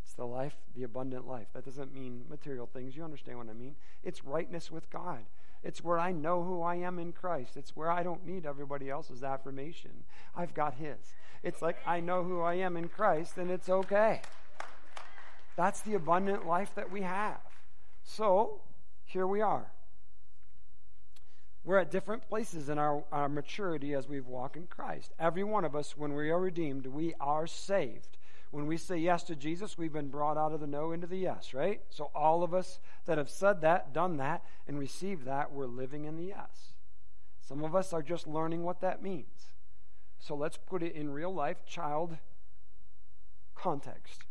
It's 0.03 0.13
the 0.13 0.25
life, 0.25 0.55
the 0.75 0.83
abundant 0.83 1.27
life. 1.27 1.47
That 1.53 1.65
doesn't 1.65 1.93
mean 1.93 2.25
material 2.29 2.67
things. 2.67 2.95
You 2.95 3.03
understand 3.03 3.37
what 3.37 3.49
I 3.49 3.53
mean? 3.53 3.75
It's 4.03 4.25
rightness 4.25 4.69
with 4.69 4.89
God. 4.89 5.25
It's 5.63 5.83
where 5.83 5.99
I 5.99 6.11
know 6.11 6.43
who 6.43 6.61
I 6.61 6.75
am 6.75 6.99
in 6.99 7.11
Christ. 7.11 7.57
It's 7.57 7.75
where 7.75 7.89
I 7.89 8.03
don't 8.03 8.25
need 8.25 8.45
everybody 8.45 8.89
else's 8.89 9.23
affirmation. 9.23 10.03
I've 10.35 10.53
got 10.53 10.75
His. 10.75 11.15
It's 11.41 11.61
like 11.61 11.77
I 11.87 12.01
know 12.01 12.23
who 12.23 12.41
I 12.41 12.55
am 12.55 12.77
in 12.77 12.87
Christ, 12.87 13.37
and 13.37 13.49
it's 13.49 13.69
okay. 13.69 14.21
That's 15.55 15.81
the 15.81 15.93
abundant 15.93 16.45
life 16.45 16.73
that 16.75 16.91
we 16.91 17.01
have. 17.01 17.39
So, 18.03 18.61
here 19.05 19.25
we 19.25 19.41
are. 19.41 19.71
We're 21.63 21.79
at 21.79 21.89
different 21.89 22.27
places 22.27 22.69
in 22.69 22.77
our, 22.77 23.03
our 23.11 23.27
maturity 23.27 23.93
as 23.93 24.07
we 24.07 24.19
walk 24.19 24.55
in 24.55 24.67
Christ. 24.67 25.13
Every 25.19 25.43
one 25.43 25.65
of 25.65 25.75
us, 25.75 25.97
when 25.97 26.13
we 26.13 26.29
are 26.29 26.39
redeemed, 26.39 26.85
we 26.85 27.15
are 27.19 27.47
saved. 27.47 28.17
When 28.51 28.67
we 28.67 28.77
say 28.77 28.97
yes 28.97 29.23
to 29.23 29.35
Jesus, 29.35 29.77
we've 29.77 29.91
been 29.91 30.09
brought 30.09 30.37
out 30.37 30.53
of 30.53 30.59
the 30.59 30.67
no 30.67 30.91
into 30.91 31.07
the 31.07 31.17
yes, 31.17 31.53
right? 31.53 31.81
So 31.89 32.11
all 32.13 32.43
of 32.43 32.53
us 32.53 32.79
that 33.05 33.17
have 33.17 33.29
said 33.29 33.61
that, 33.61 33.93
done 33.93 34.17
that, 34.17 34.43
and 34.67 34.77
received 34.77 35.25
that, 35.25 35.51
we're 35.51 35.65
living 35.65 36.05
in 36.05 36.17
the 36.17 36.25
yes. 36.25 36.73
Some 37.41 37.63
of 37.63 37.75
us 37.75 37.93
are 37.93 38.03
just 38.03 38.27
learning 38.27 38.63
what 38.63 38.81
that 38.81 39.01
means. 39.01 39.51
So 40.19 40.35
let's 40.35 40.57
put 40.57 40.83
it 40.83 40.95
in 40.95 41.11
real 41.11 41.33
life 41.33 41.65
child 41.65 42.17
context. 43.55 44.24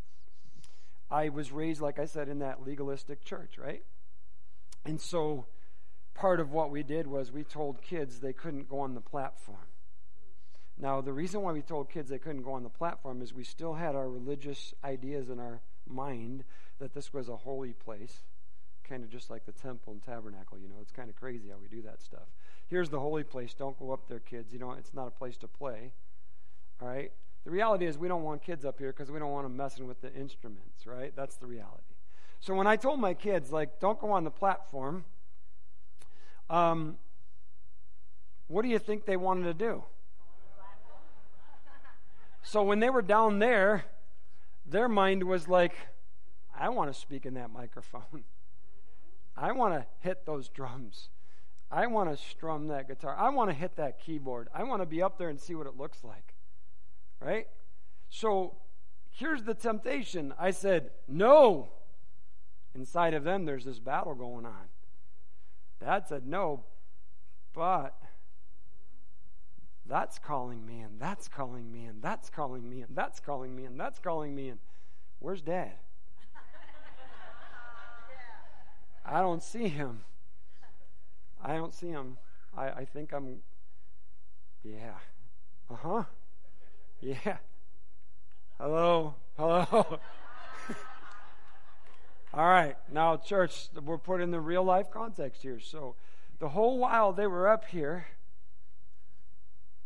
I 1.11 1.29
was 1.29 1.53
raised, 1.53 1.81
like 1.81 1.99
I 1.99 2.07
said, 2.07 2.29
in 2.29 2.39
that 2.41 2.65
legalistic 2.65 3.25
church, 3.25 3.59
right? 3.59 3.85
And 4.85 5.01
so 5.01 5.47
part 6.15 6.41
of 6.41 6.53
what 6.53 6.71
we 6.71 6.83
did 6.83 7.07
was 7.07 7.33
we 7.33 7.45
told 7.45 7.83
kids 7.83 8.21
they 8.21 8.33
couldn't 8.33 8.69
go 8.69 8.81
on 8.81 8.95
the 8.95 9.01
platform. 9.01 9.67
Now, 10.79 11.01
the 11.01 11.13
reason 11.13 11.43
why 11.43 11.53
we 11.53 11.63
told 11.63 11.89
kids 11.89 12.11
they 12.11 12.19
couldn't 12.19 12.43
go 12.43 12.53
on 12.53 12.65
the 12.65 12.69
platform 12.69 13.23
is 13.23 13.33
we 13.33 13.45
still 13.45 13.75
had 13.75 13.95
our 13.95 14.09
religious 14.09 14.75
ideas 14.83 15.31
in 15.31 15.39
our 15.39 15.61
mind 15.87 16.45
that 16.81 16.95
this 16.95 17.13
was 17.13 17.29
a 17.29 17.37
holy 17.37 17.73
place, 17.73 18.23
kind 18.83 19.05
of 19.05 19.11
just 19.11 19.31
like 19.31 19.47
the 19.47 19.53
temple 19.53 19.93
and 19.93 20.03
tabernacle. 20.03 20.59
You 20.59 20.69
know, 20.69 20.77
it's 20.81 20.91
kind 20.91 21.09
of 21.09 21.17
crazy 21.17 21.49
how 21.51 21.57
we 21.61 21.69
do 21.69 21.83
that 21.83 22.03
stuff. 22.03 22.27
Here's 22.67 22.91
the 22.91 22.99
holy 22.99 23.23
place. 23.23 23.55
Don't 23.55 23.79
go 23.79 23.93
up 23.93 24.09
there, 24.09 24.19
kids. 24.19 24.53
You 24.53 24.59
know, 24.59 24.73
it's 24.73 24.95
not 24.95 25.07
a 25.07 25.13
place 25.13 25.37
to 25.39 25.49
play. 25.49 25.93
All 26.83 26.89
right? 26.89 27.13
The 27.45 27.51
reality 27.51 27.85
is 27.85 27.99
we 27.99 28.09
don't 28.09 28.23
want 28.23 28.43
kids 28.43 28.65
up 28.65 28.79
here 28.79 28.93
because 28.93 29.11
we 29.11 29.19
don't 29.19 29.31
want 29.31 29.45
them 29.45 29.57
messing 29.57 29.87
with 29.87 30.01
the 30.01 30.13
instruments, 30.15 30.87
right? 30.87 31.13
That's 31.15 31.37
the 31.37 31.47
reality. 31.47 31.83
So 32.41 32.55
when 32.55 32.67
I 32.67 32.77
told 32.77 33.01
my 33.01 33.15
kids, 33.15 33.53
like, 33.53 33.81
don't 33.81 33.99
go 33.99 34.11
on 34.11 34.25
the 34.25 34.31
platform, 34.31 35.05
um, 36.49 36.97
what 38.49 38.63
do 38.63 38.69
you 38.69 38.79
think 38.79 39.07
they 39.07 39.17
wanted 39.17 39.45
to 39.45 39.55
do? 39.55 39.85
So 42.43 42.63
when 42.63 42.81
they 42.81 42.91
were 42.91 43.03
down 43.03 43.39
there, 43.39 43.85
their 44.67 44.89
mind 44.89 45.25
was 45.25 45.49
like, 45.49 45.75
I 46.59 46.69
want 46.69 46.93
to 46.93 46.99
speak 46.99 47.27
in 47.27 47.35
that 47.35 47.51
microphone. 47.51 48.25
I 49.37 49.53
want 49.53 49.75
to 49.75 49.87
hit 50.01 50.27
those 50.27 50.49
drums. 50.49 51.09
I 51.71 51.87
want 51.87 52.11
to 52.11 52.23
strum 52.23 52.69
that 52.69 52.87
guitar. 52.87 53.17
I 53.19 53.31
want 53.31 53.51
to 53.51 53.55
hit 53.55 53.77
that 53.77 53.99
keyboard. 53.99 54.49
I 54.55 54.63
want 54.63 54.83
to 54.83 54.87
be 54.87 55.03
up 55.03 55.19
there 55.19 55.29
and 55.29 55.41
see 55.41 55.55
what 55.55 55.67
it 55.67 55.77
looks 55.77 56.05
like. 56.05 56.34
Right? 57.21 57.47
So 58.09 58.57
here's 59.11 59.43
the 59.43 59.55
temptation. 59.55 60.35
I 60.39 60.51
said, 60.51 60.91
no. 61.09 61.71
Inside 62.75 63.15
of 63.15 63.25
them, 63.25 63.45
there's 63.45 63.65
this 63.65 63.79
battle 63.79 64.15
going 64.15 64.47
on. 64.47 64.69
Dad 65.81 66.09
said, 66.09 66.27
no, 66.27 66.65
but 67.55 67.95
that's 69.87 70.19
calling 70.19 70.67
me, 70.67 70.81
and 70.81 70.99
that's 70.99 71.29
calling 71.29 71.71
me, 71.71 71.85
and 71.85 72.03
that's 72.03 72.31
calling 72.31 72.69
me, 72.69 72.81
and 72.81 72.97
that's 72.97 73.21
calling 73.21 73.55
me, 73.55 73.65
and 73.65 73.79
that's 73.79 73.99
calling 73.99 74.35
me, 74.35 74.49
and 74.49 74.59
where's 75.19 75.43
dad? 75.43 75.73
I 79.05 79.21
don't 79.21 79.43
see 79.43 79.69
him. 79.69 80.01
I 81.43 81.57
don't 81.57 81.75
see 81.75 81.89
him. 81.89 82.17
I, 82.57 82.69
I 82.69 82.85
think 82.87 83.13
I'm, 83.13 83.43
yeah. 84.63 84.95
Uh 85.71 85.77
huh. 85.77 86.05
Yeah. 87.05 87.37
Hello. 88.59 89.15
Hello. 89.37 89.67
All 92.33 92.49
right. 92.49 92.79
Now, 92.91 93.19
church, 93.19 93.69
we're 93.85 93.99
put 93.99 94.23
in 94.23 94.31
the 94.31 94.41
real 94.41 94.65
life 94.65 94.91
context 94.91 95.43
here. 95.43 95.61
So, 95.61 95.97
the 96.39 96.49
whole 96.49 96.79
while 96.79 97.13
they 97.13 97.27
were 97.27 97.47
up 97.47 97.67
here 97.67 98.07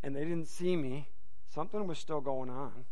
and 0.01 0.14
they 0.14 0.21
didn't 0.21 0.47
see 0.47 0.77
me, 0.77 1.09
something 1.53 1.89
was 1.89 1.99
still 1.99 2.21
going 2.21 2.51
on. 2.51 2.85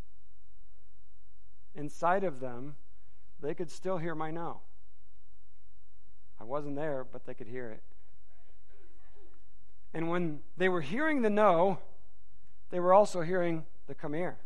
Inside 1.77 2.25
of 2.25 2.41
them, 2.41 2.75
they 3.41 3.55
could 3.55 3.71
still 3.71 3.99
hear 3.99 4.17
my 4.17 4.33
no. 4.33 4.63
I 6.41 6.43
wasn't 6.45 6.75
there, 6.75 7.05
but 7.05 7.27
they 7.27 7.35
could 7.35 7.47
hear 7.47 7.71
it. 7.71 7.85
And 9.95 10.11
when 10.11 10.41
they 10.57 10.69
were 10.69 10.81
hearing 10.81 11.23
the 11.23 11.31
no, 11.31 11.79
they 12.71 12.81
were 12.81 12.93
also 12.93 13.21
hearing 13.21 13.67
the 13.87 13.95
here. 14.13 14.37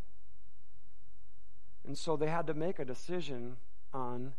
And 1.86 1.96
so 1.96 2.16
they 2.16 2.28
had 2.28 2.46
to 2.46 2.54
make 2.54 2.78
a 2.78 2.84
decision 2.84 3.56
on 3.92 4.34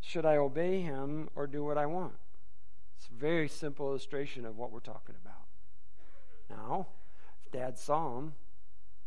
should 0.00 0.26
I 0.26 0.36
obey 0.36 0.80
him 0.80 1.28
or 1.36 1.46
do 1.46 1.64
what 1.64 1.78
I 1.78 1.86
want? 1.86 2.14
It's 2.96 3.08
a 3.08 3.14
very 3.14 3.48
simple 3.48 3.88
illustration 3.88 4.44
of 4.44 4.56
what 4.56 4.72
we're 4.72 4.80
talking 4.80 5.14
about. 5.24 5.46
Now, 6.50 6.88
if 7.44 7.52
dad 7.52 7.78
saw 7.78 8.16
them, 8.16 8.34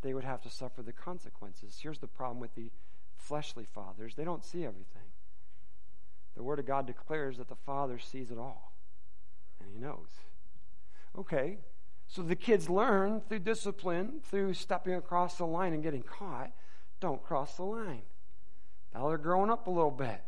they 0.02 0.14
would 0.14 0.24
have 0.24 0.42
to 0.44 0.50
suffer 0.50 0.82
the 0.82 0.94
consequences. 0.94 1.80
Here's 1.82 2.00
the 2.00 2.08
problem 2.08 2.40
with 2.40 2.56
the 2.56 2.72
fleshly 3.18 3.66
fathers 3.66 4.16
they 4.16 4.24
don't 4.24 4.46
see 4.46 4.66
everything. 4.66 5.12
The 6.36 6.44
Word 6.44 6.60
of 6.60 6.66
God 6.66 6.86
declares 6.86 7.38
that 7.38 7.50
the 7.50 7.56
Father 7.56 7.98
sees 7.98 8.32
it 8.32 8.38
all, 8.38 8.74
and 9.60 9.70
He 9.74 9.80
knows. 9.80 10.10
Okay, 11.18 11.58
so 12.08 12.22
the 12.22 12.36
kids 12.36 12.70
learn 12.70 13.22
through 13.22 13.40
discipline, 13.40 14.22
through 14.24 14.54
stepping 14.54 14.94
across 14.94 15.38
the 15.38 15.46
line 15.46 15.74
and 15.74 15.84
getting 15.84 16.04
caught. 16.04 16.52
Don't 17.00 17.24
cross 17.24 17.58
the 17.58 17.64
line. 17.64 18.04
Now 18.94 19.10
they're 19.10 19.18
growing 19.18 19.50
up 19.50 19.68
a 19.68 19.72
little 19.72 19.92
bit. 19.92 20.22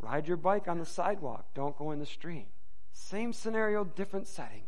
Ride 0.00 0.26
your 0.26 0.36
bike 0.36 0.68
on 0.68 0.78
the 0.78 0.86
sidewalk. 0.86 1.46
Don't 1.54 1.76
go 1.76 1.90
in 1.90 1.98
the 1.98 2.06
street. 2.06 2.46
Same 2.92 3.32
scenario, 3.32 3.84
different 3.84 4.26
setting. 4.26 4.62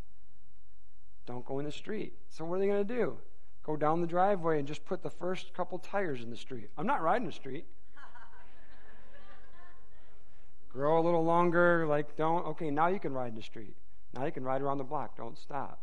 Don't 1.26 1.44
go 1.44 1.58
in 1.58 1.64
the 1.64 1.72
street. 1.72 2.14
So 2.28 2.44
what 2.44 2.56
are 2.56 2.58
they 2.60 2.66
going 2.66 2.86
to 2.86 2.94
do? 2.94 3.18
Go 3.62 3.76
down 3.76 4.00
the 4.00 4.06
driveway 4.06 4.58
and 4.58 4.68
just 4.68 4.84
put 4.84 5.02
the 5.02 5.10
first 5.10 5.52
couple 5.52 5.78
tires 5.78 6.22
in 6.22 6.30
the 6.30 6.36
street. 6.36 6.70
I'm 6.78 6.86
not 6.86 7.02
riding 7.02 7.26
the 7.26 7.32
street. 7.32 7.66
Grow 10.72 10.98
a 10.98 11.02
little 11.02 11.24
longer, 11.24 11.86
like 11.86 12.16
don't, 12.16 12.46
okay, 12.46 12.70
now 12.70 12.88
you 12.88 13.00
can 13.00 13.12
ride 13.12 13.28
in 13.28 13.34
the 13.34 13.42
street. 13.42 13.74
Now 14.14 14.24
you 14.24 14.32
can 14.32 14.44
ride 14.44 14.62
around 14.62 14.78
the 14.78 14.84
block. 14.84 15.16
Don't 15.16 15.36
stop. 15.36 15.80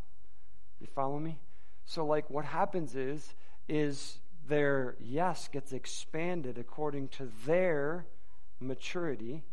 You 0.84 0.90
follow 0.94 1.18
me? 1.18 1.40
So, 1.86 2.06
like, 2.06 2.30
what 2.30 2.44
happens 2.44 2.94
is, 2.94 3.34
is 3.70 4.20
their 4.50 4.98
yes 5.00 5.48
gets 5.48 5.72
expanded 5.72 6.58
according 6.58 7.08
to 7.08 7.32
their 7.46 8.06
maturity 8.60 9.44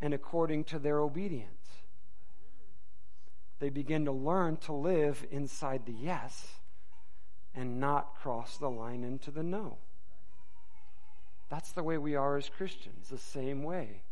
and 0.00 0.12
according 0.12 0.64
to 0.64 0.80
their 0.80 0.98
obedience. 0.98 1.68
They 3.60 3.70
begin 3.70 4.04
to 4.06 4.12
learn 4.12 4.56
to 4.58 4.72
live 4.72 5.24
inside 5.30 5.86
the 5.86 5.92
yes 5.92 6.44
and 7.54 7.78
not 7.78 8.16
cross 8.16 8.56
the 8.56 8.68
line 8.68 9.04
into 9.04 9.30
the 9.30 9.44
no. 9.44 9.78
That's 11.48 11.70
the 11.70 11.84
way 11.84 11.98
we 11.98 12.16
are 12.16 12.36
as 12.36 12.48
Christians, 12.48 13.10
the 13.10 13.18
same 13.18 13.62
way. 13.62 14.02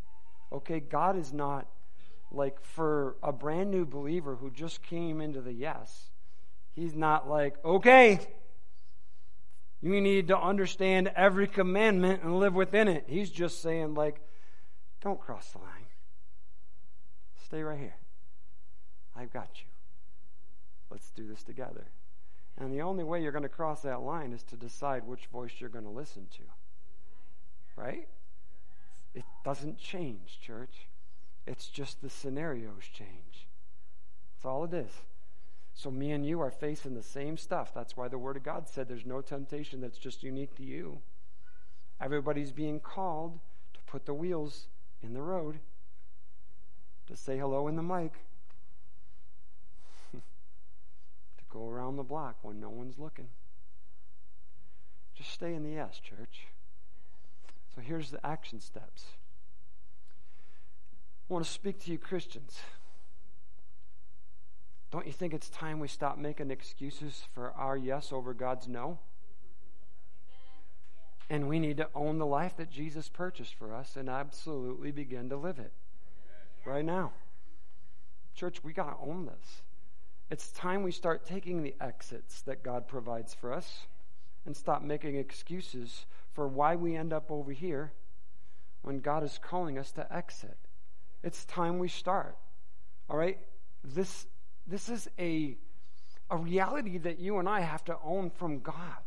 Okay, 0.52 0.78
God 0.78 1.18
is 1.18 1.32
not 1.32 1.66
like 2.34 2.60
for 2.60 3.16
a 3.22 3.32
brand 3.32 3.70
new 3.70 3.84
believer 3.84 4.36
who 4.36 4.50
just 4.50 4.82
came 4.82 5.20
into 5.20 5.40
the 5.40 5.52
yes, 5.52 6.10
he's 6.74 6.94
not 6.94 7.28
like, 7.28 7.62
okay, 7.64 8.20
you 9.80 10.00
need 10.00 10.28
to 10.28 10.38
understand 10.38 11.10
every 11.14 11.46
commandment 11.46 12.22
and 12.22 12.38
live 12.38 12.54
within 12.54 12.88
it. 12.88 13.04
He's 13.06 13.30
just 13.30 13.60
saying, 13.60 13.94
like, 13.94 14.20
don't 15.00 15.20
cross 15.20 15.50
the 15.50 15.58
line. 15.58 15.86
Stay 17.44 17.62
right 17.62 17.78
here. 17.78 17.96
I've 19.14 19.32
got 19.32 19.48
you. 19.56 19.66
Let's 20.90 21.10
do 21.10 21.26
this 21.26 21.42
together. 21.42 21.86
And 22.56 22.72
the 22.72 22.82
only 22.82 23.04
way 23.04 23.22
you're 23.22 23.32
going 23.32 23.42
to 23.42 23.48
cross 23.48 23.82
that 23.82 24.00
line 24.00 24.32
is 24.32 24.42
to 24.44 24.56
decide 24.56 25.06
which 25.06 25.26
voice 25.26 25.52
you're 25.58 25.68
going 25.68 25.84
to 25.84 25.90
listen 25.90 26.26
to. 26.36 26.42
Right? 27.76 28.08
It 29.14 29.24
doesn't 29.44 29.78
change, 29.78 30.38
church. 30.40 30.86
It's 31.46 31.66
just 31.66 32.00
the 32.00 32.10
scenarios 32.10 32.84
change. 32.92 33.46
That's 34.36 34.46
all 34.46 34.64
it 34.64 34.72
is. 34.72 34.90
So 35.74 35.90
me 35.90 36.12
and 36.12 36.24
you 36.24 36.40
are 36.40 36.50
facing 36.50 36.94
the 36.94 37.02
same 37.02 37.36
stuff. 37.36 37.74
That's 37.74 37.96
why 37.96 38.08
the 38.08 38.18
Word 38.18 38.36
of 38.36 38.44
God 38.44 38.68
said 38.68 38.88
there's 38.88 39.04
no 39.04 39.20
temptation 39.20 39.80
that's 39.80 39.98
just 39.98 40.22
unique 40.22 40.54
to 40.56 40.62
you. 40.62 41.00
Everybody's 42.00 42.52
being 42.52 42.80
called 42.80 43.40
to 43.74 43.80
put 43.86 44.06
the 44.06 44.14
wheels 44.14 44.66
in 45.02 45.14
the 45.14 45.22
road, 45.22 45.58
to 47.08 47.16
say 47.16 47.38
hello 47.38 47.68
in 47.68 47.76
the 47.76 47.82
mic, 47.82 48.12
to 50.12 50.20
go 51.50 51.68
around 51.68 51.96
the 51.96 52.02
block 52.02 52.36
when 52.42 52.60
no 52.60 52.70
one's 52.70 52.98
looking. 52.98 53.28
Just 55.14 55.30
stay 55.30 55.54
in 55.54 55.62
the 55.64 55.78
S, 55.78 56.00
church. 56.00 56.46
So 57.74 57.80
here's 57.80 58.10
the 58.10 58.24
action 58.24 58.60
steps. 58.60 59.06
I 61.28 61.32
want 61.32 61.44
to 61.44 61.50
speak 61.50 61.82
to 61.84 61.90
you, 61.90 61.96
Christians. 61.96 62.58
Don't 64.90 65.06
you 65.06 65.12
think 65.12 65.32
it's 65.32 65.48
time 65.48 65.80
we 65.80 65.88
stop 65.88 66.18
making 66.18 66.50
excuses 66.50 67.24
for 67.32 67.52
our 67.52 67.76
yes 67.76 68.12
over 68.12 68.34
God's 68.34 68.68
no? 68.68 68.98
And 71.30 71.48
we 71.48 71.58
need 71.58 71.78
to 71.78 71.88
own 71.94 72.18
the 72.18 72.26
life 72.26 72.58
that 72.58 72.70
Jesus 72.70 73.08
purchased 73.08 73.54
for 73.54 73.74
us 73.74 73.96
and 73.96 74.10
absolutely 74.10 74.92
begin 74.92 75.30
to 75.30 75.36
live 75.36 75.58
it 75.58 75.72
right 76.66 76.84
now. 76.84 77.12
Church, 78.34 78.62
we 78.62 78.74
got 78.74 78.90
to 78.90 79.10
own 79.10 79.24
this. 79.24 79.62
It's 80.30 80.50
time 80.52 80.82
we 80.82 80.92
start 80.92 81.24
taking 81.24 81.62
the 81.62 81.74
exits 81.80 82.42
that 82.42 82.62
God 82.62 82.86
provides 82.86 83.32
for 83.32 83.52
us 83.52 83.86
and 84.44 84.54
stop 84.54 84.82
making 84.82 85.16
excuses 85.16 86.04
for 86.34 86.46
why 86.46 86.76
we 86.76 86.94
end 86.96 87.14
up 87.14 87.30
over 87.30 87.52
here 87.52 87.92
when 88.82 89.00
God 89.00 89.24
is 89.24 89.40
calling 89.42 89.78
us 89.78 89.90
to 89.92 90.14
exit. 90.14 90.58
It's 91.24 91.44
time 91.46 91.78
we 91.78 91.88
start. 91.88 92.36
All 93.08 93.16
right? 93.16 93.38
This, 93.82 94.26
this 94.66 94.88
is 94.88 95.08
a, 95.18 95.56
a 96.30 96.36
reality 96.36 96.98
that 96.98 97.18
you 97.18 97.38
and 97.38 97.48
I 97.48 97.60
have 97.60 97.84
to 97.86 97.96
own 98.04 98.30
from 98.30 98.60
God. 98.60 99.02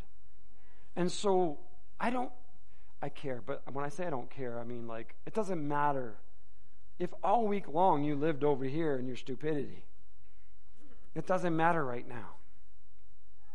And 0.96 1.12
so 1.12 1.60
I 2.00 2.10
don't, 2.10 2.32
I 3.02 3.10
care, 3.10 3.42
but 3.46 3.62
when 3.72 3.86
I 3.86 3.90
say 3.90 4.08
I 4.08 4.10
don't 4.10 4.30
care, 4.32 4.60
I 4.60 4.64
mean 4.64 4.88
like, 4.88 5.14
it 5.28 5.34
doesn't 5.36 5.66
matter 5.66 6.16
if 6.98 7.14
all 7.24 7.48
week 7.48 7.68
long 7.68 8.04
you 8.04 8.16
lived 8.16 8.44
over 8.44 8.66
here 8.66 8.96
in 8.96 9.06
your 9.06 9.16
stupidity. 9.16 9.86
It 11.14 11.28
doesn't 11.28 11.56
matter 11.56 11.86
right 11.86 12.08
now. 12.08 12.36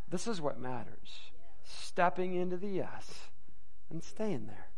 This 0.08 0.28
is 0.28 0.40
what 0.40 0.60
matters 0.60 1.32
stepping 1.64 2.34
into 2.34 2.56
the 2.56 2.68
yes 2.68 3.28
and 3.90 4.02
staying 4.02 4.46
there. 4.46 4.68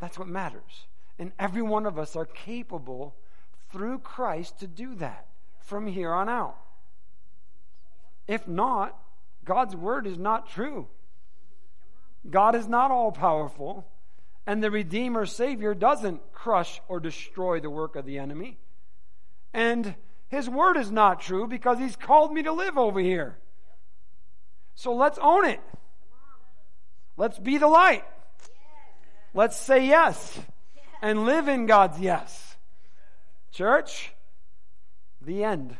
That's 0.00 0.18
what 0.18 0.28
matters. 0.28 0.86
And 1.18 1.32
every 1.38 1.62
one 1.62 1.86
of 1.86 1.98
us 1.98 2.16
are 2.16 2.26
capable 2.26 3.14
through 3.70 4.00
Christ 4.00 4.60
to 4.60 4.66
do 4.66 4.94
that 4.96 5.26
from 5.60 5.86
here 5.86 6.12
on 6.12 6.28
out. 6.28 6.56
If 8.28 8.46
not, 8.46 8.98
God's 9.44 9.74
word 9.74 10.06
is 10.06 10.18
not 10.18 10.50
true. 10.50 10.88
God 12.28 12.54
is 12.54 12.66
not 12.68 12.90
all 12.90 13.12
powerful, 13.12 13.86
and 14.46 14.62
the 14.62 14.70
Redeemer 14.70 15.26
Savior 15.26 15.74
doesn't 15.74 16.32
crush 16.32 16.80
or 16.88 16.98
destroy 16.98 17.60
the 17.60 17.70
work 17.70 17.94
of 17.96 18.04
the 18.04 18.18
enemy. 18.18 18.58
And 19.54 19.94
his 20.28 20.48
word 20.48 20.76
is 20.76 20.90
not 20.90 21.20
true 21.20 21.46
because 21.46 21.78
he's 21.78 21.96
called 21.96 22.32
me 22.32 22.42
to 22.42 22.52
live 22.52 22.76
over 22.76 23.00
here. 23.00 23.38
So 24.74 24.92
let's 24.94 25.18
own 25.18 25.46
it. 25.46 25.60
Let's 27.16 27.38
be 27.38 27.58
the 27.58 27.68
light. 27.68 28.04
Let's 29.32 29.56
say 29.56 29.86
yes 29.86 30.38
and 31.02 31.24
live 31.24 31.48
in 31.48 31.66
God's 31.66 31.98
yes. 31.98 32.56
Church, 33.52 34.12
The 35.22 35.44
end. 35.44 35.76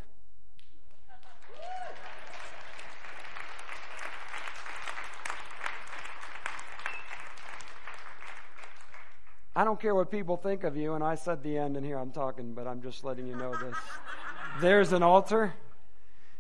I 9.55 9.65
don't 9.65 9.81
care 9.81 9.95
what 9.95 10.11
people 10.11 10.37
think 10.37 10.65
of 10.65 10.77
you, 10.77 10.93
and 10.93 11.03
I 11.03 11.15
said 11.15 11.43
the 11.43 11.57
end, 11.57 11.79
and 11.79 11.87
here 11.87 11.99
I'm 11.99 12.11
talking, 12.11 12.53
but 12.53 12.67
I'm 12.67 12.83
just 12.83 13.05
letting 13.05 13.27
you 13.27 13.35
know 13.37 13.53
this. 13.53 13.77
There's 14.61 14.93
an 14.93 15.03
altar, 15.03 15.55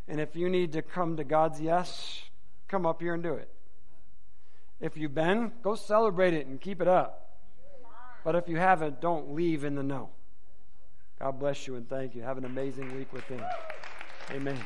and 0.07 0.21
if 0.21 0.37
you 0.37 0.51
need 0.51 0.73
to 0.73 0.83
come 0.83 1.17
to 1.17 1.25
God's 1.25 1.59
yes, 1.59 2.21
come 2.69 2.85
up 2.85 3.01
here 3.01 3.15
and 3.15 3.23
do 3.23 3.33
it. 3.33 3.49
If 4.81 4.99
you've 4.99 5.15
been, 5.15 5.53
go 5.63 5.77
celebrate 5.77 6.35
it 6.35 6.47
and 6.47 6.61
keep 6.61 6.83
it 6.83 6.89
up. 6.89 7.26
But 8.27 8.35
if 8.35 8.49
you 8.49 8.57
haven't, 8.57 9.01
don't 9.01 9.37
leave 9.37 9.63
in 9.63 9.77
the 9.77 9.85
no. 9.85 10.09
God 11.21 11.39
bless 11.39 11.69
you 11.69 11.77
and 11.77 11.89
thank 11.89 12.17
you. 12.17 12.23
Have 12.23 12.39
an 12.39 12.45
amazing 12.45 12.93
week 12.97 13.13
with 13.13 13.23
Him. 13.29 13.41
Amen. 14.33 14.59